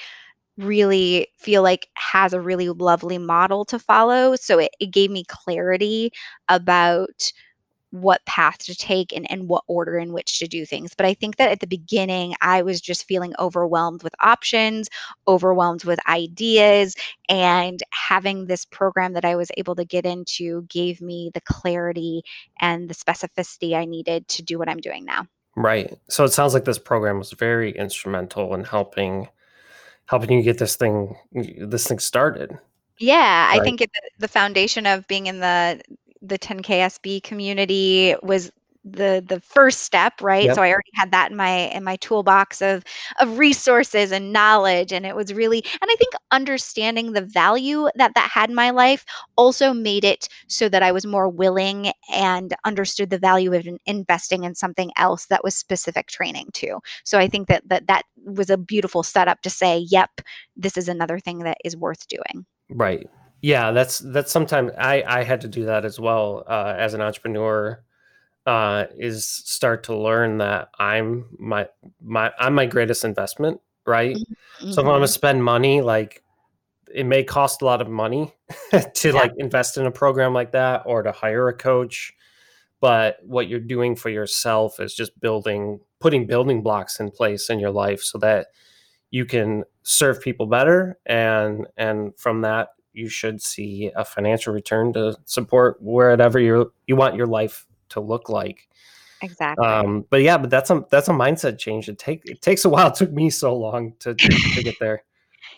really 0.59 1.27
feel 1.37 1.63
like 1.63 1.87
has 1.95 2.33
a 2.33 2.41
really 2.41 2.69
lovely 2.69 3.17
model 3.17 3.65
to 3.65 3.79
follow. 3.79 4.35
So 4.35 4.59
it, 4.59 4.71
it 4.79 4.91
gave 4.91 5.09
me 5.09 5.23
clarity 5.27 6.11
about 6.47 7.31
what 7.91 8.23
path 8.25 8.59
to 8.59 8.75
take 8.75 9.11
and, 9.13 9.29
and 9.31 9.47
what 9.47 9.63
order 9.67 9.97
in 9.97 10.13
which 10.13 10.39
to 10.39 10.47
do 10.47 10.65
things. 10.65 10.93
But 10.95 11.05
I 11.05 11.13
think 11.13 11.37
that 11.37 11.51
at 11.51 11.59
the 11.59 11.67
beginning, 11.67 12.35
I 12.41 12.61
was 12.61 12.81
just 12.81 13.05
feeling 13.05 13.33
overwhelmed 13.39 14.03
with 14.03 14.13
options, 14.21 14.89
overwhelmed 15.27 15.85
with 15.85 15.99
ideas, 16.07 16.95
and 17.27 17.81
having 17.91 18.45
this 18.45 18.65
program 18.65 19.13
that 19.13 19.25
I 19.25 19.35
was 19.35 19.51
able 19.57 19.75
to 19.75 19.85
get 19.85 20.05
into 20.05 20.63
gave 20.63 21.01
me 21.01 21.31
the 21.33 21.41
clarity 21.41 22.21
and 22.61 22.89
the 22.89 22.95
specificity 22.95 23.73
I 23.73 23.85
needed 23.85 24.27
to 24.29 24.43
do 24.43 24.59
what 24.59 24.69
I'm 24.69 24.81
doing 24.81 25.05
now. 25.05 25.25
Right. 25.55 25.97
So 26.09 26.23
it 26.23 26.29
sounds 26.29 26.53
like 26.53 26.65
this 26.65 26.79
program 26.79 27.17
was 27.17 27.31
very 27.31 27.71
instrumental 27.71 28.53
in 28.53 28.65
helping 28.65 29.29
helping 30.09 30.37
you 30.37 30.43
get 30.43 30.57
this 30.57 30.75
thing 30.75 31.15
this 31.31 31.87
thing 31.87 31.99
started. 31.99 32.57
Yeah, 32.97 33.47
I 33.49 33.61
think 33.61 33.79
it, 33.79 33.91
the 34.17 34.27
foundation 34.27 34.85
of 34.85 35.07
being 35.07 35.27
in 35.27 35.39
the 35.39 35.81
the 36.21 36.37
10KSB 36.37 37.23
community 37.23 38.15
was 38.21 38.51
the 38.83 39.23
the 39.27 39.39
first 39.41 39.81
step 39.81 40.13
right? 40.21 40.45
Yep. 40.45 40.55
so 40.55 40.61
i 40.61 40.69
already 40.69 40.91
had 40.93 41.11
that 41.11 41.31
in 41.31 41.37
my 41.37 41.69
in 41.69 41.83
my 41.83 41.97
toolbox 41.97 42.61
of 42.61 42.83
of 43.19 43.37
resources 43.37 44.11
and 44.11 44.31
knowledge 44.31 44.91
and 44.91 45.05
it 45.05 45.15
was 45.15 45.33
really 45.33 45.63
and 45.63 45.89
i 45.89 45.95
think 45.95 46.13
understanding 46.31 47.11
the 47.11 47.21
value 47.21 47.89
that 47.95 48.13
that 48.15 48.29
had 48.29 48.49
in 48.49 48.55
my 48.55 48.69
life 48.69 49.05
also 49.35 49.73
made 49.73 50.03
it 50.03 50.29
so 50.47 50.69
that 50.69 50.83
i 50.83 50.91
was 50.91 51.05
more 51.05 51.27
willing 51.27 51.91
and 52.13 52.55
understood 52.65 53.09
the 53.09 53.17
value 53.17 53.53
of 53.53 53.67
investing 53.85 54.43
in 54.43 54.55
something 54.55 54.91
else 54.95 55.25
that 55.27 55.43
was 55.43 55.55
specific 55.55 56.07
training 56.07 56.47
too. 56.53 56.79
So 57.03 57.19
i 57.19 57.27
think 57.27 57.47
that 57.47 57.67
that 57.67 57.87
that 57.87 58.03
was 58.25 58.49
a 58.49 58.57
beautiful 58.57 59.03
setup 59.03 59.41
to 59.41 59.49
say 59.49 59.79
yep 59.89 60.09
this 60.55 60.77
is 60.77 60.87
another 60.87 61.19
thing 61.19 61.39
that 61.39 61.57
is 61.63 61.77
worth 61.77 62.07
doing. 62.07 62.45
Right. 62.69 63.09
Yeah 63.41 63.71
that's 63.71 63.99
that's 63.99 64.31
sometimes 64.31 64.71
i 64.77 65.03
i 65.07 65.23
had 65.23 65.41
to 65.41 65.47
do 65.47 65.65
that 65.65 65.85
as 65.85 65.99
well 65.99 66.43
uh, 66.47 66.73
as 66.77 66.93
an 66.93 67.01
entrepreneur 67.01 67.81
uh, 68.45 68.85
is 68.97 69.27
start 69.27 69.83
to 69.83 69.95
learn 69.95 70.37
that 70.37 70.69
i'm 70.79 71.25
my 71.37 71.67
my 72.01 72.31
i'm 72.39 72.55
my 72.55 72.65
greatest 72.65 73.05
investment 73.05 73.59
right 73.85 74.15
mm-hmm. 74.15 74.71
so 74.71 74.71
if 74.71 74.77
i'm 74.79 74.85
gonna 74.85 74.99
mm-hmm. 74.99 75.05
spend 75.05 75.43
money 75.43 75.81
like 75.81 76.23
it 76.93 77.05
may 77.05 77.23
cost 77.23 77.61
a 77.61 77.65
lot 77.65 77.81
of 77.81 77.89
money 77.89 78.33
to 78.93 79.09
yeah. 79.09 79.13
like 79.13 79.31
invest 79.37 79.77
in 79.77 79.85
a 79.85 79.91
program 79.91 80.33
like 80.33 80.51
that 80.51 80.83
or 80.85 81.03
to 81.03 81.11
hire 81.11 81.47
a 81.47 81.53
coach 81.53 82.13
but 82.81 83.17
what 83.23 83.47
you're 83.47 83.59
doing 83.59 83.95
for 83.95 84.09
yourself 84.09 84.79
is 84.79 84.95
just 84.95 85.19
building 85.19 85.79
putting 85.99 86.25
building 86.25 86.63
blocks 86.63 86.99
in 86.99 87.11
place 87.11 87.49
in 87.49 87.59
your 87.59 87.71
life 87.71 88.01
so 88.01 88.17
that 88.17 88.47
you 89.11 89.25
can 89.25 89.63
serve 89.83 90.21
people 90.21 90.45
better 90.45 90.97
and 91.05 91.67
and 91.77 92.17
from 92.17 92.41
that 92.41 92.69
you 92.93 93.07
should 93.07 93.41
see 93.41 93.91
a 93.95 94.03
financial 94.03 94.53
return 94.53 94.93
to 94.93 95.15
support 95.25 95.77
wherever 95.81 96.39
you 96.39 96.71
you 96.87 96.95
want 96.95 97.15
your 97.15 97.27
life 97.27 97.65
to 97.89 97.99
look 97.99 98.29
like. 98.29 98.67
Exactly. 99.21 99.65
Um, 99.65 100.05
but 100.09 100.21
yeah, 100.21 100.37
but 100.37 100.49
that's 100.49 100.69
a 100.69 100.85
that's 100.89 101.09
a 101.09 101.13
mindset 101.13 101.57
change. 101.57 101.89
It 101.89 101.99
take 101.99 102.25
it 102.25 102.41
takes 102.41 102.63
a 102.65 102.69
while. 102.69 102.87
It 102.87 102.95
took 102.95 103.11
me 103.11 103.29
so 103.29 103.55
long 103.55 103.93
to 103.99 104.13
to, 104.13 104.63
get 104.63 104.79
there. 104.79 105.03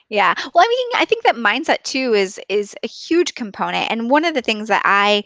Yeah. 0.10 0.34
Well, 0.54 0.64
I 0.64 0.68
mean, 0.68 1.02
I 1.02 1.06
think 1.06 1.24
that 1.24 1.36
mindset 1.36 1.84
too 1.84 2.14
is 2.14 2.38
is 2.50 2.76
a 2.84 2.88
huge 2.88 3.34
component. 3.34 3.90
And 3.90 4.10
one 4.10 4.26
of 4.26 4.34
the 4.34 4.42
things 4.42 4.68
that 4.68 4.82
I 4.84 5.24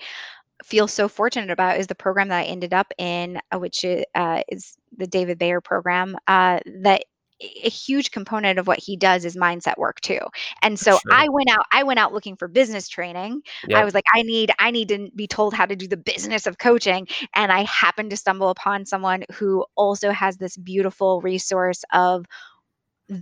feel 0.63 0.87
so 0.87 1.07
fortunate 1.07 1.49
about 1.49 1.79
is 1.79 1.87
the 1.87 1.95
program 1.95 2.27
that 2.29 2.39
I 2.39 2.43
ended 2.43 2.71
up 2.71 2.93
in, 2.99 3.39
uh, 3.51 3.57
which 3.57 3.83
is, 3.83 4.05
uh, 4.13 4.43
is 4.47 4.77
the 4.95 5.07
David 5.07 5.39
Bayer 5.39 5.59
program. 5.59 6.15
Uh, 6.27 6.59
that 6.81 7.05
a 7.41 7.69
huge 7.69 8.11
component 8.11 8.59
of 8.59 8.67
what 8.67 8.79
he 8.79 8.95
does 8.95 9.25
is 9.25 9.35
mindset 9.35 9.77
work 9.77 9.99
too. 10.01 10.19
And 10.61 10.79
so 10.79 10.91
sure. 10.91 11.11
I 11.11 11.27
went 11.29 11.49
out 11.49 11.65
I 11.71 11.83
went 11.83 11.99
out 11.99 12.13
looking 12.13 12.35
for 12.37 12.47
business 12.47 12.87
training. 12.87 13.41
Yep. 13.67 13.77
I 13.79 13.83
was 13.83 13.93
like 13.93 14.05
I 14.13 14.21
need 14.21 14.51
I 14.59 14.71
need 14.71 14.89
to 14.89 15.09
be 15.15 15.27
told 15.27 15.53
how 15.53 15.65
to 15.65 15.75
do 15.75 15.87
the 15.87 15.97
business 15.97 16.47
of 16.47 16.57
coaching 16.57 17.07
and 17.33 17.51
I 17.51 17.63
happened 17.63 18.11
to 18.11 18.17
stumble 18.17 18.49
upon 18.49 18.85
someone 18.85 19.23
who 19.33 19.65
also 19.75 20.11
has 20.11 20.37
this 20.37 20.55
beautiful 20.55 21.21
resource 21.21 21.83
of 21.91 22.25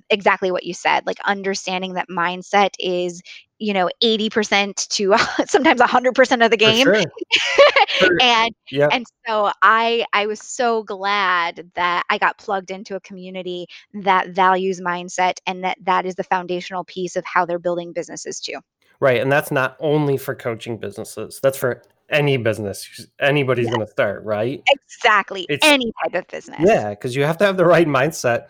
exactly 0.09 0.49
what 0.49 0.63
you 0.63 0.73
said 0.73 1.05
like 1.05 1.17
understanding 1.25 1.95
that 1.95 2.07
mindset 2.09 2.69
is 2.79 3.21
you 3.63 3.73
know 3.73 3.89
80% 4.03 4.87
to 4.89 5.15
sometimes 5.47 5.79
100% 5.79 6.45
of 6.45 6.51
the 6.51 6.57
game 6.57 6.83
sure. 6.83 6.95
and 8.21 8.53
yeah. 8.71 8.89
and 8.91 9.05
so 9.25 9.51
i 9.61 10.05
i 10.13 10.25
was 10.25 10.41
so 10.41 10.83
glad 10.83 11.71
that 11.75 12.03
i 12.09 12.17
got 12.17 12.37
plugged 12.37 12.71
into 12.71 12.95
a 12.95 12.99
community 12.99 13.67
that 13.93 14.29
values 14.29 14.81
mindset 14.81 15.37
and 15.47 15.63
that 15.63 15.77
that 15.81 16.05
is 16.05 16.15
the 16.15 16.23
foundational 16.23 16.83
piece 16.83 17.15
of 17.15 17.23
how 17.25 17.45
they're 17.45 17.59
building 17.59 17.93
businesses 17.93 18.39
too 18.39 18.59
right 18.99 19.21
and 19.21 19.31
that's 19.31 19.51
not 19.51 19.77
only 19.79 20.17
for 20.17 20.35
coaching 20.35 20.77
businesses 20.77 21.39
that's 21.41 21.57
for 21.57 21.81
any 22.09 22.35
business 22.35 23.07
anybody's 23.21 23.67
going 23.67 23.79
to 23.79 23.87
start 23.87 24.23
right 24.25 24.61
exactly 24.67 25.45
it's, 25.47 25.65
any 25.65 25.91
type 26.03 26.21
of 26.21 26.27
business 26.27 26.59
yeah 26.61 26.89
because 26.89 27.15
you 27.15 27.23
have 27.23 27.37
to 27.37 27.45
have 27.45 27.57
the 27.57 27.65
right 27.65 27.87
mindset 27.87 28.47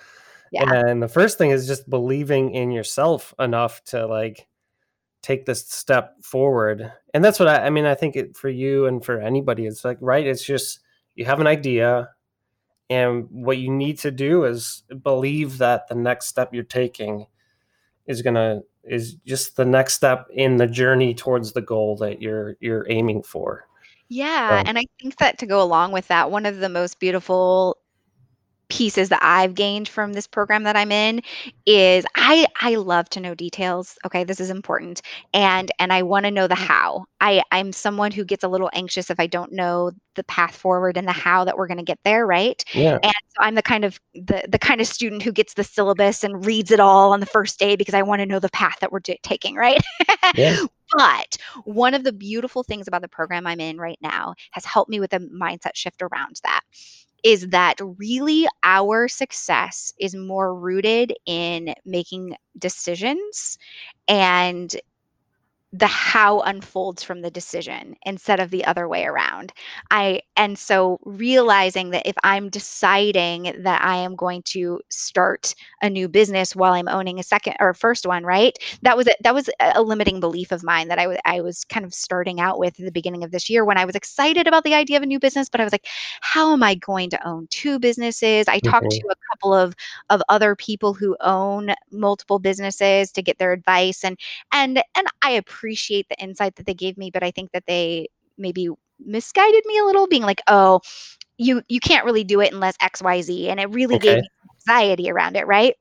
yeah. 0.52 0.72
And 0.72 1.02
the 1.02 1.08
first 1.08 1.40
thing 1.40 1.50
is 1.50 1.66
just 1.66 1.90
believing 1.90 2.54
in 2.54 2.70
yourself 2.70 3.34
enough 3.40 3.84
to 3.86 4.06
like 4.06 4.48
take 5.24 5.46
this 5.46 5.66
step 5.68 6.22
forward. 6.22 6.92
And 7.14 7.24
that's 7.24 7.40
what 7.40 7.48
I, 7.48 7.66
I 7.66 7.70
mean, 7.72 7.86
I 7.86 7.96
think 7.96 8.16
it 8.16 8.38
for 8.38 8.50
you 8.50 8.86
and 8.86 9.04
for 9.04 9.20
anybody, 9.20 9.66
it's 9.66 9.84
like, 9.84 9.98
right. 10.02 10.28
It's 10.28 10.44
just, 10.44 10.82
you 11.16 11.26
have 11.26 11.40
an 11.40 11.48
idea 11.48 12.10
and 12.90 13.28
what 13.32 13.58
you 13.58 13.72
need 13.72 13.98
to 14.00 14.12
do 14.12 14.44
is 14.44 14.84
believe 15.02 15.58
that 15.58 15.88
the 15.88 15.96
next 15.96 16.28
step 16.28 16.54
you're 16.54 16.64
taking 16.64 17.26
is 18.06 18.22
going 18.22 18.36
to, 18.36 18.64
is 18.84 19.16
just 19.26 19.56
the 19.56 19.66
next 19.66 19.94
step 19.94 20.28
in 20.32 20.58
the 20.58 20.68
journey 20.68 21.14
towards 21.14 21.54
the 21.54 21.62
goal 21.62 21.96
that 21.98 22.22
you're, 22.22 22.58
you're 22.60 22.86
aiming 22.90 23.24
for. 23.24 23.66
Yeah. 24.10 24.62
and 24.66 24.78
I 24.78 24.84
think 25.02 25.16
that 25.18 25.40
to 25.40 25.46
go 25.46 25.62
along 25.62 25.94
with 25.94 26.08
that, 26.10 26.30
one 26.30 26.46
of 26.46 26.58
the 26.58 26.70
most 26.70 27.00
beautiful 27.00 27.78
pieces 28.74 29.10
that 29.10 29.20
I've 29.22 29.54
gained 29.54 29.88
from 29.88 30.14
this 30.14 30.26
program 30.26 30.64
that 30.64 30.76
I'm 30.76 30.92
in 30.92 31.22
is 31.68 32.06
I 32.16 32.48
I 32.60 32.74
love 32.74 33.08
to 33.10 33.20
know 33.20 33.36
details. 33.36 34.00
Okay, 34.04 34.24
this 34.24 34.40
is 34.40 34.50
important. 34.50 35.04
And 35.32 35.72
and 35.78 35.94
I 35.94 36.02
want 36.02 36.26
to 36.26 36.32
know 36.32 36.48
the 36.48 36.56
mm. 36.56 36.66
how. 36.66 37.06
I 37.22 37.44
I'm 37.52 37.72
someone 37.72 38.12
who 38.12 38.26
gets 38.26 38.44
a 38.44 38.48
little 38.48 38.72
anxious 38.74 39.12
if 39.12 39.20
I 39.20 39.28
don't 39.28 39.52
know 39.52 39.92
the 40.16 40.24
path 40.24 40.56
forward 40.56 40.98
and 40.98 41.08
the 41.08 41.12
how 41.12 41.46
that 41.46 41.56
we're 41.56 41.68
going 41.68 41.78
to 41.78 41.84
get 41.84 42.00
there, 42.04 42.26
right? 42.26 42.64
Yeah. 42.74 42.98
And 43.04 43.14
so 43.30 43.42
I'm 43.42 43.54
the 43.54 43.62
kind 43.62 43.86
of 43.86 44.00
the 44.16 44.44
the 44.50 44.58
kind 44.58 44.82
of 44.82 44.88
student 44.88 45.22
who 45.22 45.32
gets 45.32 45.54
the 45.54 45.64
syllabus 45.64 46.24
and 46.24 46.44
reads 46.44 46.72
it 46.72 46.80
all 46.80 47.14
on 47.14 47.20
the 47.20 47.28
first 47.28 47.60
day 47.60 47.76
because 47.76 47.94
I 47.94 48.02
want 48.02 48.22
to 48.22 48.26
know 48.26 48.40
the 48.40 48.50
path 48.50 48.78
that 48.82 48.92
we're 48.92 49.02
t- 49.02 49.20
taking, 49.22 49.56
right? 49.56 49.82
Yeah. 50.36 50.58
But 50.96 51.38
one 51.64 51.96
of 51.96 52.04
the 52.04 52.12
beautiful 52.12 52.62
things 52.62 52.88
about 52.88 53.02
the 53.02 53.08
program 53.08 53.48
I'm 53.48 53.60
in 53.60 53.80
right 53.80 53.98
now 54.00 54.36
has 54.52 54.64
helped 54.64 54.92
me 54.92 55.00
with 55.00 55.12
a 55.14 55.20
mindset 55.20 55.76
shift 55.76 56.04
around 56.04 56.40
that 56.44 56.62
is 57.24 57.50
that 57.50 57.76
really 57.98 58.48
our 58.64 59.08
success 59.08 59.94
is 60.00 60.16
more 60.16 60.54
rooted 60.54 61.14
in 61.26 61.74
making 61.86 62.36
decisions 62.58 63.58
and 64.08 64.76
the 65.74 65.88
how 65.88 66.42
unfolds 66.42 67.02
from 67.02 67.22
the 67.22 67.32
decision 67.32 67.96
instead 68.06 68.40
of 68.40 68.52
the 68.52 68.64
other 68.64 68.88
way 68.88 69.06
around. 69.06 69.52
I 69.90 70.22
and 70.38 70.58
so 70.58 71.00
realizing 71.04 71.90
that 71.90 72.08
if 72.08 72.16
I'm 72.24 72.50
deciding 72.50 73.56
that 73.64 73.84
I 73.84 73.98
am 73.98 74.16
going 74.16 74.44
to 74.44 74.80
start 74.90 75.56
a 75.82 75.90
new 75.90 76.08
business 76.08 76.56
while 76.56 76.74
I'm 76.74 76.88
owning 76.88 77.20
a 77.20 77.24
second 77.24 77.56
or 77.60 77.74
first 77.74 78.06
one, 78.06 78.24
right? 78.24 78.56
That 78.84 78.96
was 78.96 79.08
a, 79.08 79.16
that 79.22 79.34
was 79.34 79.50
a 79.60 79.82
limiting 79.82 80.20
belief 80.20 80.52
of 80.52 80.64
mine 80.64 80.90
that 80.90 81.00
I 81.00 81.08
was 81.08 81.18
I 81.26 81.42
was 81.42 81.64
kind 81.66 81.86
of 81.86 81.94
starting 81.94 82.40
out 82.40 82.60
with 82.60 82.80
at 82.80 82.86
the 82.86 82.92
beginning 82.92 83.24
of 83.24 83.32
this 83.32 83.50
year 83.50 83.66
when 83.66 83.78
I 83.78 83.86
was 83.86 83.96
excited 83.96 84.48
about 84.48 84.64
the 84.64 84.76
idea 84.76 84.98
of 84.98 85.04
a 85.04 85.08
new 85.08 85.20
business, 85.20 85.50
but 85.50 85.60
I 85.60 85.64
was 85.64 85.74
like, 85.74 85.88
how 86.22 86.54
am 86.54 86.62
I 86.62 86.76
going 86.76 87.10
to 87.10 87.28
own 87.28 87.48
two 87.50 87.80
businesses? 87.80 88.48
I 88.48 88.60
talked 88.60 88.86
mm-hmm. 88.86 89.08
to 89.08 89.14
a 89.14 89.23
couple 89.34 89.54
of 89.54 89.74
of 90.10 90.22
other 90.30 90.56
people 90.56 90.94
who 90.94 91.16
own 91.22 91.74
multiple 91.92 92.40
businesses 92.40 93.12
to 93.14 93.22
get 93.22 93.38
their 93.40 93.54
advice 93.54 94.04
and 94.04 94.18
and 94.54 94.82
and 94.96 95.08
I 95.24 95.32
appreciate 95.32 96.08
the 96.10 96.22
insight 96.22 96.56
that 96.56 96.66
they 96.66 96.74
gave 96.76 96.98
me, 96.98 97.12
but 97.12 97.24
I 97.24 97.32
think 97.32 97.52
that 97.54 97.66
they 97.68 98.08
maybe 98.38 98.70
misguided 99.06 99.64
me 99.66 99.78
a 99.80 99.86
little, 99.86 100.08
being 100.08 100.24
like, 100.24 100.42
oh, 100.48 100.82
you 101.38 101.62
you 101.70 101.80
can't 101.80 102.06
really 102.06 102.24
do 102.24 102.42
it 102.42 102.54
unless 102.54 102.78
XYZ. 102.82 103.50
And 103.50 103.60
it 103.60 103.70
really 103.72 103.98
okay. 103.98 104.00
gave 104.00 104.18
me 104.20 104.30
anxiety 104.68 105.10
around 105.12 105.36
it, 105.38 105.48
right? 105.48 105.76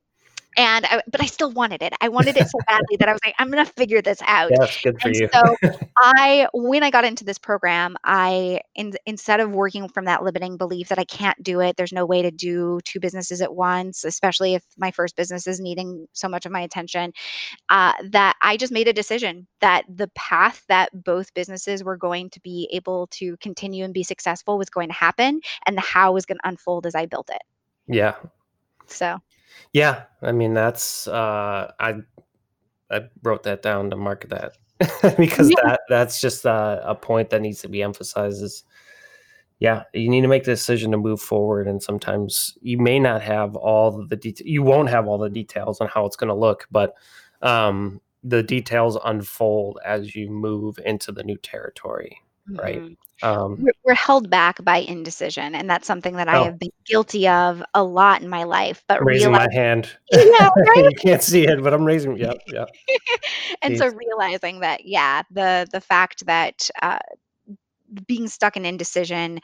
And 0.57 0.85
I, 0.87 1.03
but 1.11 1.23
I 1.23 1.27
still 1.27 1.51
wanted 1.51 1.83
it. 1.83 1.93
I 2.01 2.09
wanted 2.09 2.37
it 2.37 2.49
so 2.49 2.59
badly 2.67 2.97
that 2.99 3.09
I 3.09 3.13
was 3.13 3.21
like, 3.25 3.35
I'm 3.39 3.51
gonna 3.51 3.65
figure 3.65 4.03
this 4.03 4.21
out. 4.27 4.51
That's 4.57 4.81
good 4.83 5.01
for 5.01 5.09
and 5.09 5.17
you. 5.17 5.29
so 5.33 5.57
I, 5.99 6.49
when 6.53 6.83
I 6.83 6.91
got 6.91 7.05
into 7.05 7.25
this 7.25 7.39
program, 7.39 7.97
I 8.05 8.61
in, 8.75 8.93
instead 9.07 9.41
of 9.41 9.51
working 9.53 9.89
from 9.89 10.05
that 10.07 10.23
limiting 10.23 10.57
belief 10.57 10.89
that 10.89 10.99
I 10.99 11.05
can't 11.05 11.41
do 11.43 11.61
it, 11.61 11.77
there's 11.77 11.93
no 11.93 12.05
way 12.05 12.23
to 12.23 12.31
do 12.31 12.81
two 12.85 13.01
businesses 13.01 13.41
at 13.41 13.55
once, 13.55 14.05
especially 14.05 14.55
if 14.55 14.63
my 14.77 14.91
first 14.91 15.17
business 15.17 15.47
is 15.47 15.61
needing 15.61 16.07
so 16.13 16.29
much 16.29 16.47
of 16.47 16.53
my 16.53 16.61
attention. 16.61 17.13
Uh, 17.69 17.93
that 18.11 18.37
I 18.43 18.57
just 18.57 18.73
made 18.73 18.89
a 18.89 18.93
decision 18.93 19.47
that 19.61 19.85
the 19.89 20.09
path 20.15 20.63
that 20.69 20.91
both 21.05 21.33
businesses 21.35 21.83
were 21.83 21.97
going 21.97 22.31
to 22.31 22.41
be 22.41 22.69
able 22.73 23.07
to 23.13 23.37
continue 23.39 23.85
and 23.85 23.95
be 23.95 24.03
successful 24.03 24.59
was 24.59 24.71
going 24.71 24.89
to 24.89 24.95
happen, 24.95 25.41
and 25.67 25.77
the 25.77 25.83
how 25.83 26.13
was 26.13 26.27
going 26.27 26.39
to 26.39 26.49
unfold 26.49 26.87
as 26.87 26.95
I 26.95 27.07
built 27.07 27.31
it. 27.31 27.43
Yeah. 27.87 28.15
So 28.87 29.19
yeah, 29.73 30.05
I 30.23 30.33
mean 30.33 30.55
that's 30.55 31.09
uh, 31.09 31.73
I 31.79 31.95
I 32.91 33.03
wrote 33.23 33.43
that 33.45 33.63
down 33.63 33.91
to 33.91 33.97
mark 33.97 34.29
that 34.29 34.57
because 35.17 35.51
yeah. 35.51 35.57
that 35.65 35.81
that's 35.89 36.21
just 36.21 36.47
uh, 36.47 36.81
a 36.85 36.95
point 36.95 37.31
that 37.31 37.41
needs 37.41 37.61
to 37.63 37.69
be 37.69 37.83
emphasized. 37.83 38.43
Is 38.43 38.65
yeah, 39.63 39.85
you 39.95 40.09
need 40.09 40.23
to 40.23 40.29
make 40.29 40.43
the 40.43 40.51
decision 40.51 40.91
to 40.91 40.99
move 40.99 41.21
forward. 41.21 41.69
And 41.69 41.81
sometimes 41.81 42.59
you 42.63 42.79
may 42.79 42.99
not 42.99 43.23
have 43.23 43.55
all 43.55 44.05
the 44.05 44.17
details, 44.17 44.49
you 44.49 44.61
won't 44.61 44.89
have 44.89 45.07
all 45.07 45.19
the 45.19 45.31
details 45.31 45.81
on 45.81 45.87
how 45.87 46.05
it's 46.05 46.17
going 46.17 46.31
to 46.31 46.35
look, 46.35 46.67
but 46.73 46.95
um, 47.43 48.01
the 48.25 48.43
details 48.43 48.99
unfold 49.05 49.79
as 49.85 50.17
you 50.17 50.29
move 50.29 50.81
into 50.85 51.13
the 51.13 51.23
new 51.23 51.37
territory. 51.37 52.19
Right? 52.51 52.97
Um, 53.23 53.65
we're 53.85 53.95
held 53.95 54.29
back 54.29 54.63
by 54.65 54.79
indecision, 54.79 55.55
and 55.55 55.71
that's 55.71 55.87
something 55.87 56.17
that 56.17 56.29
oh. 56.29 56.33
I 56.33 56.45
have 56.45 56.59
been 56.59 56.73
guilty 56.85 57.29
of 57.29 57.63
a 57.75 57.83
lot 57.85 58.23
in 58.23 58.29
my 58.29 58.45
life. 58.45 58.83
But 58.89 59.05
raising 59.05 59.31
realize- 59.31 59.49
my 59.49 59.55
hand, 59.55 59.97
yeah, 60.13 60.51
right? 60.57 60.85
you 60.85 60.91
can't 60.99 61.23
see 61.23 61.47
it, 61.47 61.63
but 61.63 61.73
I'm 61.73 61.85
raising. 61.85 62.17
Yeah, 62.17 62.35
yeah. 62.49 62.65
and 63.63 63.75
Jeez. 63.75 63.79
so 63.79 63.89
realizing 63.89 64.61
that, 64.61 64.85
yeah, 64.85 65.23
the 65.31 65.69
the 65.73 65.81
fact 65.81 66.27
that 66.27 66.69
uh, 66.83 66.99
being 68.07 68.29
stuck 68.29 68.57
in 68.57 68.65
indecision, 68.65 69.41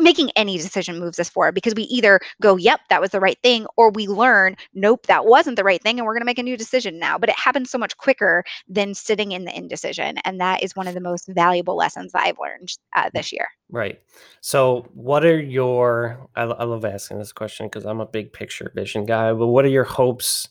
making 0.00 0.30
any 0.36 0.56
decision 0.56 0.98
moves 0.98 1.18
us 1.18 1.28
forward 1.28 1.54
because 1.54 1.74
we 1.74 1.84
either 1.84 2.20
go, 2.40 2.56
yep, 2.56 2.80
that 2.90 3.00
was 3.00 3.10
the 3.10 3.20
right 3.20 3.38
thing, 3.42 3.66
or 3.76 3.90
we 3.90 4.06
learn, 4.06 4.56
nope, 4.74 5.06
that 5.06 5.26
wasn't 5.26 5.56
the 5.56 5.64
right 5.64 5.82
thing, 5.82 5.98
and 5.98 6.06
we're 6.06 6.14
going 6.14 6.22
to 6.22 6.26
make 6.26 6.38
a 6.38 6.42
new 6.42 6.56
decision 6.56 6.98
now. 6.98 7.18
But 7.18 7.28
it 7.28 7.38
happens 7.38 7.70
so 7.70 7.78
much 7.78 7.96
quicker 7.96 8.44
than 8.68 8.94
sitting 8.94 9.32
in 9.32 9.44
the 9.44 9.56
indecision. 9.56 10.18
And 10.24 10.40
that 10.40 10.62
is 10.62 10.76
one 10.76 10.88
of 10.88 10.94
the 10.94 11.00
most 11.00 11.28
valuable 11.28 11.76
lessons 11.76 12.12
that 12.12 12.22
I've 12.22 12.38
learned 12.40 12.68
uh, 12.94 13.10
this 13.12 13.32
year. 13.32 13.48
Right. 13.70 14.00
So, 14.40 14.86
what 14.94 15.24
are 15.24 15.40
your, 15.40 16.28
I, 16.36 16.42
I 16.42 16.64
love 16.64 16.84
asking 16.84 17.18
this 17.18 17.32
question 17.32 17.66
because 17.66 17.84
I'm 17.84 18.00
a 18.00 18.06
big 18.06 18.32
picture 18.32 18.70
vision 18.74 19.06
guy, 19.06 19.32
but 19.32 19.48
what 19.48 19.64
are 19.64 19.68
your 19.68 19.84
hopes 19.84 20.48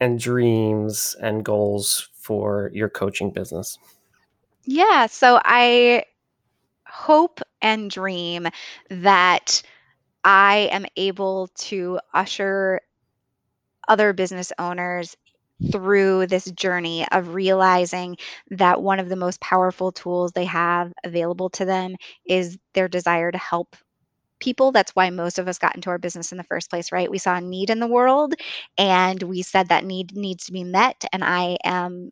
and 0.00 0.18
dreams 0.18 1.14
and 1.20 1.44
goals 1.44 2.08
for 2.14 2.70
your 2.74 2.88
coaching 2.88 3.30
business? 3.30 3.78
Yeah, 4.64 5.06
so 5.06 5.40
I 5.44 6.04
hope 6.92 7.40
and 7.62 7.90
dream 7.90 8.48
that 8.90 9.62
I 10.24 10.68
am 10.72 10.86
able 10.96 11.48
to 11.56 12.00
usher 12.14 12.80
other 13.88 14.12
business 14.12 14.52
owners 14.58 15.16
through 15.70 16.26
this 16.26 16.44
journey 16.52 17.06
of 17.12 17.34
realizing 17.34 18.16
that 18.50 18.82
one 18.82 18.98
of 18.98 19.08
the 19.08 19.16
most 19.16 19.40
powerful 19.40 19.92
tools 19.92 20.32
they 20.32 20.44
have 20.44 20.92
available 21.04 21.50
to 21.50 21.64
them 21.64 21.94
is 22.26 22.58
their 22.74 22.88
desire 22.88 23.30
to 23.30 23.38
help 23.38 23.76
people. 24.40 24.72
That's 24.72 24.94
why 24.94 25.10
most 25.10 25.38
of 25.38 25.48
us 25.48 25.58
got 25.58 25.76
into 25.76 25.90
our 25.90 25.98
business 25.98 26.32
in 26.32 26.38
the 26.38 26.44
first 26.44 26.70
place, 26.70 26.92
right? 26.92 27.10
We 27.10 27.18
saw 27.18 27.36
a 27.36 27.40
need 27.40 27.70
in 27.70 27.80
the 27.80 27.88
world 27.88 28.34
and 28.78 29.22
we 29.22 29.42
said 29.42 29.68
that 29.68 29.84
need 29.84 30.16
needs 30.16 30.46
to 30.46 30.52
be 30.52 30.64
met. 30.64 31.04
And 31.12 31.24
I 31.24 31.58
am 31.64 32.10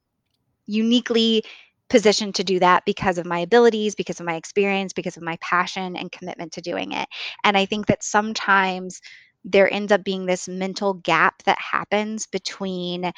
uniquely 0.67 1.45
positioned 1.91 2.37
to 2.37 2.45
do 2.45 2.59
that 2.61 2.85
because 2.87 3.19
of 3.19 3.27
my 3.27 3.41
abilities, 3.41 3.95
because 3.95 4.21
of 4.21 4.27
my 4.27 4.37
experience, 4.37 4.93
because 4.93 5.17
of 5.17 5.23
my 5.23 5.37
passion 5.41 5.97
and 5.97 6.11
commitment 6.11 6.53
to 6.53 6.63
doing 6.63 6.93
it. 6.93 7.09
And 7.45 7.57
I 7.57 7.67
think 7.67 7.87
that 7.87 8.03
sometimes 8.03 9.01
there 9.45 9.73
ends 9.73 9.93
up 9.93 10.05
being 10.05 10.27
this 10.27 10.49
mental 10.49 10.95
gap 10.95 11.43
that 11.43 11.59
happens 11.59 12.27
between 12.27 13.13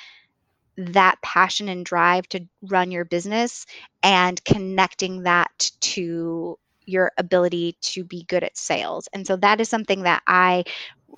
that 0.77 1.21
passion 1.23 1.69
and 1.69 1.85
drive 1.85 2.27
to 2.29 2.41
run 2.63 2.91
your 2.91 3.05
business 3.05 3.67
and 4.03 4.43
connecting 4.45 5.25
that 5.25 5.71
to 5.81 6.59
your 6.85 7.13
ability 7.19 7.77
to 7.81 8.05
be 8.05 8.25
good 8.25 8.43
at 8.43 8.57
sales. 8.57 9.09
And 9.13 9.27
so 9.27 9.37
that 9.37 9.61
is 9.61 9.69
something 9.69 10.03
that 10.03 10.23
I 10.27 10.65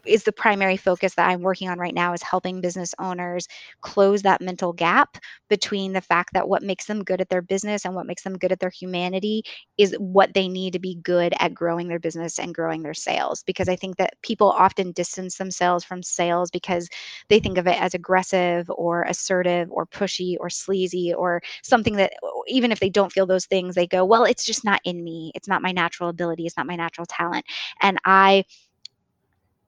is 0.07 0.25
the 0.25 0.33
primary 0.33 0.77
focus 0.77 1.15
that 1.15 1.29
I'm 1.29 1.43
working 1.43 1.69
on 1.69 1.79
right 1.79 1.95
now 1.95 2.13
is 2.13 2.23
helping 2.23 2.61
business 2.61 2.95
owners 2.99 3.47
close 3.81 4.23
that 4.23 4.41
mental 4.41 4.73
gap 4.73 5.19
between 5.49 5.93
the 5.93 6.01
fact 6.01 6.33
that 6.35 6.49
what 6.49 6.63
makes 6.63 6.87
them 6.87 7.05
good 7.05 7.21
at 7.21 7.29
their 7.29 7.43
business 7.43 7.85
and 7.85 7.95
what 7.95 8.07
makes 8.07 8.23
them 8.23 8.37
good 8.39 8.53
at 8.53 8.61
their 8.61 8.71
humanity 8.71 9.43
is 9.79 9.95
what 9.99 10.35
they 10.35 10.49
need 10.49 10.73
to 10.73 10.79
be 10.79 10.97
good 10.97 11.35
at 11.41 11.55
growing 11.55 11.89
their 11.89 11.99
business 11.99 12.39
and 12.39 12.55
growing 12.55 12.83
their 12.83 12.95
sales. 12.95 13.43
Because 13.43 13.69
I 13.69 13.77
think 13.77 13.97
that 13.97 14.15
people 14.23 14.51
often 14.51 14.93
distance 14.93 15.37
themselves 15.37 15.85
from 15.85 16.03
sales 16.03 16.51
because 16.51 16.89
they 17.29 17.39
think 17.39 17.59
of 17.59 17.67
it 17.67 17.81
as 17.81 17.95
aggressive 17.95 18.71
or 18.71 19.03
assertive 19.03 19.71
or 19.71 19.87
pushy 19.87 20.37
or 20.41 20.51
sleazy 20.51 21.13
or 21.15 21.41
something 21.63 21.97
that 21.97 22.13
even 22.49 22.73
if 22.73 22.81
they 22.81 22.91
don't 22.91 23.13
feel 23.13 23.27
those 23.27 23.47
things 23.47 23.75
they 23.75 23.87
go 23.87 24.05
well 24.05 24.25
it's 24.25 24.45
just 24.45 24.65
not 24.65 24.81
in 24.85 25.03
me. 25.03 25.33
It's 25.35 25.49
not 25.49 25.63
my 25.63 25.73
natural 25.73 26.09
ability. 26.09 26.47
It's 26.47 26.57
not 26.57 26.67
my 26.67 26.77
natural 26.77 27.07
talent. 27.07 27.45
And 27.81 27.99
I 28.05 28.45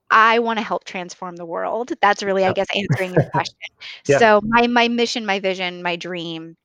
I 0.09 0.39
want 0.39 0.59
to 0.59 0.63
help 0.63 0.85
transform 0.85 1.35
the 1.35 1.45
world. 1.45 1.91
That's 2.01 2.23
really, 2.23 2.45
I 2.45 2.53
guess, 2.53 2.67
answering 2.75 3.13
your 3.13 3.23
question. 3.33 3.55
yeah. 4.07 4.17
So 4.19 4.41
my 4.43 4.67
my 4.67 4.87
mission, 4.87 5.25
my 5.25 5.39
vision, 5.39 5.83
my 5.83 5.95
dream 5.95 6.55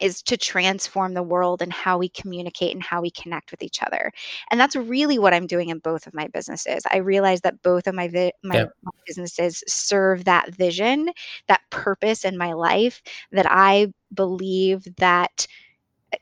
is 0.00 0.22
to 0.22 0.36
transform 0.36 1.14
the 1.14 1.22
world 1.22 1.62
and 1.62 1.72
how 1.72 1.98
we 1.98 2.08
communicate 2.08 2.74
and 2.74 2.82
how 2.82 3.02
we 3.02 3.10
connect 3.10 3.50
with 3.50 3.62
each 3.62 3.82
other. 3.82 4.10
And 4.50 4.58
that's 4.58 4.74
really 4.74 5.18
what 5.18 5.34
I'm 5.34 5.46
doing 5.46 5.68
in 5.68 5.78
both 5.78 6.06
of 6.06 6.14
my 6.14 6.26
businesses. 6.28 6.82
I 6.90 6.98
realize 6.98 7.42
that 7.42 7.62
both 7.62 7.86
of 7.86 7.94
my 7.94 8.08
vi- 8.08 8.32
my, 8.42 8.56
yeah. 8.56 8.64
my 8.82 8.90
businesses 9.06 9.62
serve 9.68 10.24
that 10.24 10.54
vision, 10.54 11.10
that 11.48 11.60
purpose 11.70 12.24
in 12.24 12.38
my 12.38 12.52
life 12.54 13.02
that 13.32 13.46
I 13.48 13.92
believe 14.14 14.84
that 14.96 15.46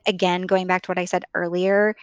again 0.07 0.43
going 0.43 0.67
back 0.67 0.83
to 0.83 0.91
what 0.91 0.99
I 0.99 1.05
said 1.07 1.25
earlier, 1.35 1.95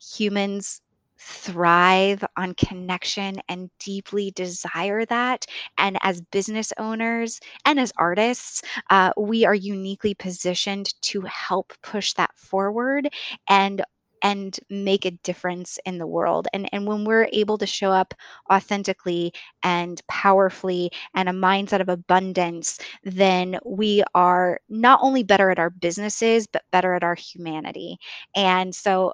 humans 0.00 0.80
thrive 1.18 2.24
on 2.36 2.54
connection 2.54 3.36
and 3.48 3.70
deeply 3.78 4.30
desire 4.32 5.04
that. 5.06 5.46
And 5.78 5.98
as 6.02 6.20
business 6.20 6.72
owners 6.78 7.40
and 7.64 7.78
as 7.80 7.92
artists, 7.96 8.62
uh, 8.90 9.12
we 9.16 9.44
are 9.44 9.54
uniquely 9.54 10.14
positioned 10.14 10.92
to 11.02 11.22
help 11.22 11.72
push 11.82 12.12
that 12.14 12.36
forward 12.36 13.08
and 13.48 13.82
and 14.22 14.58
make 14.68 15.04
a 15.04 15.12
difference 15.12 15.78
in 15.86 15.98
the 15.98 16.06
world. 16.06 16.48
And, 16.52 16.68
and 16.72 16.86
when 16.88 17.04
we're 17.04 17.28
able 17.32 17.56
to 17.58 17.66
show 17.66 17.92
up 17.92 18.14
authentically 18.52 19.32
and 19.62 20.00
powerfully 20.08 20.90
and 21.14 21.28
a 21.28 21.32
mindset 21.32 21.80
of 21.80 21.88
abundance, 21.88 22.78
then 23.04 23.58
we 23.64 24.02
are 24.14 24.58
not 24.68 24.98
only 25.02 25.22
better 25.22 25.50
at 25.50 25.60
our 25.60 25.70
businesses, 25.70 26.48
but 26.48 26.62
better 26.72 26.94
at 26.94 27.04
our 27.04 27.14
humanity. 27.14 27.98
And 28.34 28.74
so 28.74 29.12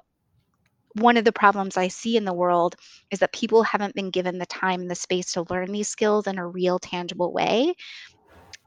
one 0.95 1.17
of 1.17 1.25
the 1.25 1.31
problems 1.31 1.77
I 1.77 1.89
see 1.89 2.17
in 2.17 2.25
the 2.25 2.33
world 2.33 2.75
is 3.11 3.19
that 3.19 3.33
people 3.33 3.63
haven't 3.63 3.95
been 3.95 4.11
given 4.11 4.37
the 4.37 4.45
time 4.45 4.81
and 4.81 4.91
the 4.91 4.95
space 4.95 5.33
to 5.33 5.45
learn 5.49 5.71
these 5.71 5.89
skills 5.89 6.27
in 6.27 6.37
a 6.37 6.47
real, 6.47 6.79
tangible 6.79 7.31
way. 7.31 7.75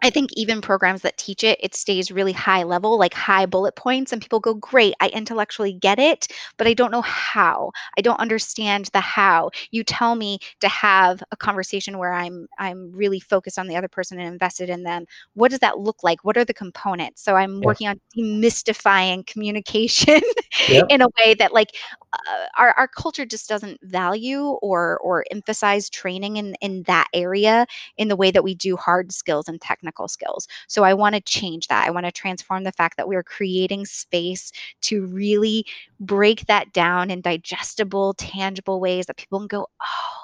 I 0.03 0.11
think 0.11 0.31
even 0.35 0.61
programs 0.61 1.03
that 1.03 1.16
teach 1.16 1.43
it, 1.43 1.59
it 1.61 1.74
stays 1.74 2.12
really 2.12 2.33
high 2.33 2.62
level, 2.62 2.99
like 2.99 3.14
high 3.14 3.47
bullet 3.47 3.74
points, 3.74 4.12
and 4.12 4.22
people 4.22 4.39
go, 4.39 4.55
Great, 4.55 4.95
I 5.01 5.09
intellectually 5.09 5.72
get 5.72 5.99
it, 5.99 6.29
but 6.57 6.66
I 6.66 6.74
don't 6.74 6.93
know 6.93 7.03
how. 7.03 7.72
I 7.97 8.03
don't 8.03 8.20
understand 8.20 8.91
the 8.93 9.01
how. 9.01 9.51
You 9.70 9.83
tell 9.83 10.14
me 10.14 10.39
to 10.61 10.68
have 10.68 11.22
a 11.33 11.37
conversation 11.37 11.99
where 11.99 12.12
I'm 12.12 12.47
I'm 12.59 12.93
really 12.93 13.20
focused 13.20 13.59
on 13.59 13.66
the 13.66 13.76
other 13.76 13.89
person 13.89 14.20
and 14.20 14.33
invested 14.33 14.70
in 14.70 14.85
them. 14.85 15.05
What 15.35 15.51
does 15.51 15.61
that 15.61 15.79
look 15.79 16.05
like? 16.05 16.24
What 16.24 16.37
are 16.37 16.45
the 16.45 16.55
components? 16.55 17.24
So 17.24 17.35
I'm 17.35 17.55
yeah. 17.55 17.66
working 17.66 17.89
on 17.89 18.01
demystifying 18.16 19.26
communication 19.26 20.20
yep. 20.68 20.87
in 20.91 21.03
a 21.03 21.09
way 21.18 21.35
that 21.35 21.53
like 21.53 21.70
uh, 22.12 22.46
our, 22.56 22.70
our 22.72 22.88
culture 22.88 23.26
just 23.26 23.48
doesn't 23.48 23.78
value 23.82 24.42
or 24.62 24.98
or 24.98 25.24
emphasize 25.30 25.90
training 25.90 26.36
in 26.36 26.54
in 26.61 26.82
that 26.84 27.06
area 27.12 27.66
in 27.96 28.09
the 28.09 28.16
way 28.16 28.30
that 28.30 28.42
we 28.44 28.54
do 28.54 28.76
hard 28.76 29.12
skills 29.12 29.48
and 29.48 29.61
technical 29.61 30.09
skills 30.09 30.48
so 30.68 30.84
i 30.84 30.94
want 30.94 31.14
to 31.14 31.20
change 31.20 31.66
that 31.68 31.86
i 31.86 31.90
want 31.90 32.06
to 32.06 32.12
transform 32.12 32.64
the 32.64 32.72
fact 32.72 32.96
that 32.96 33.09
we're 33.09 33.22
creating 33.22 33.84
space 33.84 34.52
to 34.80 35.06
really 35.06 35.64
break 36.00 36.46
that 36.46 36.72
down 36.72 37.11
in 37.11 37.20
digestible 37.20 38.14
tangible 38.14 38.80
ways 38.80 39.06
that 39.06 39.16
people 39.16 39.38
can 39.38 39.48
go 39.48 39.66
oh 39.82 40.14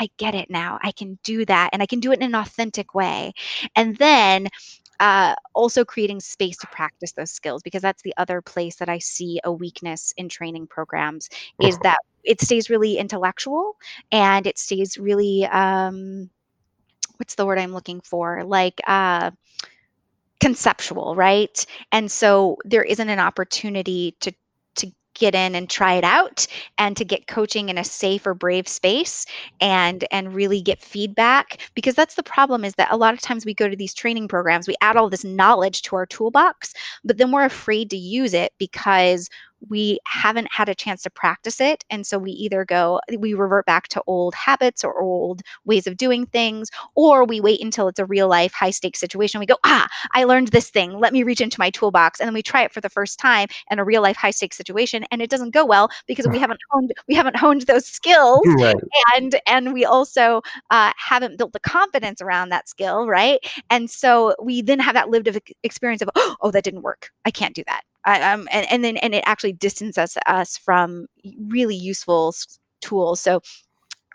I 0.00 0.08
get 0.16 0.34
it 0.34 0.50
now. 0.50 0.78
I 0.82 0.92
can 0.92 1.18
do 1.24 1.44
that 1.44 1.70
and 1.72 1.82
I 1.82 1.86
can 1.86 2.00
do 2.00 2.10
it 2.12 2.18
in 2.20 2.22
an 2.24 2.34
authentic 2.34 2.94
way. 2.94 3.32
And 3.76 3.96
then 3.98 4.48
uh, 5.00 5.34
also 5.54 5.84
creating 5.84 6.20
space 6.20 6.58
to 6.58 6.66
practice 6.68 7.12
those 7.12 7.30
skills 7.30 7.62
because 7.62 7.82
that's 7.82 8.02
the 8.02 8.14
other 8.18 8.40
place 8.42 8.76
that 8.76 8.88
I 8.88 8.98
see 8.98 9.40
a 9.42 9.50
weakness 9.50 10.12
in 10.16 10.28
training 10.28 10.66
programs 10.66 11.28
is 11.60 11.78
that 11.78 11.98
it 12.22 12.40
stays 12.40 12.68
really 12.68 12.98
intellectual 12.98 13.76
and 14.12 14.46
it 14.46 14.58
stays 14.58 14.98
really 14.98 15.46
um, 15.46 16.28
what's 17.16 17.34
the 17.34 17.46
word 17.46 17.58
I'm 17.58 17.72
looking 17.72 18.02
for 18.02 18.44
like 18.44 18.80
uh, 18.86 19.30
conceptual, 20.40 21.14
right? 21.16 21.64
And 21.92 22.10
so 22.10 22.58
there 22.64 22.82
isn't 22.82 23.08
an 23.08 23.18
opportunity 23.18 24.16
to 24.20 24.32
get 25.20 25.34
in 25.34 25.54
and 25.54 25.70
try 25.70 25.94
it 25.94 26.02
out 26.04 26.46
and 26.78 26.96
to 26.96 27.04
get 27.04 27.28
coaching 27.28 27.68
in 27.68 27.78
a 27.78 27.84
safe 27.84 28.26
or 28.26 28.34
brave 28.34 28.66
space 28.66 29.24
and 29.60 30.04
and 30.10 30.34
really 30.34 30.60
get 30.60 30.82
feedback 30.82 31.58
because 31.74 31.94
that's 31.94 32.14
the 32.16 32.22
problem 32.22 32.64
is 32.64 32.74
that 32.74 32.90
a 32.90 32.96
lot 32.96 33.14
of 33.14 33.20
times 33.20 33.46
we 33.46 33.54
go 33.54 33.68
to 33.68 33.76
these 33.76 33.94
training 33.94 34.26
programs 34.26 34.66
we 34.66 34.74
add 34.80 34.96
all 34.96 35.08
this 35.10 35.24
knowledge 35.24 35.82
to 35.82 35.94
our 35.94 36.06
toolbox 36.06 36.72
but 37.04 37.18
then 37.18 37.30
we're 37.30 37.44
afraid 37.44 37.90
to 37.90 37.96
use 37.96 38.34
it 38.34 38.52
because 38.58 39.28
we 39.68 39.98
haven't 40.06 40.48
had 40.50 40.68
a 40.68 40.74
chance 40.74 41.02
to 41.02 41.10
practice 41.10 41.60
it. 41.60 41.84
And 41.90 42.06
so 42.06 42.18
we 42.18 42.32
either 42.32 42.64
go, 42.64 43.00
we 43.18 43.34
revert 43.34 43.66
back 43.66 43.88
to 43.88 44.02
old 44.06 44.34
habits 44.34 44.84
or 44.84 45.00
old 45.00 45.42
ways 45.64 45.86
of 45.86 45.96
doing 45.96 46.26
things, 46.26 46.70
or 46.94 47.24
we 47.24 47.40
wait 47.40 47.60
until 47.60 47.88
it's 47.88 47.98
a 47.98 48.06
real 48.06 48.28
life 48.28 48.52
high 48.52 48.70
stakes 48.70 49.00
situation. 49.00 49.40
We 49.40 49.46
go, 49.46 49.58
ah, 49.64 49.88
I 50.12 50.24
learned 50.24 50.48
this 50.48 50.70
thing. 50.70 50.98
Let 50.98 51.12
me 51.12 51.22
reach 51.22 51.40
into 51.40 51.60
my 51.60 51.70
toolbox. 51.70 52.20
And 52.20 52.26
then 52.26 52.34
we 52.34 52.42
try 52.42 52.62
it 52.62 52.72
for 52.72 52.80
the 52.80 52.88
first 52.88 53.18
time 53.18 53.48
in 53.70 53.78
a 53.78 53.84
real 53.84 54.02
life 54.02 54.16
high 54.16 54.30
stakes 54.30 54.56
situation. 54.56 55.04
And 55.10 55.20
it 55.22 55.30
doesn't 55.30 55.50
go 55.50 55.64
well 55.64 55.90
because 56.06 56.26
we 56.26 56.38
haven't 56.38 56.60
honed, 56.70 56.92
we 57.08 57.14
haven't 57.14 57.36
honed 57.36 57.62
those 57.62 57.86
skills. 57.86 58.40
Right. 58.46 58.76
And, 59.14 59.40
and 59.46 59.72
we 59.72 59.84
also 59.84 60.42
uh, 60.70 60.92
haven't 60.96 61.38
built 61.38 61.52
the 61.52 61.60
confidence 61.60 62.20
around 62.20 62.48
that 62.50 62.68
skill. 62.68 63.06
Right. 63.06 63.40
And 63.68 63.90
so 63.90 64.34
we 64.42 64.62
then 64.62 64.78
have 64.78 64.94
that 64.94 65.10
lived 65.10 65.28
experience 65.62 66.02
of, 66.02 66.10
oh, 66.16 66.50
that 66.50 66.64
didn't 66.64 66.82
work. 66.82 67.10
I 67.24 67.30
can't 67.30 67.54
do 67.54 67.64
that. 67.66 67.82
I, 68.04 68.32
um, 68.32 68.48
and, 68.50 68.66
and 68.70 68.84
then 68.84 68.96
and 68.98 69.14
it 69.14 69.24
actually 69.26 69.52
distances 69.52 70.16
us 70.26 70.56
from 70.56 71.06
really 71.48 71.76
useful 71.76 72.34
tools. 72.80 73.20
So 73.20 73.40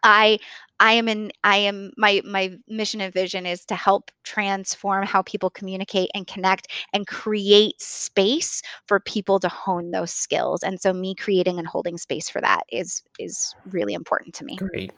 I 0.03 0.39
I 0.79 0.93
am 0.93 1.07
in 1.07 1.31
I 1.43 1.57
am 1.57 1.91
my 1.97 2.21
my 2.25 2.55
mission 2.67 3.01
and 3.01 3.13
vision 3.13 3.45
is 3.45 3.65
to 3.65 3.75
help 3.75 4.11
transform 4.23 5.05
how 5.05 5.21
people 5.21 5.49
communicate 5.49 6.09
and 6.13 6.27
connect 6.27 6.67
and 6.93 7.07
create 7.07 7.81
space 7.81 8.61
for 8.87 8.99
people 8.99 9.39
to 9.39 9.49
hone 9.49 9.91
those 9.91 10.11
skills. 10.11 10.63
And 10.63 10.79
so 10.79 10.93
me 10.93 11.15
creating 11.15 11.59
and 11.59 11.67
holding 11.67 11.97
space 11.97 12.29
for 12.29 12.41
that 12.41 12.63
is 12.71 13.01
is 13.19 13.55
really 13.71 13.93
important 13.93 14.35
to 14.35 14.45
me. 14.45 14.57
Great. 14.57 14.91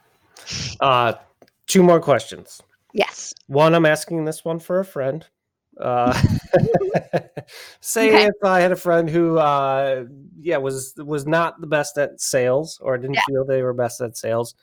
Uh 0.79 1.13
two 1.67 1.83
more 1.83 1.99
questions. 1.99 2.61
Yes. 2.93 3.33
One, 3.47 3.75
I'm 3.75 3.85
asking 3.85 4.25
this 4.25 4.43
one 4.43 4.59
for 4.59 4.79
a 4.79 4.85
friend. 4.85 5.25
Uh, 5.79 6.13
say 7.81 8.09
okay. 8.09 8.25
if 8.25 8.43
I 8.43 8.59
had 8.59 8.71
a 8.71 8.75
friend 8.75 9.09
who, 9.09 9.37
uh, 9.37 10.05
yeah, 10.39 10.57
was 10.57 10.93
was 10.97 11.25
not 11.27 11.59
the 11.61 11.67
best 11.67 11.97
at 11.97 12.19
sales 12.19 12.79
or 12.81 12.97
didn't 12.97 13.15
yeah. 13.15 13.21
feel 13.27 13.45
they 13.45 13.61
were 13.61 13.73
best 13.73 14.01
at 14.01 14.17
sales, 14.17 14.55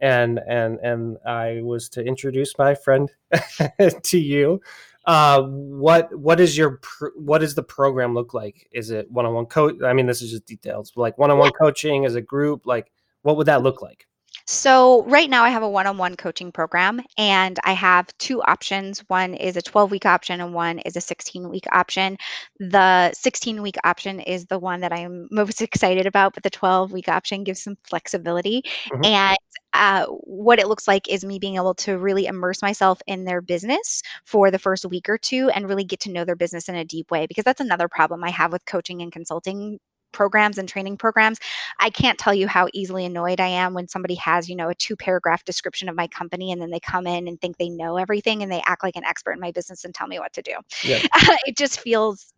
and 0.00 0.40
and 0.48 0.78
and 0.80 1.16
I 1.26 1.60
was 1.62 1.88
to 1.90 2.04
introduce 2.04 2.56
my 2.58 2.74
friend 2.74 3.10
to 4.02 4.18
you. 4.18 4.60
Uh, 5.06 5.42
what 5.42 6.14
what 6.16 6.40
is 6.40 6.56
your 6.56 6.78
pr- 6.82 7.16
what 7.16 7.38
does 7.38 7.54
the 7.54 7.62
program 7.62 8.14
look 8.14 8.34
like? 8.34 8.68
Is 8.72 8.90
it 8.90 9.10
one 9.10 9.26
on 9.26 9.34
one 9.34 9.46
coach? 9.46 9.76
I 9.82 9.92
mean, 9.92 10.06
this 10.06 10.22
is 10.22 10.30
just 10.30 10.46
details. 10.46 10.92
Like 10.94 11.18
one 11.18 11.30
on 11.30 11.38
one 11.38 11.52
coaching 11.52 12.04
as 12.04 12.14
a 12.14 12.20
group. 12.20 12.66
Like 12.66 12.92
what 13.22 13.36
would 13.36 13.46
that 13.46 13.62
look 13.62 13.82
like? 13.82 14.06
So, 14.46 15.04
right 15.04 15.30
now 15.30 15.44
I 15.44 15.50
have 15.50 15.62
a 15.62 15.68
one 15.68 15.86
on 15.86 15.96
one 15.96 16.16
coaching 16.16 16.50
program 16.50 17.00
and 17.16 17.58
I 17.64 17.72
have 17.72 18.06
two 18.18 18.42
options. 18.42 18.98
One 19.08 19.34
is 19.34 19.56
a 19.56 19.62
12 19.62 19.90
week 19.90 20.06
option 20.06 20.40
and 20.40 20.52
one 20.52 20.80
is 20.80 20.96
a 20.96 21.00
16 21.00 21.48
week 21.48 21.66
option. 21.72 22.16
The 22.58 23.12
16 23.12 23.62
week 23.62 23.76
option 23.84 24.18
is 24.20 24.46
the 24.46 24.58
one 24.58 24.80
that 24.80 24.92
I'm 24.92 25.28
most 25.30 25.62
excited 25.62 26.06
about, 26.06 26.34
but 26.34 26.42
the 26.42 26.50
12 26.50 26.92
week 26.92 27.08
option 27.08 27.44
gives 27.44 27.62
some 27.62 27.76
flexibility. 27.84 28.62
Mm-hmm. 28.90 29.04
And 29.04 29.38
uh, 29.72 30.06
what 30.06 30.58
it 30.58 30.66
looks 30.66 30.88
like 30.88 31.08
is 31.08 31.24
me 31.24 31.38
being 31.38 31.56
able 31.56 31.74
to 31.74 31.96
really 31.96 32.26
immerse 32.26 32.60
myself 32.60 33.00
in 33.06 33.24
their 33.24 33.40
business 33.40 34.02
for 34.24 34.50
the 34.50 34.58
first 34.58 34.84
week 34.84 35.08
or 35.08 35.16
two 35.16 35.48
and 35.50 35.68
really 35.68 35.84
get 35.84 36.00
to 36.00 36.10
know 36.10 36.24
their 36.24 36.34
business 36.34 36.68
in 36.68 36.74
a 36.74 36.84
deep 36.84 37.10
way 37.10 37.26
because 37.26 37.44
that's 37.44 37.60
another 37.60 37.88
problem 37.88 38.24
I 38.24 38.30
have 38.30 38.50
with 38.52 38.66
coaching 38.66 39.00
and 39.02 39.12
consulting 39.12 39.78
programs 40.12 40.58
and 40.58 40.68
training 40.68 40.96
programs 40.96 41.38
i 41.78 41.90
can't 41.90 42.18
tell 42.18 42.34
you 42.34 42.46
how 42.46 42.68
easily 42.72 43.04
annoyed 43.04 43.40
i 43.40 43.46
am 43.46 43.74
when 43.74 43.88
somebody 43.88 44.14
has 44.14 44.48
you 44.48 44.56
know 44.56 44.68
a 44.68 44.74
two 44.74 44.96
paragraph 44.96 45.44
description 45.44 45.88
of 45.88 45.96
my 45.96 46.06
company 46.08 46.52
and 46.52 46.60
then 46.60 46.70
they 46.70 46.80
come 46.80 47.06
in 47.06 47.28
and 47.28 47.40
think 47.40 47.56
they 47.56 47.68
know 47.68 47.96
everything 47.96 48.42
and 48.42 48.50
they 48.50 48.62
act 48.66 48.82
like 48.82 48.96
an 48.96 49.04
expert 49.04 49.32
in 49.32 49.40
my 49.40 49.50
business 49.50 49.84
and 49.84 49.94
tell 49.94 50.06
me 50.06 50.18
what 50.18 50.32
to 50.32 50.42
do 50.42 50.54
yeah. 50.84 51.00
it 51.46 51.56
just 51.56 51.80
feels 51.80 52.32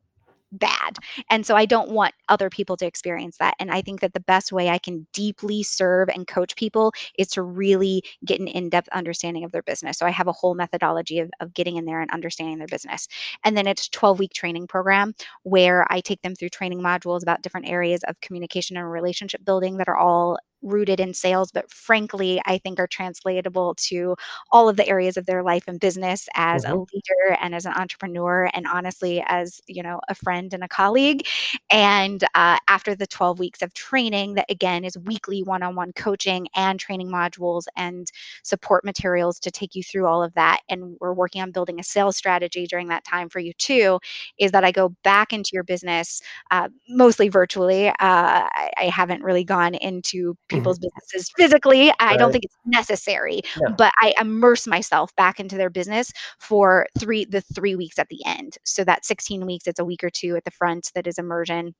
bad. 0.52 0.98
And 1.30 1.44
so 1.44 1.56
I 1.56 1.66
don't 1.66 1.90
want 1.90 2.14
other 2.28 2.50
people 2.50 2.76
to 2.76 2.86
experience 2.86 3.36
that. 3.38 3.54
And 3.58 3.70
I 3.70 3.82
think 3.82 4.00
that 4.00 4.14
the 4.14 4.20
best 4.20 4.52
way 4.52 4.68
I 4.68 4.78
can 4.78 5.06
deeply 5.12 5.62
serve 5.62 6.08
and 6.08 6.26
coach 6.26 6.54
people 6.56 6.92
is 7.18 7.28
to 7.28 7.42
really 7.42 8.02
get 8.24 8.40
an 8.40 8.48
in 8.48 8.68
depth 8.68 8.88
understanding 8.92 9.44
of 9.44 9.52
their 9.52 9.62
business. 9.62 9.98
So 9.98 10.06
I 10.06 10.10
have 10.10 10.28
a 10.28 10.32
whole 10.32 10.54
methodology 10.54 11.18
of, 11.18 11.30
of 11.40 11.54
getting 11.54 11.76
in 11.76 11.84
there 11.84 12.00
and 12.00 12.10
understanding 12.10 12.58
their 12.58 12.66
business. 12.66 13.08
And 13.44 13.56
then 13.56 13.66
it's 13.66 13.88
12 13.88 14.18
week 14.18 14.32
training 14.34 14.66
program 14.66 15.14
where 15.42 15.86
I 15.90 16.00
take 16.00 16.22
them 16.22 16.34
through 16.34 16.50
training 16.50 16.80
modules 16.80 17.22
about 17.22 17.42
different 17.42 17.68
areas 17.68 18.02
of 18.06 18.20
communication 18.20 18.76
and 18.76 18.90
relationship 18.90 19.44
building 19.44 19.78
that 19.78 19.88
are 19.88 19.96
all 19.96 20.38
rooted 20.62 21.00
in 21.00 21.12
sales, 21.14 21.50
but 21.50 21.70
frankly, 21.70 22.40
I 22.46 22.58
think 22.58 22.78
are 22.78 22.86
translatable 22.86 23.74
to 23.88 24.16
all 24.50 24.68
of 24.68 24.76
the 24.76 24.88
areas 24.88 25.16
of 25.16 25.26
their 25.26 25.42
life 25.42 25.64
and 25.66 25.78
business 25.78 26.28
as 26.34 26.64
mm-hmm. 26.64 26.74
a 26.74 26.78
leader 26.78 27.36
and 27.40 27.54
as 27.54 27.66
an 27.66 27.72
entrepreneur, 27.74 28.50
and 28.54 28.66
honestly, 28.66 29.22
as 29.26 29.60
you 29.66 29.82
know, 29.82 30.00
a 30.08 30.14
friend 30.14 30.54
and 30.54 30.64
a 30.64 30.68
colleague. 30.68 31.26
And 31.70 32.22
uh, 32.34 32.58
after 32.68 32.94
the 32.94 33.06
12 33.06 33.38
weeks 33.38 33.62
of 33.62 33.74
training, 33.74 34.34
that 34.34 34.50
again 34.50 34.84
is 34.84 34.96
weekly 34.98 35.42
one 35.42 35.62
on 35.62 35.74
one 35.74 35.92
coaching 35.92 36.46
and 36.54 36.78
training 36.78 37.08
modules 37.08 37.64
and 37.76 38.10
support 38.42 38.84
materials 38.84 39.38
to 39.40 39.50
take 39.50 39.74
you 39.74 39.82
through 39.82 40.06
all 40.06 40.22
of 40.22 40.32
that. 40.34 40.60
And 40.68 40.96
we're 41.00 41.12
working 41.12 41.42
on 41.42 41.50
building 41.50 41.80
a 41.80 41.84
sales 41.84 42.16
strategy 42.16 42.66
during 42.66 42.88
that 42.88 43.04
time 43.04 43.28
for 43.28 43.38
you 43.38 43.52
too, 43.54 43.98
is 44.38 44.52
that 44.52 44.64
I 44.64 44.72
go 44.72 44.90
back 45.02 45.32
into 45.32 45.50
your 45.52 45.64
business, 45.64 46.22
uh, 46.50 46.68
mostly 46.88 47.28
virtually. 47.28 47.88
Uh, 47.88 47.94
I, 48.00 48.70
I 48.76 48.84
haven't 48.84 49.22
really 49.22 49.44
gone 49.44 49.74
into 49.74 50.36
people's 50.52 50.78
mm-hmm. 50.78 50.88
businesses 51.00 51.32
physically. 51.36 51.90
I 51.98 52.10
right. 52.10 52.18
don't 52.18 52.32
think 52.32 52.44
it's 52.44 52.56
necessary, 52.64 53.42
yeah. 53.60 53.74
but 53.76 53.92
I 54.00 54.14
immerse 54.20 54.66
myself 54.66 55.14
back 55.16 55.40
into 55.40 55.56
their 55.56 55.70
business 55.70 56.12
for 56.38 56.86
three 56.98 57.24
the 57.24 57.40
three 57.40 57.76
weeks 57.76 57.98
at 57.98 58.08
the 58.08 58.20
end. 58.26 58.58
So 58.64 58.84
that 58.84 59.04
16 59.04 59.46
weeks, 59.46 59.66
it's 59.66 59.80
a 59.80 59.84
week 59.84 60.04
or 60.04 60.10
two 60.10 60.36
at 60.36 60.44
the 60.44 60.50
front 60.50 60.90
that 60.94 61.06
is 61.06 61.18
immersion. 61.18 61.74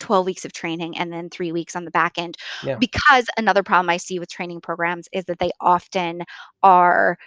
12 0.00 0.26
weeks 0.26 0.44
of 0.44 0.52
training 0.52 0.96
and 0.96 1.12
then 1.12 1.28
three 1.28 1.50
weeks 1.50 1.74
on 1.74 1.84
the 1.84 1.90
back 1.90 2.18
end. 2.18 2.36
Yeah. 2.62 2.76
Because 2.76 3.26
another 3.36 3.62
problem 3.62 3.90
I 3.90 3.96
see 3.96 4.20
with 4.20 4.28
training 4.28 4.60
programs 4.60 5.08
is 5.12 5.24
that 5.24 5.38
they 5.40 5.50
often 5.60 6.22
are 6.62 7.18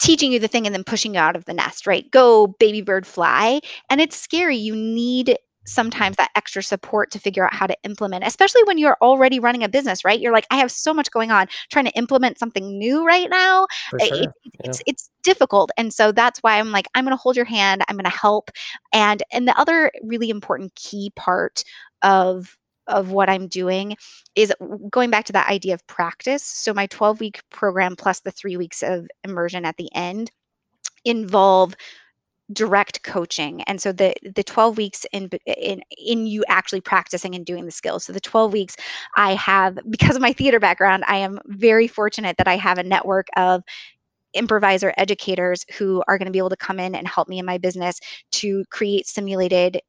teaching 0.00 0.32
you 0.32 0.38
the 0.38 0.48
thing 0.48 0.66
and 0.66 0.74
then 0.74 0.84
pushing 0.84 1.14
you 1.14 1.20
out 1.20 1.36
of 1.36 1.44
the 1.44 1.52
nest, 1.52 1.86
right? 1.86 2.10
Go 2.10 2.46
baby 2.46 2.80
bird 2.80 3.06
fly. 3.06 3.60
And 3.90 4.00
it's 4.00 4.16
scary. 4.16 4.56
You 4.56 4.74
need 4.74 5.36
sometimes 5.66 6.16
that 6.16 6.30
extra 6.36 6.62
support 6.62 7.10
to 7.12 7.18
figure 7.18 7.44
out 7.44 7.54
how 7.54 7.66
to 7.66 7.76
implement, 7.84 8.24
especially 8.26 8.62
when 8.64 8.78
you're 8.78 8.96
already 9.00 9.40
running 9.40 9.62
a 9.62 9.68
business, 9.68 10.04
right? 10.04 10.20
You're 10.20 10.32
like, 10.32 10.46
I 10.50 10.56
have 10.56 10.70
so 10.70 10.94
much 10.94 11.10
going 11.10 11.30
on, 11.30 11.48
trying 11.70 11.84
to 11.84 11.92
implement 11.92 12.38
something 12.38 12.78
new 12.78 13.06
right 13.06 13.28
now. 13.28 13.66
Sure. 13.90 13.98
It, 14.00 14.12
it, 14.12 14.30
yeah. 14.44 14.60
It's 14.64 14.82
it's 14.86 15.10
difficult, 15.22 15.70
and 15.76 15.92
so 15.92 16.12
that's 16.12 16.40
why 16.40 16.58
I'm 16.58 16.72
like, 16.72 16.86
I'm 16.94 17.04
going 17.04 17.16
to 17.16 17.20
hold 17.20 17.36
your 17.36 17.44
hand. 17.44 17.82
I'm 17.88 17.96
going 17.96 18.10
to 18.10 18.10
help, 18.10 18.50
and 18.92 19.22
and 19.32 19.46
the 19.46 19.58
other 19.58 19.90
really 20.02 20.30
important 20.30 20.74
key 20.74 21.12
part 21.16 21.64
of 22.02 22.56
of 22.86 23.10
what 23.12 23.30
I'm 23.30 23.46
doing 23.46 23.96
is 24.34 24.52
going 24.90 25.10
back 25.10 25.26
to 25.26 25.32
that 25.34 25.48
idea 25.48 25.74
of 25.74 25.86
practice. 25.86 26.42
So 26.42 26.74
my 26.74 26.86
12 26.86 27.20
week 27.20 27.40
program 27.50 27.94
plus 27.96 28.20
the 28.20 28.32
three 28.32 28.56
weeks 28.56 28.82
of 28.82 29.06
immersion 29.22 29.64
at 29.64 29.76
the 29.76 29.88
end 29.94 30.30
involve 31.04 31.74
direct 32.52 33.02
coaching 33.02 33.62
and 33.62 33.80
so 33.80 33.92
the 33.92 34.14
the 34.34 34.42
12 34.42 34.76
weeks 34.76 35.06
in 35.12 35.30
in 35.46 35.80
in 35.96 36.26
you 36.26 36.44
actually 36.48 36.80
practicing 36.80 37.34
and 37.34 37.46
doing 37.46 37.64
the 37.64 37.70
skills. 37.70 38.04
So 38.04 38.12
the 38.12 38.20
12 38.20 38.52
weeks 38.52 38.76
i 39.16 39.34
have 39.34 39.78
because 39.88 40.16
of 40.16 40.22
my 40.22 40.32
theater 40.32 40.60
background 40.60 41.04
i 41.06 41.16
am 41.16 41.38
very 41.46 41.86
fortunate 41.86 42.36
that 42.38 42.48
i 42.48 42.56
have 42.56 42.78
a 42.78 42.82
network 42.82 43.28
of 43.36 43.62
improviser 44.34 44.92
educators 44.96 45.64
who 45.78 46.02
are 46.06 46.18
going 46.18 46.26
to 46.26 46.32
be 46.32 46.38
able 46.38 46.50
to 46.50 46.56
come 46.56 46.78
in 46.78 46.94
and 46.94 47.06
help 47.08 47.28
me 47.28 47.38
in 47.38 47.46
my 47.46 47.58
business 47.58 47.98
to 48.32 48.64
create 48.70 49.06
simulated 49.06 49.80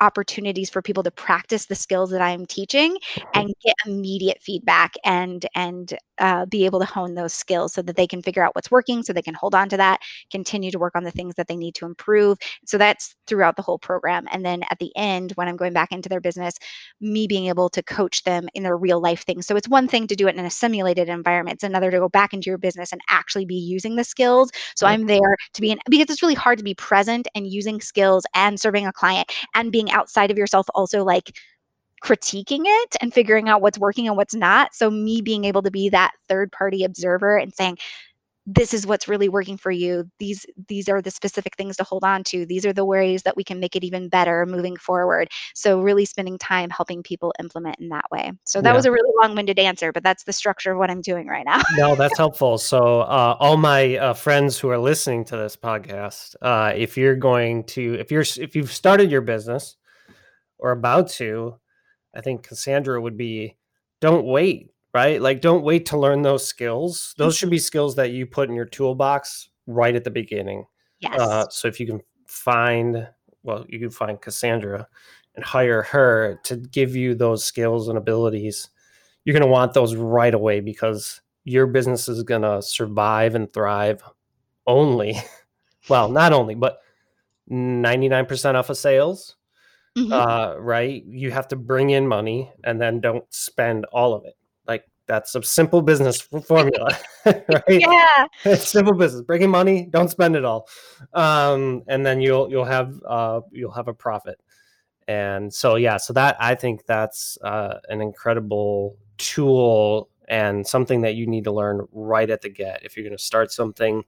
opportunities 0.00 0.70
for 0.70 0.82
people 0.82 1.02
to 1.02 1.10
practice 1.10 1.66
the 1.66 1.74
skills 1.74 2.10
that 2.10 2.20
I'm 2.20 2.46
teaching 2.46 2.96
and 3.34 3.52
get 3.64 3.74
immediate 3.86 4.38
feedback 4.40 4.94
and 5.04 5.44
and 5.54 5.94
uh, 6.18 6.46
be 6.46 6.64
able 6.64 6.80
to 6.80 6.84
hone 6.84 7.14
those 7.14 7.32
skills 7.32 7.72
so 7.72 7.82
that 7.82 7.96
they 7.96 8.06
can 8.06 8.22
figure 8.22 8.42
out 8.42 8.54
what's 8.54 8.70
working, 8.70 9.02
so 9.02 9.12
they 9.12 9.22
can 9.22 9.34
hold 9.34 9.54
on 9.54 9.68
to 9.68 9.76
that, 9.76 10.00
continue 10.32 10.70
to 10.70 10.78
work 10.78 10.96
on 10.96 11.04
the 11.04 11.10
things 11.12 11.34
that 11.36 11.46
they 11.46 11.56
need 11.56 11.74
to 11.76 11.86
improve. 11.86 12.36
So 12.66 12.76
that's 12.76 13.14
throughout 13.26 13.56
the 13.56 13.62
whole 13.62 13.78
program. 13.78 14.26
And 14.32 14.44
then 14.44 14.62
at 14.70 14.78
the 14.80 14.90
end, 14.96 15.32
when 15.36 15.48
I'm 15.48 15.56
going 15.56 15.72
back 15.72 15.92
into 15.92 16.08
their 16.08 16.20
business, 16.20 16.54
me 17.00 17.26
being 17.26 17.46
able 17.46 17.68
to 17.70 17.82
coach 17.82 18.22
them 18.24 18.48
in 18.54 18.62
their 18.62 18.76
real 18.76 19.00
life 19.00 19.24
things. 19.24 19.46
So 19.46 19.56
it's 19.56 19.68
one 19.68 19.88
thing 19.88 20.06
to 20.08 20.16
do 20.16 20.28
it 20.28 20.36
in 20.36 20.44
a 20.44 20.50
simulated 20.50 21.08
environment; 21.08 21.54
it's 21.56 21.64
another 21.64 21.90
to 21.90 21.98
go 21.98 22.08
back 22.08 22.32
into 22.34 22.50
your 22.50 22.58
business 22.58 22.92
and 22.92 23.00
actually 23.10 23.44
be 23.44 23.54
using 23.54 23.96
the 23.96 24.04
skills. 24.04 24.50
So 24.76 24.86
I'm 24.86 25.06
there 25.06 25.36
to 25.54 25.60
be 25.60 25.70
in 25.70 25.78
because 25.88 26.10
it's 26.10 26.22
really 26.22 26.34
hard 26.34 26.58
to 26.58 26.64
be 26.64 26.74
present 26.74 27.28
and 27.34 27.46
using 27.46 27.80
skills 27.80 28.24
and 28.34 28.58
serving 28.60 28.86
a 28.86 28.92
client 28.92 29.30
and 29.54 29.72
being 29.72 29.87
outside 29.90 30.30
of 30.30 30.38
yourself 30.38 30.66
also 30.74 31.04
like 31.04 31.36
critiquing 32.02 32.62
it 32.64 32.96
and 33.00 33.12
figuring 33.12 33.48
out 33.48 33.60
what's 33.60 33.78
working 33.78 34.06
and 34.06 34.16
what's 34.16 34.34
not. 34.34 34.74
So, 34.74 34.90
me 34.90 35.20
being 35.20 35.44
able 35.44 35.62
to 35.62 35.70
be 35.70 35.88
that 35.90 36.12
third 36.28 36.52
party 36.52 36.84
observer 36.84 37.36
and 37.36 37.52
saying, 37.54 37.78
this 38.50 38.72
is 38.72 38.86
what's 38.86 39.06
really 39.06 39.28
working 39.28 39.58
for 39.58 39.70
you. 39.70 40.10
These 40.18 40.46
these 40.68 40.88
are 40.88 41.02
the 41.02 41.10
specific 41.10 41.54
things 41.56 41.76
to 41.76 41.84
hold 41.84 42.02
on 42.02 42.24
to. 42.24 42.46
These 42.46 42.64
are 42.64 42.72
the 42.72 42.84
ways 42.84 43.22
that 43.24 43.36
we 43.36 43.44
can 43.44 43.60
make 43.60 43.76
it 43.76 43.84
even 43.84 44.08
better 44.08 44.46
moving 44.46 44.76
forward. 44.76 45.28
So 45.54 45.82
really 45.82 46.06
spending 46.06 46.38
time 46.38 46.70
helping 46.70 47.02
people 47.02 47.34
implement 47.38 47.78
in 47.78 47.90
that 47.90 48.06
way. 48.10 48.32
So 48.44 48.62
that 48.62 48.70
yeah. 48.70 48.74
was 48.74 48.86
a 48.86 48.90
really 48.90 49.12
long-winded 49.22 49.58
answer 49.58 49.92
but 49.92 50.02
that's 50.02 50.24
the 50.24 50.32
structure 50.32 50.72
of 50.72 50.78
what 50.78 50.90
i'm 50.90 51.02
doing 51.02 51.26
right 51.26 51.44
now. 51.44 51.60
No 51.76 51.94
that's 51.94 52.16
helpful. 52.24 52.56
So 52.56 53.00
uh, 53.00 53.36
all 53.38 53.58
my 53.58 53.96
uh, 53.96 54.14
friends 54.14 54.58
who 54.58 54.70
are 54.70 54.78
listening 54.78 55.26
to 55.26 55.36
this 55.36 55.54
podcast 55.54 56.34
uh, 56.40 56.72
if 56.74 56.96
you're 56.96 57.16
going 57.16 57.64
to 57.64 57.98
if 58.00 58.10
you're 58.10 58.24
if 58.38 58.56
you've 58.56 58.72
started 58.72 59.10
your 59.10 59.20
business 59.20 59.76
or 60.58 60.72
about 60.72 61.08
to 61.10 61.56
I 62.14 62.20
think 62.20 62.42
Cassandra 62.42 63.00
would 63.00 63.16
be 63.16 63.56
don't 64.00 64.24
wait, 64.24 64.70
right? 64.94 65.20
Like 65.20 65.40
don't 65.40 65.62
wait 65.62 65.86
to 65.86 65.98
learn 65.98 66.22
those 66.22 66.46
skills. 66.46 67.14
Those 67.18 67.36
should 67.36 67.48
Mhm. 67.48 67.52
be 67.52 67.58
skills 67.58 67.94
that 67.96 68.10
you 68.12 68.26
put 68.26 68.48
in 68.48 68.54
your 68.56 68.64
toolbox 68.64 69.50
right 69.66 69.94
at 69.94 70.04
the 70.04 70.10
beginning. 70.10 70.64
Yes. 71.00 71.20
Uh, 71.20 71.48
so 71.50 71.68
if 71.68 71.78
you 71.78 71.86
can 71.86 72.00
find, 72.26 73.08
well, 73.42 73.64
you 73.68 73.78
can 73.78 73.90
find 73.90 74.20
Cassandra 74.20 74.88
and 75.36 75.44
hire 75.44 75.82
her 75.82 76.40
to 76.44 76.56
give 76.56 76.96
you 76.96 77.14
those 77.14 77.44
skills 77.44 77.88
and 77.88 77.98
abilities, 77.98 78.70
you're 79.24 79.34
going 79.34 79.42
to 79.46 79.46
want 79.52 79.74
those 79.74 79.94
right 79.94 80.34
away 80.34 80.60
because 80.60 81.20
your 81.44 81.66
business 81.66 82.08
is 82.08 82.22
going 82.22 82.42
to 82.42 82.62
survive 82.62 83.34
and 83.34 83.52
thrive 83.52 84.02
only, 84.66 85.14
well, 85.88 86.08
not 86.08 86.32
only, 86.32 86.54
but 86.54 86.80
99% 87.50 88.54
off 88.54 88.70
of 88.70 88.76
sales, 88.76 89.36
Mhm. 89.98 90.12
uh, 90.12 90.60
right? 90.60 91.04
You 91.06 91.30
have 91.32 91.48
to 91.48 91.56
bring 91.56 91.90
in 91.90 92.06
money 92.06 92.52
and 92.64 92.80
then 92.80 93.00
don't 93.00 93.24
spend 93.32 93.84
all 93.86 94.14
of 94.14 94.24
it. 94.24 94.34
Like 94.66 94.84
that's 95.06 95.34
a 95.34 95.42
simple 95.42 95.82
business 95.82 96.20
formula, 96.20 96.90
right? 97.26 97.62
yeah. 97.68 98.26
It's 98.44 98.68
simple 98.70 98.94
business. 98.94 99.22
Bring 99.22 99.42
in 99.42 99.50
money, 99.50 99.86
don't 99.90 100.10
spend 100.10 100.36
it 100.36 100.44
all, 100.44 100.68
um, 101.14 101.82
and 101.88 102.04
then 102.06 102.20
you'll 102.20 102.50
you'll 102.50 102.64
have 102.66 103.00
uh, 103.06 103.40
you'll 103.52 103.72
have 103.72 103.88
a 103.88 103.94
profit. 103.94 104.40
And 105.08 105.52
so 105.52 105.76
yeah, 105.76 105.96
so 105.96 106.12
that 106.14 106.36
I 106.40 106.54
think 106.54 106.86
that's 106.86 107.38
uh, 107.42 107.78
an 107.88 108.00
incredible 108.02 108.96
tool 109.18 110.10
and 110.28 110.66
something 110.66 111.00
that 111.02 111.14
you 111.16 111.26
need 111.26 111.44
to 111.44 111.52
learn 111.52 111.86
right 111.92 112.28
at 112.30 112.42
the 112.42 112.50
get 112.50 112.82
if 112.84 112.96
you're 112.96 113.04
going 113.04 113.16
to 113.16 113.22
start 113.22 113.50
something, 113.52 114.04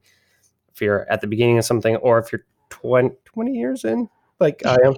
if 0.75 0.81
you're 0.83 1.11
at 1.11 1.21
the 1.23 1.27
beginning 1.27 1.59
of 1.59 1.65
something, 1.65 1.97
or 1.97 2.19
if 2.19 2.33
you're 2.33 2.45
20, 2.71 3.11
20 3.25 3.53
years 3.53 3.85
in, 3.85 4.09
like 4.41 4.65
I 4.67 4.77
am, 4.85 4.95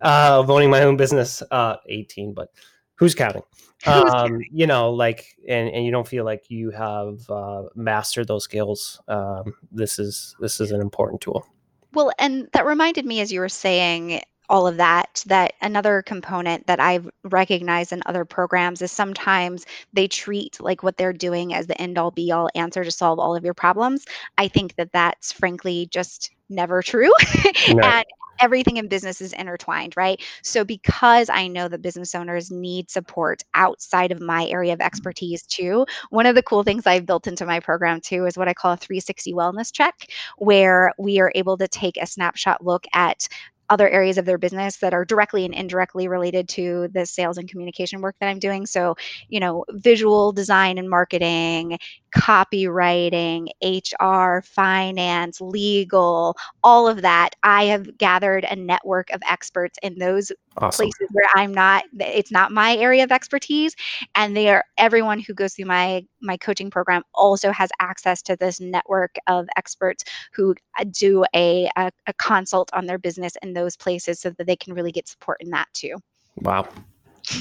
uh, 0.00 0.40
of 0.40 0.50
owning 0.50 0.70
my 0.70 0.82
own 0.82 0.96
business, 0.96 1.42
uh, 1.50 1.76
18, 1.86 2.34
but 2.34 2.50
who's 2.96 3.14
counting? 3.14 3.42
Um, 3.86 4.40
you 4.50 4.66
know, 4.66 4.90
like, 4.90 5.36
and, 5.46 5.68
and 5.68 5.84
you 5.84 5.92
don't 5.92 6.08
feel 6.08 6.24
like 6.24 6.50
you 6.50 6.70
have 6.70 7.20
uh, 7.30 7.64
mastered 7.76 8.26
those 8.26 8.42
skills. 8.42 9.00
Um, 9.06 9.54
this 9.70 10.00
is 10.00 10.34
this 10.40 10.60
is 10.60 10.72
an 10.72 10.80
important 10.80 11.20
tool. 11.20 11.46
Well, 11.92 12.10
and 12.18 12.48
that 12.52 12.66
reminded 12.66 13.06
me 13.06 13.20
as 13.20 13.30
you 13.30 13.38
were 13.38 13.48
saying 13.48 14.22
all 14.48 14.66
of 14.66 14.76
that, 14.76 15.22
that 15.26 15.54
another 15.60 16.02
component 16.02 16.66
that 16.66 16.80
I've 16.80 17.08
recognized 17.24 17.92
in 17.92 18.02
other 18.06 18.24
programs 18.24 18.82
is 18.82 18.92
sometimes 18.92 19.66
they 19.92 20.08
treat 20.08 20.60
like 20.60 20.82
what 20.82 20.96
they're 20.96 21.12
doing 21.12 21.54
as 21.54 21.66
the 21.66 21.80
end 21.80 21.98
all 21.98 22.10
be 22.10 22.32
all 22.32 22.48
answer 22.54 22.84
to 22.84 22.90
solve 22.90 23.18
all 23.18 23.34
of 23.34 23.44
your 23.44 23.54
problems. 23.54 24.04
I 24.38 24.48
think 24.48 24.76
that 24.76 24.92
that's 24.92 25.32
frankly 25.32 25.88
just 25.90 26.30
never 26.48 26.82
true. 26.82 27.12
No. 27.68 27.82
and 27.82 28.04
everything 28.40 28.76
in 28.76 28.88
business 28.88 29.20
is 29.20 29.32
intertwined, 29.32 29.96
right? 29.96 30.20
So, 30.42 30.64
because 30.64 31.28
I 31.30 31.48
know 31.48 31.68
that 31.68 31.82
business 31.82 32.14
owners 32.14 32.50
need 32.50 32.90
support 32.90 33.42
outside 33.54 34.12
of 34.12 34.20
my 34.20 34.46
area 34.46 34.72
of 34.72 34.78
mm-hmm. 34.78 34.86
expertise 34.86 35.42
too, 35.42 35.86
one 36.10 36.26
of 36.26 36.34
the 36.34 36.42
cool 36.42 36.62
things 36.62 36.86
I've 36.86 37.06
built 37.06 37.26
into 37.26 37.46
my 37.46 37.60
program 37.60 38.00
too 38.00 38.26
is 38.26 38.36
what 38.36 38.48
I 38.48 38.54
call 38.54 38.72
a 38.72 38.76
360 38.76 39.32
wellness 39.34 39.72
check, 39.72 40.10
where 40.38 40.92
we 40.98 41.20
are 41.20 41.32
able 41.34 41.56
to 41.58 41.68
take 41.68 41.96
a 41.96 42.06
snapshot 42.06 42.64
look 42.64 42.86
at 42.92 43.28
other 43.70 43.88
areas 43.88 44.18
of 44.18 44.24
their 44.24 44.38
business 44.38 44.76
that 44.78 44.94
are 44.94 45.04
directly 45.04 45.44
and 45.44 45.54
indirectly 45.54 46.08
related 46.08 46.48
to 46.48 46.88
the 46.92 47.06
sales 47.06 47.38
and 47.38 47.48
communication 47.48 48.00
work 48.00 48.16
that 48.20 48.28
I'm 48.28 48.38
doing. 48.38 48.66
So, 48.66 48.96
you 49.28 49.40
know, 49.40 49.64
visual 49.70 50.32
design 50.32 50.78
and 50.78 50.88
marketing, 50.88 51.78
copywriting, 52.14 53.48
HR, 53.62 54.42
finance, 54.42 55.40
legal, 55.40 56.36
all 56.62 56.88
of 56.88 57.02
that. 57.02 57.30
I 57.42 57.64
have 57.64 57.96
gathered 57.98 58.44
a 58.44 58.56
network 58.56 59.10
of 59.10 59.20
experts 59.28 59.78
in 59.82 59.98
those 59.98 60.32
Awesome. 60.58 60.86
places 60.86 61.08
where 61.12 61.28
I'm 61.34 61.52
not 61.52 61.84
it's 62.00 62.32
not 62.32 62.50
my 62.50 62.76
area 62.76 63.04
of 63.04 63.12
expertise 63.12 63.76
and 64.14 64.34
they 64.34 64.48
are 64.48 64.64
everyone 64.78 65.18
who 65.18 65.34
goes 65.34 65.54
through 65.54 65.66
my 65.66 66.02
my 66.22 66.38
coaching 66.38 66.70
program 66.70 67.02
also 67.14 67.52
has 67.52 67.68
access 67.78 68.22
to 68.22 68.36
this 68.36 68.58
network 68.58 69.16
of 69.26 69.46
experts 69.58 70.04
who 70.32 70.54
uh, 70.78 70.84
do 70.90 71.26
a, 71.34 71.68
a, 71.76 71.90
a 72.06 72.12
consult 72.14 72.70
on 72.72 72.86
their 72.86 72.98
business 72.98 73.34
in 73.42 73.52
those 73.56 73.76
places 73.76 74.20
so 74.20 74.30
that 74.30 74.46
they 74.46 74.56
can 74.56 74.74
really 74.74 74.92
get 74.92 75.08
support 75.08 75.38
in 75.40 75.50
that 75.50 75.68
too. 75.72 75.96
Wow. 76.36 76.68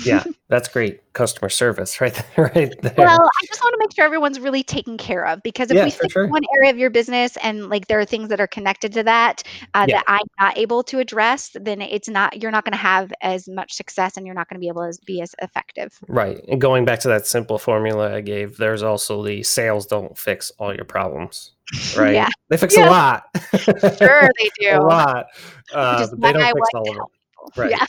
Yeah, 0.04 0.24
that's 0.50 0.68
great 0.68 1.02
customer 1.14 1.50
service 1.50 2.00
right 2.02 2.14
there. 2.36 2.52
Right 2.56 2.82
there. 2.82 2.94
Well, 2.98 3.22
I 3.24 3.46
just 3.48 3.62
want 3.64 3.74
to 3.74 3.78
make 3.80 3.94
sure 3.96 4.04
everyone's 4.06 4.40
really 4.40 4.64
taken 4.64 4.98
care 4.98 5.26
of 5.26 5.42
because 5.44 5.70
if 5.72 5.78
Yeah, 5.78 5.86
we 5.86 5.90
stick 5.92 6.12
sure. 6.12 6.28
one 6.28 6.44
area 6.58 6.72
of 6.72 6.78
your 6.78 6.90
business 6.90 7.38
and 7.44 7.70
like 7.70 7.88
there 7.88 8.00
are 8.00 8.06
things 8.06 8.30
that 8.30 8.40
are 8.40 8.48
connected 8.48 8.92
to 8.94 9.04
that 9.04 9.44
uh, 9.74 9.86
Yeah. 9.88 9.98
that 9.98 10.06
I'm 10.08 10.28
not 10.40 10.58
able 10.58 10.84
to 10.84 11.00
address, 11.00 11.56
then 11.60 11.82
it's 11.82 12.10
not 12.10 12.42
you're 12.42 12.52
not 12.52 12.66
going 12.66 12.74
to 12.74 12.78
have 12.78 13.14
as 13.22 13.48
much 13.48 13.74
success 13.74 14.18
and 14.18 14.26
you're 14.26 14.36
not 14.36 14.50
going 14.50 14.56
to 14.56 14.60
be 14.62 14.68
able 14.68 14.92
to 14.92 14.98
be 15.06 15.22
as 15.22 15.36
effective. 15.42 15.98
Right. 16.08 16.44
And 16.48 16.60
going 16.60 16.86
back 16.86 17.00
to 17.02 17.08
that 17.10 17.28
simple 17.28 17.58
formula 17.58 18.14
I 18.16 18.22
gave, 18.22 18.58
there's 18.58 18.84
also 18.84 19.24
the 19.24 19.44
sales 19.44 19.86
don't 19.86 20.18
fix 20.18 20.52
all 20.60 20.74
your 20.76 20.86
problems. 20.86 21.52
Right. 21.98 22.14
Yeah. 22.14 22.30
They 22.50 22.58
fix 22.58 22.78
Yeah. 22.78 22.90
a 22.90 22.92
lot. 22.92 23.24
Sure, 23.58 24.30
they 24.40 24.50
do. 24.60 24.70
a 24.78 24.82
lot. 24.84 25.26
Uh, 25.74 26.06
they 26.18 26.32
don't 26.34 26.44
fix 26.44 26.68
all 26.76 26.90
of 26.92 26.96
it. 26.98 27.60
Right. 27.60 27.72
Yeah. 27.72 27.86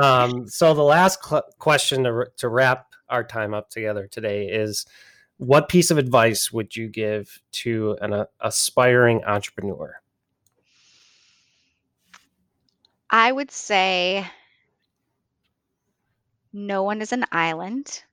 Um, 0.00 0.46
so 0.46 0.74
the 0.74 0.82
last 0.82 1.24
cl- 1.24 1.44
question 1.58 2.04
to, 2.04 2.26
to 2.36 2.48
wrap 2.48 2.86
our 3.08 3.24
time 3.24 3.54
up 3.54 3.70
together 3.70 4.06
today 4.06 4.46
is 4.46 4.86
what 5.36 5.68
piece 5.68 5.90
of 5.90 5.98
advice 5.98 6.52
would 6.52 6.76
you 6.76 6.88
give 6.88 7.40
to 7.52 7.96
an 8.02 8.12
uh, 8.12 8.24
aspiring 8.40 9.24
entrepreneur? 9.24 10.00
I 13.08 13.32
would 13.32 13.50
say 13.50 14.26
no 16.52 16.82
one 16.82 17.00
is 17.00 17.12
an 17.12 17.24
island 17.32 18.04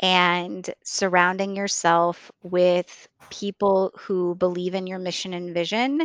and 0.00 0.68
surrounding 0.82 1.56
yourself 1.56 2.30
with 2.42 3.08
people 3.30 3.92
who 3.98 4.34
believe 4.34 4.74
in 4.74 4.86
your 4.86 4.98
mission 4.98 5.34
and 5.34 5.54
vision 5.54 6.00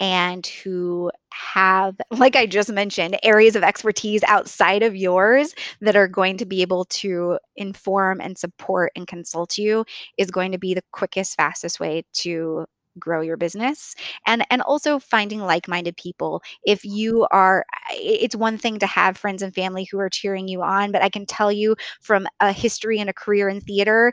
and 0.00 0.46
who 0.46 1.10
have 1.30 1.94
like 2.10 2.36
I 2.36 2.46
just 2.46 2.72
mentioned 2.72 3.18
areas 3.22 3.56
of 3.56 3.62
expertise 3.62 4.22
outside 4.24 4.82
of 4.82 4.96
yours 4.96 5.54
that 5.80 5.96
are 5.96 6.08
going 6.08 6.38
to 6.38 6.46
be 6.46 6.62
able 6.62 6.86
to 6.86 7.38
inform 7.56 8.20
and 8.20 8.36
support 8.36 8.92
and 8.96 9.06
consult 9.06 9.58
you 9.58 9.84
is 10.18 10.30
going 10.30 10.52
to 10.52 10.58
be 10.58 10.74
the 10.74 10.82
quickest 10.92 11.36
fastest 11.36 11.78
way 11.80 12.04
to 12.14 12.66
grow 12.98 13.20
your 13.20 13.36
business 13.36 13.94
and 14.26 14.44
and 14.50 14.62
also 14.62 14.98
finding 14.98 15.40
like-minded 15.40 15.96
people. 15.96 16.42
If 16.64 16.84
you 16.84 17.26
are 17.30 17.64
it's 17.92 18.36
one 18.36 18.58
thing 18.58 18.78
to 18.78 18.86
have 18.86 19.16
friends 19.16 19.42
and 19.42 19.54
family 19.54 19.86
who 19.90 19.98
are 19.98 20.08
cheering 20.10 20.48
you 20.48 20.62
on 20.62 20.92
but 20.92 21.02
i 21.02 21.08
can 21.08 21.26
tell 21.26 21.52
you 21.52 21.76
from 22.00 22.26
a 22.40 22.52
history 22.52 22.98
and 23.00 23.10
a 23.10 23.12
career 23.12 23.48
in 23.48 23.60
theater 23.60 24.12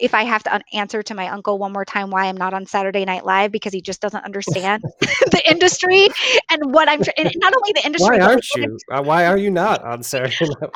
if 0.00 0.14
I 0.14 0.22
have 0.24 0.42
to 0.44 0.60
answer 0.72 1.02
to 1.02 1.14
my 1.14 1.28
uncle 1.28 1.58
one 1.58 1.72
more 1.72 1.84
time 1.84 2.10
why 2.10 2.26
I'm 2.26 2.36
not 2.36 2.54
on 2.54 2.66
Saturday 2.66 3.04
Night 3.04 3.24
Live 3.24 3.52
because 3.52 3.72
he 3.72 3.80
just 3.80 4.00
doesn't 4.00 4.24
understand 4.24 4.82
the 5.00 5.42
industry 5.48 6.08
and 6.50 6.72
what 6.74 6.88
I'm 6.88 7.00
and 7.16 7.32
not 7.36 7.52
only 7.54 7.72
the 7.74 7.82
industry, 7.84 8.18
why 8.18 8.24
aren't 8.24 8.44
you 8.56 8.78
uh, 8.92 9.02
why 9.02 9.26
are 9.26 9.36
you 9.38 9.50
not 9.50 9.82
on 9.84 10.02
saturday 10.02 10.34
night 10.40 10.70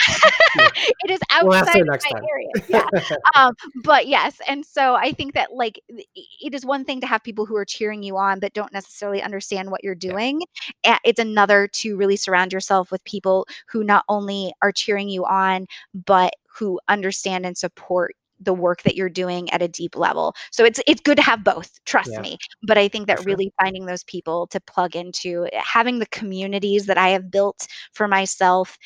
it- 0.57 0.73
it 1.05 1.11
is 1.11 1.21
We'll 1.43 1.55
outside 1.55 1.83
next 1.87 2.07
my 2.11 2.19
time. 2.19 2.25
area. 2.31 2.51
Yeah. 2.69 2.87
um, 3.35 3.55
but 3.83 4.07
yes, 4.07 4.41
and 4.49 4.65
so 4.65 4.95
I 4.95 5.13
think 5.13 5.35
that 5.35 5.53
like 5.53 5.81
it 6.15 6.55
is 6.55 6.65
one 6.65 6.85
thing 6.85 7.01
to 7.01 7.07
have 7.07 7.23
people 7.23 7.47
who 7.47 7.57
are 7.57 7.65
cheering 7.65 8.03
you 8.03 8.17
on 8.17 8.41
but 8.41 8.53
don't 8.53 8.73
necessarily 8.73 9.23
understand 9.23 9.71
what 9.71 9.83
you're 9.85 9.95
doing. 9.95 10.41
A- 10.85 10.99
It's 11.05 11.21
another 11.21 11.69
to 11.69 11.97
really 11.97 12.17
surround 12.17 12.53
yourself 12.53 12.91
with 12.91 13.03
people 13.05 13.47
who 13.69 13.85
not 13.85 14.05
only 14.09 14.53
are 14.63 14.73
cheering 14.73 15.09
you 15.09 15.25
on 15.25 15.67
but 16.07 16.33
who 16.53 16.81
understand 16.89 17.47
and 17.47 17.57
support 17.57 18.15
the 18.41 18.55
work 18.55 18.83
that 18.83 18.97
you're 18.97 19.09
doing 19.11 19.51
at 19.51 19.63
a 19.63 19.69
deep 19.69 19.97
level. 19.97 20.35
So 20.51 20.65
it's 20.65 20.81
it's 20.87 21.01
good 21.03 21.17
to 21.17 21.23
have 21.23 21.45
both, 21.45 21.71
trust 21.85 22.11
Yeah, 22.11 22.23
me. 22.23 22.39
But 22.63 22.79
I 22.79 22.89
think 22.89 23.07
that 23.07 23.19
sure. 23.19 23.25
really 23.25 23.53
finding 23.61 23.87
those 23.87 24.05
people 24.05 24.47
to 24.49 24.61
plug 24.61 24.97
into, 24.97 25.47
having 25.53 25.99
the 25.99 26.07
communities 26.07 26.87
that 26.87 26.99
I 26.99 27.09
have 27.11 27.31
built 27.31 27.67
for 27.93 28.09
myself 28.09 28.77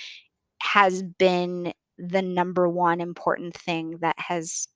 has 0.60 1.02
been 1.18 1.72
the 1.98 2.22
number 2.22 2.68
one 2.68 3.00
important 3.00 3.54
thing 3.56 3.98
that 4.00 4.16
has 4.18 4.66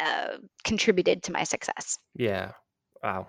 uh, 0.00 0.38
contributed 0.64 1.22
to 1.24 1.32
my 1.32 1.44
success. 1.44 1.98
yeah 2.16 2.52
wow 3.02 3.26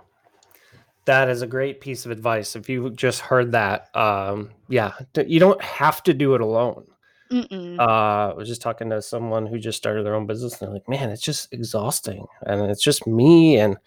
that 1.05 1.30
is 1.30 1.41
a 1.41 1.47
great 1.47 1.80
piece 1.80 2.05
of 2.05 2.12
advice 2.12 2.55
if 2.55 2.70
you 2.70 2.89
just 2.91 3.22
heard 3.22 3.51
that 3.51 3.95
um 3.95 4.49
yeah 4.68 4.93
you 5.26 5.39
don't 5.39 5.62
have 5.62 6.01
to 6.03 6.14
do 6.14 6.36
it 6.36 6.41
alone 6.41 6.86
Mm-mm. 7.32 7.80
uh, 7.80 8.32
I 8.32 8.34
was 8.34 8.48
just 8.48 8.62
talking 8.62 8.90
to 8.90 9.02
someone 9.02 9.46
who 9.46 9.60
just 9.60 9.78
started 9.78 10.06
their 10.06 10.16
own 10.16 10.26
business, 10.28 10.54
and 10.54 10.62
they're 10.68 10.74
like, 10.74 10.88
"Man, 10.90 11.10
it's 11.10 11.22
just 11.22 11.52
exhausting, 11.54 12.26
and 12.46 12.70
it's 12.72 12.84
just 12.84 13.06
me." 13.08 13.58
And 13.58 13.78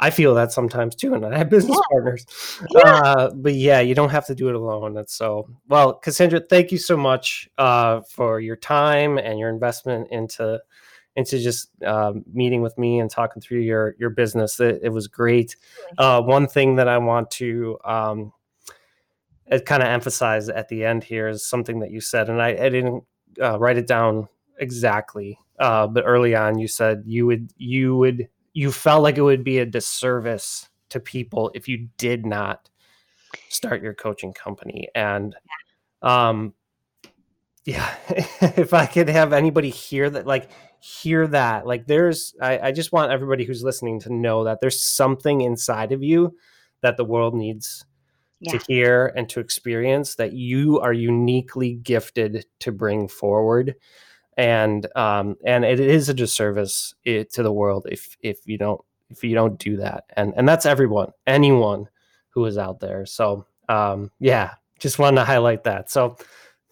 I 0.00 0.10
feel 0.10 0.34
that 0.34 0.52
sometimes 0.52 0.94
too, 0.96 1.14
and 1.14 1.24
I 1.24 1.38
have 1.38 1.50
business 1.50 1.76
Yeah. 1.76 1.82
partners. 1.90 2.26
Yeah. 2.70 2.80
Uh, 2.82 3.30
but 3.34 3.54
yeah, 3.54 3.80
you 3.80 3.94
don't 3.94 4.10
have 4.10 4.26
to 4.26 4.34
do 4.34 4.48
it 4.48 4.54
alone. 4.54 4.94
That's 4.94 5.14
so 5.14 5.48
well, 5.68 5.94
Cassandra. 5.94 6.40
Thank 6.40 6.72
you 6.72 6.78
so 6.78 6.96
much 6.96 7.48
uh, 7.58 8.00
for 8.02 8.40
your 8.40 8.56
time 8.56 9.18
and 9.18 9.38
your 9.38 9.48
investment 9.50 10.08
into 10.10 10.60
into 11.16 11.38
just 11.40 11.70
um, 11.84 12.24
meeting 12.32 12.62
with 12.62 12.78
me 12.78 13.00
and 13.00 13.10
talking 13.10 13.42
through 13.42 13.60
your 13.60 13.96
your 13.98 14.10
business. 14.10 14.60
It, 14.60 14.80
it 14.82 14.90
was 14.90 15.08
great. 15.08 15.56
Uh, 15.98 16.22
one 16.22 16.46
thing 16.46 16.76
that 16.76 16.86
I 16.88 16.98
want 16.98 17.30
to 17.32 17.76
um, 17.84 18.32
kind 19.64 19.82
of 19.82 19.88
emphasize 19.88 20.48
at 20.48 20.68
the 20.68 20.84
end 20.84 21.04
here 21.04 21.28
is 21.28 21.46
something 21.46 21.80
that 21.80 21.90
you 21.90 22.00
said, 22.00 22.28
and 22.28 22.42
I, 22.42 22.48
I 22.48 22.68
didn't 22.68 23.04
uh, 23.40 23.58
write 23.58 23.78
it 23.78 23.86
down 23.86 24.28
exactly, 24.58 25.38
uh, 25.58 25.86
but 25.86 26.04
early 26.06 26.34
on 26.34 26.58
you 26.58 26.68
said 26.68 27.02
you 27.06 27.26
would 27.26 27.52
you 27.56 27.96
would 27.96 28.28
you 28.52 28.72
felt 28.72 29.02
like 29.02 29.18
it 29.18 29.22
would 29.22 29.44
be 29.44 29.58
a 29.58 29.66
disservice 29.66 30.68
to 30.90 31.00
people 31.00 31.50
if 31.54 31.68
you 31.68 31.88
did 31.96 32.26
not 32.26 32.68
start 33.48 33.82
your 33.82 33.94
coaching 33.94 34.32
company, 34.32 34.88
and 34.94 35.34
um, 36.02 36.54
yeah, 37.64 37.94
if 38.08 38.72
I 38.72 38.86
could 38.86 39.08
have 39.08 39.32
anybody 39.32 39.70
hear 39.70 40.08
that, 40.10 40.26
like 40.26 40.50
hear 40.80 41.26
that, 41.28 41.66
like 41.66 41.86
there's, 41.86 42.34
I, 42.40 42.58
I 42.58 42.72
just 42.72 42.92
want 42.92 43.12
everybody 43.12 43.44
who's 43.44 43.62
listening 43.62 44.00
to 44.00 44.12
know 44.12 44.44
that 44.44 44.60
there's 44.60 44.82
something 44.82 45.40
inside 45.40 45.92
of 45.92 46.02
you 46.02 46.34
that 46.80 46.96
the 46.96 47.04
world 47.04 47.34
needs 47.34 47.84
yeah. 48.40 48.52
to 48.52 48.64
hear 48.66 49.12
and 49.16 49.28
to 49.28 49.40
experience 49.40 50.14
that 50.16 50.32
you 50.32 50.80
are 50.80 50.92
uniquely 50.92 51.74
gifted 51.74 52.46
to 52.60 52.72
bring 52.72 53.08
forward 53.08 53.74
and 54.36 54.86
um 54.96 55.36
and 55.44 55.64
it 55.64 55.80
is 55.80 56.08
a 56.08 56.14
disservice 56.14 56.94
to 57.04 57.42
the 57.42 57.52
world 57.52 57.86
if 57.90 58.16
if 58.20 58.46
you 58.46 58.56
don't 58.56 58.80
if 59.10 59.24
you 59.24 59.34
don't 59.34 59.58
do 59.58 59.76
that 59.76 60.04
and 60.16 60.32
and 60.36 60.48
that's 60.48 60.64
everyone 60.66 61.10
anyone 61.26 61.88
who 62.30 62.44
is 62.44 62.56
out 62.56 62.78
there 62.78 63.04
so 63.04 63.44
um 63.68 64.10
yeah 64.20 64.54
just 64.78 64.98
wanted 64.98 65.16
to 65.16 65.24
highlight 65.24 65.64
that 65.64 65.90
so 65.90 66.16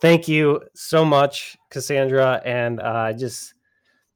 thank 0.01 0.29
you 0.29 0.63
so 0.75 1.05
much 1.05 1.57
cassandra 1.71 2.41
and 2.45 2.81
uh 2.81 3.13
just 3.13 3.55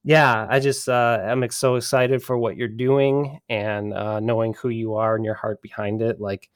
yeah 0.05 0.47
i 0.49 0.61
just 0.61 0.89
uh 0.89 1.19
i'm 1.25 1.49
so 1.51 1.75
excited 1.75 2.23
for 2.23 2.39
what 2.39 2.57
you're 2.57 2.69
doing 2.69 3.41
and 3.49 3.93
uh 3.93 4.21
knowing 4.21 4.55
who 4.55 4.69
you 4.69 4.95
are 4.95 5.17
and 5.17 5.25
your 5.25 5.35
heart 5.35 5.61
behind 5.61 6.01
it 6.03 6.21
like 6.21 6.49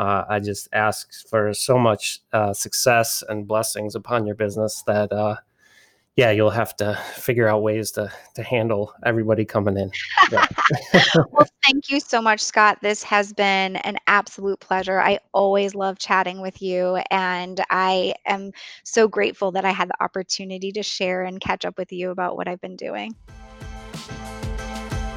uh, 0.00 0.24
I 0.30 0.40
just 0.40 0.66
ask 0.72 1.28
for 1.28 1.52
so 1.52 1.78
much 1.78 2.20
uh, 2.32 2.54
success 2.54 3.22
and 3.28 3.46
blessings 3.46 3.94
upon 3.94 4.24
your 4.24 4.34
business 4.34 4.82
that, 4.86 5.12
uh, 5.12 5.36
yeah, 6.16 6.30
you'll 6.30 6.48
have 6.48 6.74
to 6.76 6.98
figure 7.16 7.46
out 7.46 7.62
ways 7.62 7.90
to 7.92 8.10
to 8.34 8.42
handle 8.42 8.94
everybody 9.04 9.44
coming 9.44 9.76
in. 9.76 9.90
Yeah. 10.32 10.46
well, 11.30 11.46
thank 11.64 11.90
you 11.90 12.00
so 12.00 12.22
much, 12.22 12.40
Scott. 12.40 12.78
This 12.80 13.02
has 13.02 13.34
been 13.34 13.76
an 13.76 13.98
absolute 14.06 14.58
pleasure. 14.60 15.00
I 15.00 15.18
always 15.32 15.74
love 15.74 15.98
chatting 15.98 16.40
with 16.40 16.62
you, 16.62 16.96
and 17.10 17.62
I 17.70 18.14
am 18.24 18.52
so 18.84 19.06
grateful 19.06 19.52
that 19.52 19.66
I 19.66 19.70
had 19.70 19.90
the 19.90 20.02
opportunity 20.02 20.72
to 20.72 20.82
share 20.82 21.24
and 21.24 21.40
catch 21.40 21.66
up 21.66 21.76
with 21.76 21.92
you 21.92 22.10
about 22.10 22.38
what 22.38 22.48
I've 22.48 22.60
been 22.60 22.76
doing. 22.76 23.14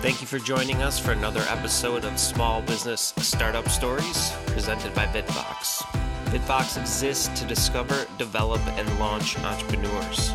Thank 0.04 0.20
you 0.20 0.28
for 0.28 0.38
joining 0.38 0.84
us 0.84 1.00
for 1.00 1.14
another 1.14 1.46
episode 1.48 2.04
of 2.04 2.20
Small 2.20 2.62
Business 2.62 3.14
Startup 3.20 3.66
Stories 3.70 4.34
presented 4.48 4.94
by 4.94 5.06
Bitfox. 5.06 5.78
Bitfox 6.26 6.78
exists 6.78 7.30
to 7.40 7.48
discover, 7.48 8.06
develop, 8.18 8.60
and 8.78 9.00
launch 9.00 9.40
entrepreneurs. 9.40 10.34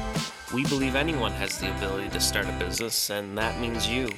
We 0.54 0.64
believe 0.64 0.94
anyone 0.94 1.32
has 1.32 1.58
the 1.58 1.70
ability 1.76 2.08
to 2.08 2.18
start 2.18 2.48
a 2.48 2.52
business, 2.52 3.10
and 3.10 3.36
that 3.36 3.60
means 3.60 3.86
you. 3.86 4.08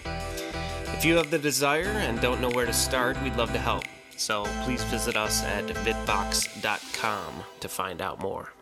If 0.94 1.04
you 1.04 1.16
have 1.16 1.32
the 1.32 1.38
desire 1.40 1.88
and 1.88 2.20
don't 2.20 2.40
know 2.40 2.50
where 2.50 2.66
to 2.66 2.72
start, 2.72 3.20
we'd 3.20 3.34
love 3.34 3.52
to 3.52 3.58
help. 3.58 3.82
So 4.16 4.44
please 4.62 4.84
visit 4.84 5.16
us 5.16 5.42
at 5.42 5.66
bitfox.com 5.66 7.44
to 7.58 7.68
find 7.68 8.00
out 8.00 8.20
more. 8.20 8.52